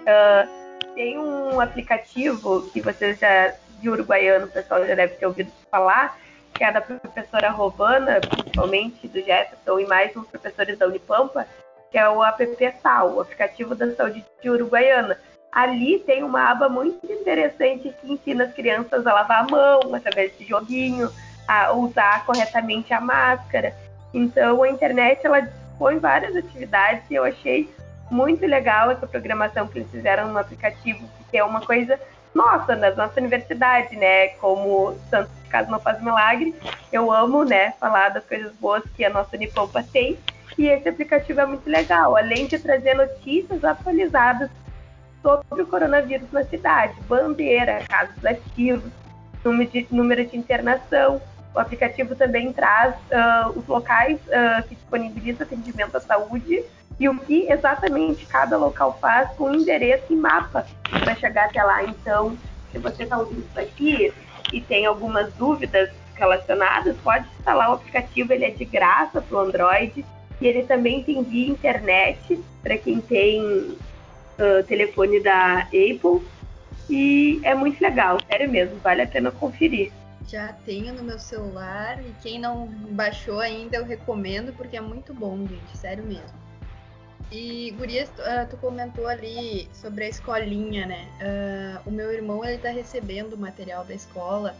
Uh, 0.00 0.61
tem 0.94 1.18
um 1.18 1.60
aplicativo 1.60 2.62
que 2.70 2.80
vocês 2.80 3.18
já, 3.18 3.54
de 3.80 3.88
uruguaiano, 3.88 4.46
o 4.46 4.50
pessoal 4.50 4.86
já 4.86 4.94
deve 4.94 5.14
ter 5.14 5.26
ouvido 5.26 5.50
falar, 5.70 6.18
que 6.54 6.64
é 6.64 6.72
da 6.72 6.80
professora 6.80 7.50
Rovana, 7.50 8.20
principalmente 8.20 9.08
do 9.08 9.20
Jefferson, 9.20 9.80
e 9.80 9.86
mais 9.86 10.16
uns 10.16 10.26
professores 10.26 10.78
da 10.78 10.86
Unipampa, 10.86 11.46
que 11.90 11.98
é 11.98 12.08
o 12.08 12.22
app 12.22 12.58
SAL, 12.82 13.14
o 13.14 13.20
aplicativo 13.20 13.74
da 13.74 13.94
saúde 13.94 14.24
de 14.42 14.50
Uruguaiana. 14.50 15.18
Ali 15.50 15.98
tem 16.00 16.22
uma 16.22 16.50
aba 16.50 16.68
muito 16.68 17.04
interessante 17.10 17.94
que 18.00 18.12
ensina 18.12 18.44
as 18.44 18.54
crianças 18.54 19.06
a 19.06 19.12
lavar 19.12 19.40
a 19.40 19.50
mão 19.50 19.94
através 19.94 20.36
de 20.38 20.46
joguinho, 20.46 21.10
a 21.46 21.72
usar 21.72 22.24
corretamente 22.24 22.94
a 22.94 23.00
máscara. 23.00 23.74
Então 24.14 24.62
a 24.62 24.68
internet 24.68 25.26
ela 25.26 25.40
dispõe 25.40 25.98
várias 25.98 26.34
atividades 26.34 27.04
e 27.10 27.14
eu 27.14 27.24
achei 27.24 27.68
muito 28.12 28.46
legal 28.46 28.90
essa 28.90 29.06
programação 29.06 29.66
que 29.66 29.78
eles 29.78 29.90
fizeram 29.90 30.30
no 30.30 30.38
aplicativo, 30.38 31.08
que 31.30 31.38
é 31.38 31.42
uma 31.42 31.62
coisa 31.62 31.98
nossa, 32.34 32.76
na 32.76 32.90
nossa 32.90 33.18
universidade, 33.18 33.96
né? 33.96 34.28
Como 34.38 34.96
Santo 35.10 35.30
de 35.42 35.48
Casa 35.48 35.70
não 35.70 35.80
faz 35.80 36.00
milagre, 36.02 36.54
eu 36.92 37.12
amo, 37.12 37.44
né, 37.44 37.72
falar 37.78 38.08
das 38.10 38.24
coisas 38.24 38.52
boas 38.56 38.82
que 38.96 39.04
a 39.04 39.10
nossa 39.10 39.36
Unipampa 39.36 39.82
tem. 39.82 40.18
E 40.58 40.66
esse 40.66 40.88
aplicativo 40.88 41.40
é 41.40 41.46
muito 41.46 41.68
legal, 41.68 42.16
além 42.16 42.46
de 42.46 42.58
trazer 42.58 42.94
notícias 42.94 43.64
atualizadas 43.64 44.50
sobre 45.22 45.62
o 45.62 45.66
coronavírus 45.66 46.30
na 46.30 46.44
cidade, 46.44 46.94
bandeira, 47.08 47.82
casos 47.88 48.24
ativos, 48.24 48.90
número 49.42 49.70
de, 49.70 49.86
número 49.90 50.26
de 50.26 50.36
internação. 50.36 51.20
O 51.54 51.58
aplicativo 51.58 52.14
também 52.14 52.52
traz 52.52 52.94
uh, 52.94 53.58
os 53.58 53.66
locais 53.66 54.18
uh, 54.26 54.66
que 54.68 54.74
disponibilizam 54.74 55.46
atendimento 55.46 55.96
à 55.96 56.00
saúde 56.00 56.62
e 56.98 57.08
o 57.08 57.18
que 57.18 57.50
exatamente 57.50 58.26
cada 58.26 58.56
local 58.56 58.98
faz 59.00 59.30
com 59.32 59.52
endereço 59.52 60.04
e 60.10 60.16
mapa 60.16 60.66
para 60.82 61.14
chegar 61.16 61.46
até 61.46 61.62
lá. 61.62 61.82
Então, 61.84 62.36
se 62.70 62.78
você 62.78 63.04
está 63.04 63.18
ouvindo 63.18 63.40
isso 63.40 63.60
aqui 63.60 64.12
e 64.52 64.60
tem 64.60 64.86
algumas 64.86 65.32
dúvidas 65.34 65.90
relacionadas, 66.14 66.96
pode 67.02 67.26
instalar 67.38 67.70
o 67.70 67.74
aplicativo, 67.74 68.32
ele 68.32 68.44
é 68.44 68.50
de 68.50 68.64
graça 68.64 69.20
para 69.20 69.36
o 69.36 69.40
Android 69.40 70.04
e 70.40 70.46
ele 70.46 70.64
também 70.64 71.02
tem 71.02 71.22
via 71.22 71.50
internet 71.50 72.40
para 72.62 72.76
quem 72.76 73.00
tem 73.00 73.42
uh, 73.42 74.62
telefone 74.66 75.20
da 75.20 75.60
Apple 75.62 76.22
e 76.88 77.40
é 77.42 77.54
muito 77.54 77.80
legal, 77.80 78.18
sério 78.28 78.50
mesmo, 78.50 78.76
vale 78.78 79.02
a 79.02 79.06
pena 79.06 79.30
conferir. 79.30 79.92
Já 80.28 80.52
tenho 80.64 80.94
no 80.94 81.02
meu 81.02 81.18
celular 81.18 82.00
e 82.00 82.12
quem 82.22 82.38
não 82.38 82.66
baixou 82.66 83.40
ainda 83.40 83.76
eu 83.76 83.84
recomendo 83.84 84.52
porque 84.52 84.76
é 84.76 84.80
muito 84.80 85.12
bom, 85.12 85.38
gente, 85.46 85.76
sério 85.76 86.04
mesmo. 86.04 86.42
E, 87.32 87.70
Gurias, 87.70 88.10
tu, 88.10 88.20
uh, 88.20 88.46
tu, 88.50 88.58
comentou 88.58 89.06
ali 89.06 89.66
sobre 89.72 90.04
a 90.04 90.08
escolinha, 90.08 90.86
né? 90.86 91.08
Uh, 91.86 91.88
o 91.88 91.90
meu 91.90 92.12
irmão, 92.12 92.44
ele 92.44 92.58
tá 92.58 92.68
recebendo 92.68 93.38
material 93.38 93.86
da 93.86 93.94
escola 93.94 94.54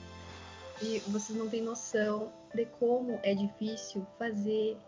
e 0.80 0.98
vocês 1.06 1.38
não 1.38 1.50
têm 1.50 1.60
noção 1.60 2.32
de 2.54 2.64
como 2.80 3.20
é 3.22 3.34
difícil 3.34 4.06
fazer 4.18 4.78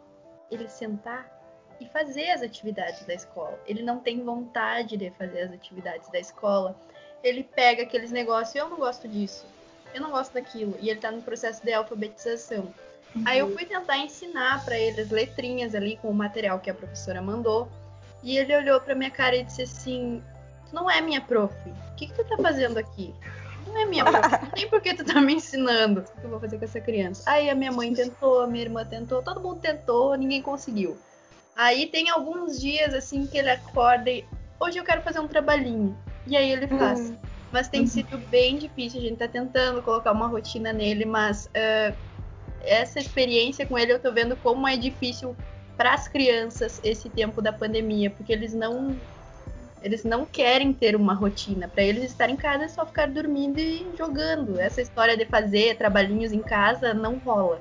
ele 0.51 0.67
sentar 0.67 1.31
e 1.79 1.87
fazer 1.87 2.31
as 2.31 2.41
atividades 2.41 3.05
da 3.05 3.13
escola. 3.13 3.61
Ele 3.67 3.83
não 3.83 4.01
tem 4.01 4.25
vontade 4.25 4.97
de 4.97 5.11
fazer 5.11 5.43
as 5.43 5.53
atividades 5.53 6.09
da 6.11 6.19
escola. 6.19 6.75
ele 7.23 7.45
pega 7.45 7.83
aqueles 7.83 8.11
negócios, 8.11 8.55
eu 8.55 8.69
não 8.71 8.79
gosto 8.79 9.07
disso, 9.07 9.47
eu 9.93 10.01
não 10.01 10.11
gosto 10.11 10.33
daquilo, 10.33 10.75
e 10.81 10.89
ele 10.89 11.01
tá 11.01 11.11
no 11.11 11.21
processo 11.21 11.63
de 11.63 11.73
alfabetização. 11.73 12.73
Uhum. 13.15 13.23
Aí 13.27 13.39
eu 13.39 13.53
fui 13.53 13.65
tentar 13.65 13.99
ensinar 13.99 14.65
para 14.65 14.79
ele 14.79 15.01
as 15.01 15.11
letrinhas 15.11 15.75
ali 15.75 15.97
com 15.97 16.09
o 16.09 16.15
material 16.15 16.59
que 16.59 16.71
a 16.71 16.75
professora 16.75 17.23
mandou, 17.23 17.69
e 18.23 18.37
ele 18.39 18.57
olhou 18.57 18.81
pra 18.81 18.95
minha 18.95 19.11
cara 19.11 19.37
e 19.37 19.45
disse 19.45 19.63
assim: 19.63 20.23
Tu 20.69 20.75
não 20.75 20.91
é 20.91 21.01
minha 21.01 21.21
prof, 21.21 21.55
o 21.69 21.95
que, 21.95 22.07
que 22.07 22.15
tu 22.15 22.25
tá 22.25 22.37
fazendo 22.39 22.79
aqui? 22.79 23.15
Não 23.67 23.79
é 23.79 23.85
minha 23.85 24.05
prof, 24.05 24.29
não 24.43 24.51
tem 24.51 24.69
por 24.69 24.81
que 24.81 24.95
tu 24.95 25.05
tá 25.05 25.21
me 25.21 25.35
ensinando 25.35 26.01
o 26.01 26.21
que 26.21 26.25
eu 26.25 26.31
vou 26.31 26.41
fazer 26.41 26.59
com 26.59 26.65
essa 26.65 26.81
criança. 26.81 27.23
Aí 27.27 27.49
a 27.49 27.55
minha 27.55 27.71
mãe 27.71 27.93
tentou, 27.95 28.41
a 28.41 28.47
minha 28.47 28.65
irmã 28.65 28.85
tentou, 28.85 29.23
todo 29.23 29.41
mundo 29.41 29.61
tentou, 29.61 30.15
ninguém 30.17 30.43
conseguiu. 30.43 30.97
Aí 31.57 31.87
tem 31.87 32.11
alguns 32.11 32.61
dias 32.61 32.93
assim 32.95 33.27
que 33.27 33.39
ele 33.39 33.51
acorda 33.51 34.11
e 34.11 34.25
hoje 34.59 34.79
eu 34.79 34.85
quero 34.85 35.03
fazer 35.03 35.21
um 35.21 35.29
trabalhinho. 35.29 35.97
E 36.27 36.37
aí 36.37 36.51
ele 36.51 36.67
faz. 36.67 37.11
Hum. 37.11 37.17
Mas 37.53 37.69
tem 37.69 37.83
uhum. 37.83 37.87
sido 37.87 38.19
bem 38.31 38.57
difícil, 38.59 38.99
a 38.99 39.03
gente 39.03 39.19
tá 39.19 39.29
tentando 39.29 39.81
colocar 39.81 40.11
uma 40.11 40.27
rotina 40.27 40.73
nele, 40.73 41.05
mas 41.05 41.47
uh, 41.47 41.95
essa 42.67 42.99
experiência 42.99 43.67
com 43.67 43.79
ele 43.79 43.93
eu 43.93 43.99
tô 43.99 44.13
vendo 44.13 44.37
como 44.37 44.67
é 44.67 44.77
difícil 44.77 45.37
para 45.77 45.95
as 45.95 46.09
crianças 46.09 46.81
esse 46.85 47.09
tempo 47.09 47.43
da 47.43 47.53
pandemia, 47.53 48.11
porque 48.11 48.33
eles 48.33 48.55
não 48.55 48.97
eles 49.83 50.03
não 50.03 50.25
querem 50.25 50.73
ter 50.73 50.97
uma 50.97 51.13
rotina. 51.13 51.69
Para 51.69 51.83
eles 51.83 52.05
estar 52.05 52.31
em 52.31 52.37
casa 52.37 52.65
é 52.65 52.69
só 52.69 52.87
ficar 52.87 53.07
dormindo 53.07 53.59
e 53.59 53.87
jogando. 53.99 54.59
Essa 54.59 54.81
história 54.81 55.15
de 55.15 55.27
fazer 55.27 55.77
trabalhinhos 55.77 56.33
em 56.33 56.41
casa 56.41 56.95
não 56.95 57.19
rola. 57.19 57.61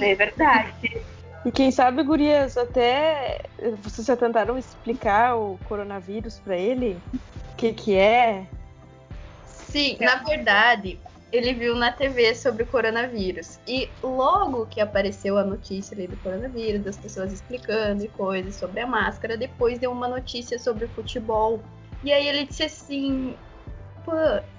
É 0.00 0.14
verdade. 0.14 1.04
E 1.44 1.50
quem 1.50 1.72
sabe, 1.72 2.04
gurias, 2.04 2.56
até 2.56 3.40
vocês 3.82 4.06
já 4.06 4.16
tentaram 4.16 4.56
explicar 4.56 5.36
o 5.36 5.58
coronavírus 5.64 6.38
para 6.38 6.56
ele? 6.56 6.96
O 7.12 7.56
que 7.56 7.72
que 7.72 7.96
é? 7.96 8.46
Sim, 9.44 9.96
na 10.00 10.16
verdade, 10.16 11.00
ele 11.32 11.54
viu 11.54 11.74
na 11.74 11.90
TV 11.90 12.34
sobre 12.34 12.62
o 12.62 12.66
coronavírus. 12.66 13.58
E 13.66 13.88
logo 14.02 14.66
que 14.66 14.80
apareceu 14.80 15.38
a 15.38 15.42
notícia 15.42 15.94
ali 15.94 16.06
do 16.06 16.16
coronavírus, 16.18 16.82
das 16.82 16.98
pessoas 16.98 17.32
explicando 17.32 18.04
e 18.04 18.08
coisas 18.08 18.54
sobre 18.54 18.80
a 18.80 18.86
máscara, 18.86 19.36
depois 19.36 19.78
deu 19.78 19.90
uma 19.90 20.06
notícia 20.06 20.58
sobre 20.58 20.84
o 20.84 20.88
futebol. 20.90 21.62
E 22.04 22.12
aí 22.12 22.28
ele 22.28 22.44
disse 22.44 22.64
assim: 22.64 23.34
Pô, 24.04 24.12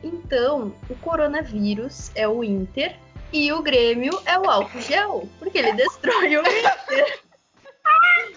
então 0.03 0.73
o 0.89 0.95
coronavírus 0.95 2.11
é 2.15 2.27
o 2.27 2.43
Inter 2.43 2.95
e 3.31 3.53
o 3.53 3.61
Grêmio 3.61 4.19
é 4.25 4.39
o 4.39 4.49
álcool 4.49 4.81
gel, 4.81 5.29
porque 5.37 5.59
ele 5.59 5.73
destrói 5.73 6.37
o 6.37 6.41
Inter. 6.41 7.21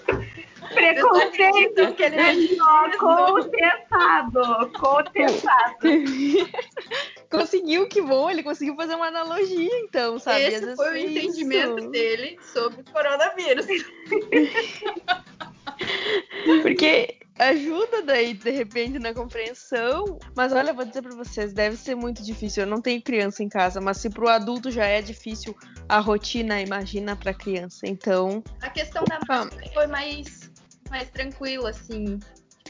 Preconceito 0.75 1.95
que 1.95 2.03
ele 2.03 2.17
é 2.17 2.97
contestado, 2.99 4.71
contestado. 4.73 5.81
conseguiu, 7.31 7.89
que 7.89 8.03
bom, 8.03 8.31
ele 8.31 8.43
conseguiu 8.43 8.77
fazer 8.77 8.95
uma 8.95 9.07
analogia, 9.07 9.79
então, 9.81 10.19
sabe? 10.19 10.45
Esse 10.45 10.77
foi 10.77 10.93
o 10.93 10.97
entendimento 10.97 11.79
isso. 11.79 11.91
dele 11.91 12.39
sobre 12.53 12.81
o 12.81 12.93
coronavírus. 12.93 13.67
Porque 16.63 17.19
ajuda 17.39 18.03
daí, 18.03 18.35
de 18.35 18.51
repente, 18.51 18.99
na 18.99 19.13
compreensão. 19.13 20.19
Mas 20.35 20.53
olha, 20.53 20.73
vou 20.73 20.85
dizer 20.85 21.03
para 21.03 21.15
vocês, 21.15 21.53
deve 21.53 21.77
ser 21.77 21.95
muito 21.95 22.23
difícil. 22.23 22.65
Eu 22.65 22.69
não 22.69 22.81
tenho 22.81 23.03
criança 23.03 23.43
em 23.43 23.49
casa, 23.49 23.81
mas 23.81 23.99
se 23.99 24.11
pro 24.11 24.29
adulto 24.29 24.71
já 24.71 24.85
é 24.85 25.03
difícil 25.03 25.55
a 25.89 25.99
rotina, 25.99 26.61
imagina 26.61 27.17
pra 27.17 27.35
criança. 27.35 27.87
Então. 27.87 28.43
A 28.63 28.71
questão 28.71 29.05
da 29.05 29.19
máscara 29.29 29.71
foi 29.73 29.87
mais, 29.87 30.51
mais 30.91 31.11
tranquila, 31.11 31.71
assim. 31.71 32.19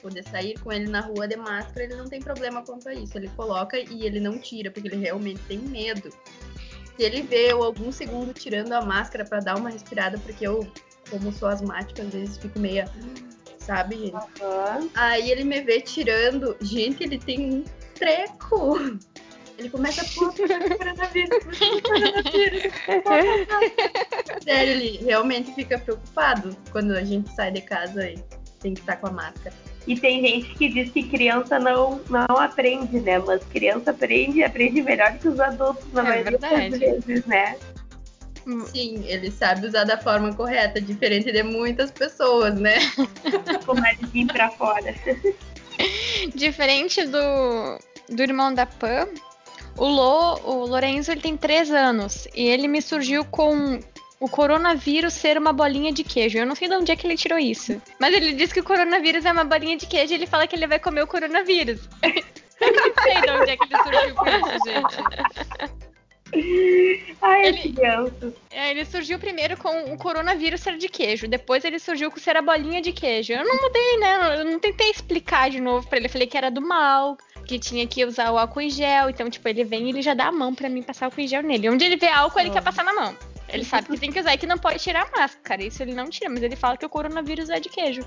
Poder 0.00 0.22
sair 0.24 0.58
com 0.60 0.72
ele 0.72 0.88
na 0.88 1.00
rua 1.00 1.26
de 1.26 1.36
máscara, 1.36 1.84
ele 1.84 1.96
não 1.96 2.06
tem 2.06 2.20
problema 2.20 2.62
quanto 2.64 2.88
a 2.88 2.94
isso. 2.94 3.16
Ele 3.16 3.28
coloca 3.36 3.78
e 3.78 4.04
ele 4.04 4.20
não 4.20 4.38
tira, 4.38 4.70
porque 4.70 4.88
ele 4.88 4.96
realmente 4.96 5.40
tem 5.48 5.58
medo. 5.58 6.10
Se 6.96 7.02
ele 7.02 7.22
vê 7.22 7.52
eu 7.52 7.62
algum 7.62 7.90
segundo 7.90 8.32
tirando 8.32 8.72
a 8.72 8.82
máscara 8.82 9.24
para 9.24 9.40
dar 9.40 9.56
uma 9.56 9.70
respirada, 9.70 10.18
porque 10.18 10.46
eu, 10.46 10.66
como 11.10 11.32
sou 11.32 11.48
asmática, 11.48 12.02
às 12.02 12.10
vezes 12.10 12.38
fico 12.38 12.58
meia 12.58 12.90
sabe, 13.66 13.96
gente? 13.96 14.14
Uhum. 14.14 14.90
Aí 14.94 15.30
ele 15.30 15.44
me 15.44 15.60
vê 15.60 15.80
tirando. 15.80 16.56
Gente, 16.60 17.02
ele 17.02 17.18
tem 17.18 17.54
um 17.54 17.64
treco. 17.94 18.78
Ele 19.58 19.70
começa 19.70 20.02
a 20.02 20.04
pôr 20.14 20.34
coronavírus, 20.34 21.38
coronavírus. 21.82 22.72
Sério, 24.44 24.72
ele 24.72 24.98
realmente 24.98 25.54
fica 25.54 25.78
preocupado 25.78 26.54
quando 26.70 26.92
a 26.92 27.02
gente 27.02 27.34
sai 27.34 27.50
de 27.52 27.62
casa 27.62 28.06
e 28.06 28.22
tem 28.60 28.74
que 28.74 28.80
estar 28.80 28.96
com 28.96 29.06
a 29.06 29.10
máscara. 29.10 29.54
E 29.86 29.96
tem 29.98 30.20
gente 30.20 30.54
que 30.54 30.68
diz 30.68 30.90
que 30.90 31.02
criança 31.04 31.58
não, 31.58 32.00
não 32.10 32.36
aprende, 32.38 33.00
né? 33.00 33.18
Mas 33.20 33.44
criança 33.44 33.90
aprende 33.92 34.42
aprende 34.42 34.82
melhor 34.82 35.16
que 35.18 35.28
os 35.28 35.38
adultos 35.38 35.84
na 35.92 36.00
é 36.00 36.04
maioria 36.04 36.38
verdade. 36.38 36.70
das 36.70 36.78
vezes, 36.80 37.26
né? 37.26 37.56
Sim, 38.66 39.04
ele 39.06 39.30
sabe 39.30 39.66
usar 39.66 39.84
da 39.84 39.98
forma 39.98 40.32
correta, 40.34 40.80
diferente 40.80 41.32
de 41.32 41.42
muitas 41.42 41.90
pessoas, 41.90 42.54
né? 42.58 42.76
Com 43.66 43.76
é 43.78 43.94
vir 44.12 44.26
pra 44.28 44.50
fora. 44.50 44.94
Diferente 46.34 47.04
do, 47.06 47.78
do 48.08 48.22
irmão 48.22 48.54
da 48.54 48.64
Pam, 48.64 49.08
o, 49.76 49.84
Lo, 49.84 50.40
o 50.44 50.66
Lorenzo 50.66 51.12
ele 51.12 51.20
tem 51.20 51.36
três 51.36 51.70
anos 51.70 52.26
e 52.34 52.46
ele 52.46 52.68
me 52.68 52.80
surgiu 52.80 53.24
com 53.24 53.80
o 54.26 54.28
coronavírus 54.28 55.14
ser 55.14 55.38
uma 55.38 55.52
bolinha 55.52 55.92
de 55.92 56.02
queijo. 56.02 56.36
Eu 56.36 56.46
não 56.46 56.56
sei 56.56 56.68
de 56.68 56.74
onde 56.74 56.90
é 56.90 56.96
que 56.96 57.06
ele 57.06 57.16
tirou 57.16 57.38
isso. 57.38 57.80
Mas 58.00 58.12
ele 58.12 58.32
diz 58.32 58.52
que 58.52 58.58
o 58.58 58.64
coronavírus 58.64 59.24
é 59.24 59.30
uma 59.30 59.44
bolinha 59.44 59.76
de 59.76 59.86
queijo 59.86 60.12
e 60.12 60.16
ele 60.16 60.26
fala 60.26 60.48
que 60.48 60.56
ele 60.56 60.66
vai 60.66 60.80
comer 60.80 61.02
o 61.02 61.06
coronavírus. 61.06 61.80
Eu 62.58 62.72
não 62.72 62.84
sei 63.02 63.20
de 63.20 63.30
onde 63.30 63.50
é 63.50 63.56
que 63.56 63.64
ele 63.64 63.82
surgiu 63.82 64.14
com 64.14 64.26
isso, 64.26 64.64
gente. 64.64 64.96
Ai, 67.20 67.46
ele, 67.46 67.72
criança. 67.72 68.34
É, 68.50 68.70
ele 68.70 68.84
surgiu 68.86 69.18
primeiro 69.18 69.58
com 69.58 69.92
o 69.92 69.98
coronavírus 69.98 70.62
ser 70.62 70.78
de 70.78 70.88
queijo, 70.88 71.28
depois 71.28 71.64
ele 71.66 71.78
surgiu 71.78 72.10
com 72.10 72.18
ser 72.18 72.34
a 72.34 72.42
bolinha 72.42 72.80
de 72.80 72.92
queijo. 72.92 73.34
Eu 73.34 73.44
não 73.44 73.62
mudei, 73.62 73.98
né? 73.98 74.40
Eu 74.40 74.44
não 74.46 74.58
tentei 74.58 74.90
explicar 74.90 75.50
de 75.50 75.60
novo 75.60 75.86
para 75.86 75.98
ele. 75.98 76.06
Eu 76.06 76.10
falei 76.10 76.26
que 76.26 76.36
era 76.36 76.50
do 76.50 76.62
mal, 76.62 77.18
que 77.46 77.58
tinha 77.58 77.86
que 77.86 78.04
usar 78.06 78.32
o 78.32 78.38
álcool 78.38 78.62
em 78.62 78.70
gel. 78.70 79.10
Então, 79.10 79.28
tipo, 79.28 79.46
ele 79.48 79.64
vem 79.64 79.86
e 79.86 79.90
ele 79.90 80.02
já 80.02 80.14
dá 80.14 80.28
a 80.28 80.32
mão 80.32 80.54
para 80.54 80.70
mim 80.70 80.82
passar 80.82 81.06
álcool 81.06 81.20
em 81.20 81.28
gel 81.28 81.42
nele. 81.42 81.68
Onde 81.68 81.84
ele 81.84 81.96
vê 81.96 82.08
álcool, 82.08 82.40
ele 82.40 82.50
quer 82.50 82.62
passar 82.62 82.82
na 82.82 82.94
mão. 82.94 83.14
Ele 83.48 83.64
sabe 83.64 83.88
que 83.88 83.98
tem 83.98 84.10
que 84.10 84.20
usar 84.20 84.34
e 84.34 84.38
que 84.38 84.46
não 84.46 84.58
pode 84.58 84.78
tirar 84.78 85.06
a 85.06 85.20
máscara. 85.20 85.62
Isso 85.62 85.82
ele 85.82 85.94
não 85.94 86.10
tira, 86.10 86.28
mas 86.28 86.42
ele 86.42 86.56
fala 86.56 86.76
que 86.76 86.84
o 86.84 86.88
coronavírus 86.88 87.48
é 87.48 87.60
de 87.60 87.68
queijo. 87.68 88.02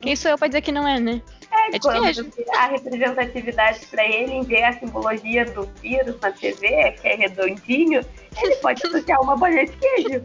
Quem 0.00 0.16
sou 0.16 0.32
eu 0.32 0.38
pra 0.38 0.48
dizer 0.48 0.62
que 0.62 0.72
não 0.72 0.86
é, 0.86 0.98
né? 0.98 1.22
É, 1.50 1.76
é 1.76 1.78
de 1.78 1.88
queijo. 1.88 2.30
A 2.56 2.66
representatividade 2.66 3.86
para 3.86 4.04
ele 4.04 4.32
em 4.32 4.42
ver 4.42 4.64
a 4.64 4.72
simbologia 4.72 5.44
do 5.46 5.64
vírus 5.80 6.18
na 6.20 6.30
TV, 6.30 6.92
que 7.00 7.08
é 7.08 7.14
redondinho, 7.14 8.04
ele 8.42 8.56
pode 8.56 8.82
associar 8.86 9.20
uma 9.22 9.36
bolinha 9.36 9.66
de 9.66 9.72
queijo. 9.72 10.24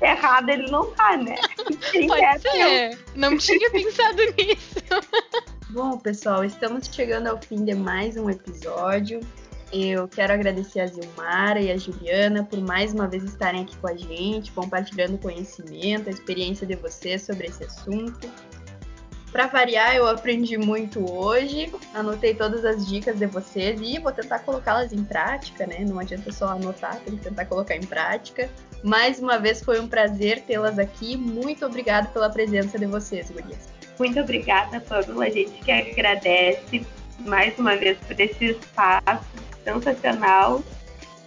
Errado 0.00 0.48
ele 0.48 0.70
não 0.70 0.90
tá, 0.92 1.16
né? 1.16 1.36
Quem 1.92 2.08
pode 2.08 2.40
ser. 2.40 2.98
Não 3.14 3.38
tinha 3.38 3.70
pensado 3.70 4.22
nisso. 4.36 4.80
Bom, 5.70 5.96
pessoal, 5.96 6.44
estamos 6.44 6.86
chegando 6.92 7.28
ao 7.28 7.40
fim 7.40 7.64
de 7.64 7.74
mais 7.74 8.16
um 8.16 8.28
episódio. 8.28 9.20
Eu 9.72 10.06
quero 10.06 10.34
agradecer 10.34 10.80
a 10.80 10.86
Zilmara 10.86 11.58
e 11.58 11.70
a 11.70 11.78
Juliana 11.78 12.44
por 12.44 12.60
mais 12.60 12.92
uma 12.92 13.08
vez 13.08 13.24
estarem 13.24 13.62
aqui 13.62 13.74
com 13.78 13.88
a 13.88 13.96
gente, 13.96 14.52
compartilhando 14.52 15.16
conhecimento, 15.16 16.08
a 16.08 16.12
experiência 16.12 16.66
de 16.66 16.76
vocês 16.76 17.22
sobre 17.22 17.46
esse 17.46 17.64
assunto. 17.64 18.30
Para 19.32 19.46
variar, 19.46 19.96
eu 19.96 20.06
aprendi 20.06 20.58
muito 20.58 21.10
hoje, 21.10 21.72
anotei 21.94 22.34
todas 22.34 22.66
as 22.66 22.86
dicas 22.86 23.18
de 23.18 23.24
vocês 23.24 23.80
e 23.80 23.98
vou 23.98 24.12
tentar 24.12 24.40
colocá-las 24.40 24.92
em 24.92 25.02
prática, 25.04 25.66
né? 25.66 25.86
Não 25.88 25.98
adianta 25.98 26.30
só 26.30 26.48
anotar, 26.48 27.00
tem 27.00 27.16
que 27.16 27.22
tentar 27.22 27.46
colocar 27.46 27.74
em 27.74 27.86
prática. 27.86 28.50
Mais 28.84 29.20
uma 29.20 29.38
vez 29.38 29.64
foi 29.64 29.80
um 29.80 29.88
prazer 29.88 30.42
tê-las 30.42 30.78
aqui. 30.78 31.16
Muito 31.16 31.64
obrigada 31.64 32.08
pela 32.08 32.28
presença 32.28 32.78
de 32.78 32.84
vocês, 32.84 33.30
gurias. 33.30 33.70
Muito 33.98 34.20
obrigada, 34.20 34.78
Pamela. 34.80 35.24
A 35.24 35.30
gente 35.30 35.52
que 35.64 35.72
agradece 35.72 36.86
mais 37.20 37.58
uma 37.58 37.74
vez 37.74 37.96
por 38.06 38.20
esse 38.20 38.50
espaço 38.50 39.51
sensacional 39.64 40.62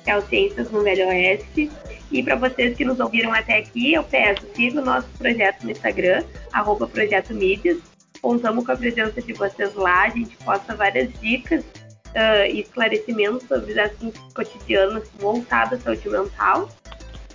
que 0.06 0.12
é 0.12 0.18
o 0.18 0.22
Ciências 0.22 0.70
no 0.70 0.84
Velho 0.84 1.08
Oeste. 1.08 1.70
E 2.12 2.24
para 2.24 2.36
vocês 2.36 2.78
que 2.78 2.86
nos 2.86 3.00
ouviram 3.00 3.34
até 3.34 3.58
aqui, 3.58 3.94
eu 3.94 4.04
peço, 4.04 4.46
siga 4.56 4.80
o 4.80 4.86
nosso 4.86 5.08
projeto 5.18 5.64
no 5.64 5.72
Instagram, 5.72 6.24
arroba 6.54 6.88
Projeto 6.88 7.34
Mídias. 7.34 7.80
Contamos 8.22 8.66
com 8.66 8.72
a 8.72 8.78
presença 8.78 9.20
de 9.20 9.34
vocês 9.34 9.74
lá, 9.74 10.04
a 10.04 10.10
gente 10.10 10.38
posta 10.38 10.76
várias 10.76 11.12
dicas 11.20 11.64
uh, 11.64 12.46
e 12.50 12.62
esclarecimentos 12.62 13.48
sobre 13.48 13.78
assuntos 13.80 14.22
cotidianos 14.34 15.10
voltados 15.20 15.80
à 15.80 15.82
saúde 15.82 16.08
mental. 16.08 16.70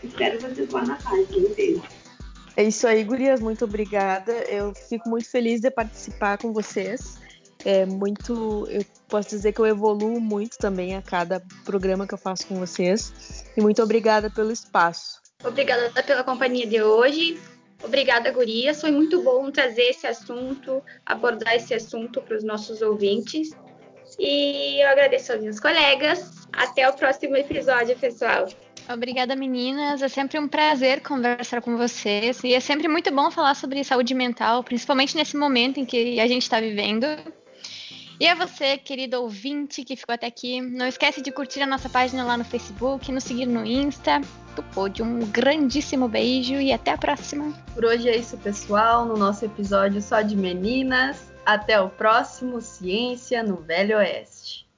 Espero 0.03 0.41
vocês 0.41 0.71
lá 0.71 0.85
na 0.85 0.97
página. 0.97 1.49
Um 1.49 1.55
beijo. 1.55 1.83
É 2.57 2.65
isso 2.65 2.87
aí, 2.87 3.03
gurias. 3.03 3.41
Muito 3.41 3.65
obrigada. 3.65 4.33
Eu 4.49 4.73
fico 4.75 5.09
muito 5.09 5.29
feliz 5.29 5.61
de 5.61 5.71
participar 5.71 6.39
com 6.39 6.53
vocês 6.53 7.19
é 7.65 7.85
muito. 7.87 8.67
Eu 8.71 8.85
posso 9.09 9.31
dizer 9.31 9.53
que 9.53 9.61
eu 9.61 9.67
evoluo 9.67 10.21
muito 10.21 10.57
também 10.59 10.97
a 10.97 11.03
cada 11.03 11.43
programa 11.65 12.07
que 12.07 12.15
eu 12.15 12.19
faço 12.19 12.47
com 12.47 12.57
vocês. 12.57 13.45
E 13.57 13.61
muito 13.61 13.83
obrigada 13.83 14.31
pelo 14.31 14.51
espaço. 14.51 15.21
Obrigada 15.45 15.91
pela 16.03 16.23
companhia 16.23 16.67
de 16.67 16.83
hoje. 16.83 17.41
Obrigada, 17.83 18.31
Gurias. 18.31 18.81
Foi 18.81 18.91
muito 18.91 19.23
bom 19.23 19.51
trazer 19.51 19.85
esse 19.85 20.07
assunto, 20.07 20.83
abordar 21.05 21.55
esse 21.55 21.73
assunto 21.75 22.21
para 22.21 22.37
os 22.37 22.45
nossos 22.45 22.83
ouvintes. 22.83 23.51
E 24.19 24.83
eu 24.83 24.89
agradeço 24.89 25.33
aos 25.33 25.43
meus 25.43 25.59
colegas. 25.59 26.47
Até 26.53 26.89
o 26.89 26.93
próximo 26.93 27.37
episódio, 27.37 27.97
pessoal. 27.97 28.47
Obrigada, 28.93 29.37
meninas. 29.37 30.03
É 30.03 30.09
sempre 30.09 30.39
um 30.39 30.49
prazer 30.49 31.01
conversar 31.01 31.63
com 31.63 31.77
vocês. 31.77 32.43
E 32.45 32.53
é 32.53 32.61
sempre 32.61 32.89
muito 32.89 33.11
bom 33.15 33.31
falar 33.31 33.55
sobre 33.55 33.83
saúde 33.85 34.15
mental, 34.15 34.63
principalmente 34.65 35.17
nesse 35.17 35.37
momento 35.37 35.79
em 35.79 35.85
que 35.85 36.21
a 36.21 36.27
gente 36.27 36.43
está 36.43 36.61
vivendo. 36.61 37.07
E 38.21 38.29
a 38.29 38.35
você, 38.35 38.77
querido 38.77 39.23
ouvinte 39.23 39.83
que 39.83 39.97
ficou 39.97 40.15
até 40.15 40.27
aqui, 40.27 40.61
não 40.61 40.87
esquece 40.87 41.23
de 41.23 41.33
curtir 41.33 41.63
a 41.63 41.67
nossa 41.67 41.89
página 41.89 42.23
lá 42.23 42.37
no 42.37 42.45
Facebook, 42.45 43.11
nos 43.11 43.25
seguir 43.25 43.47
no 43.47 43.65
Insta. 43.65 44.21
Do 44.55 44.63
Pod. 44.63 45.03
Um 45.03 45.21
grandíssimo 45.21 46.07
beijo 46.07 46.55
e 46.57 46.71
até 46.71 46.91
a 46.91 46.99
próxima. 46.99 47.51
Por 47.73 47.87
hoje 47.87 48.11
é 48.11 48.17
isso, 48.17 48.37
pessoal, 48.37 49.07
no 49.07 49.17
nosso 49.17 49.47
episódio 49.47 50.03
só 50.03 50.21
de 50.21 50.37
meninas. 50.37 51.33
Até 51.47 51.81
o 51.81 51.89
próximo 51.89 52.61
Ciência 52.61 53.43
no 53.43 53.57
Velho 53.57 53.97
Oeste. 53.97 54.69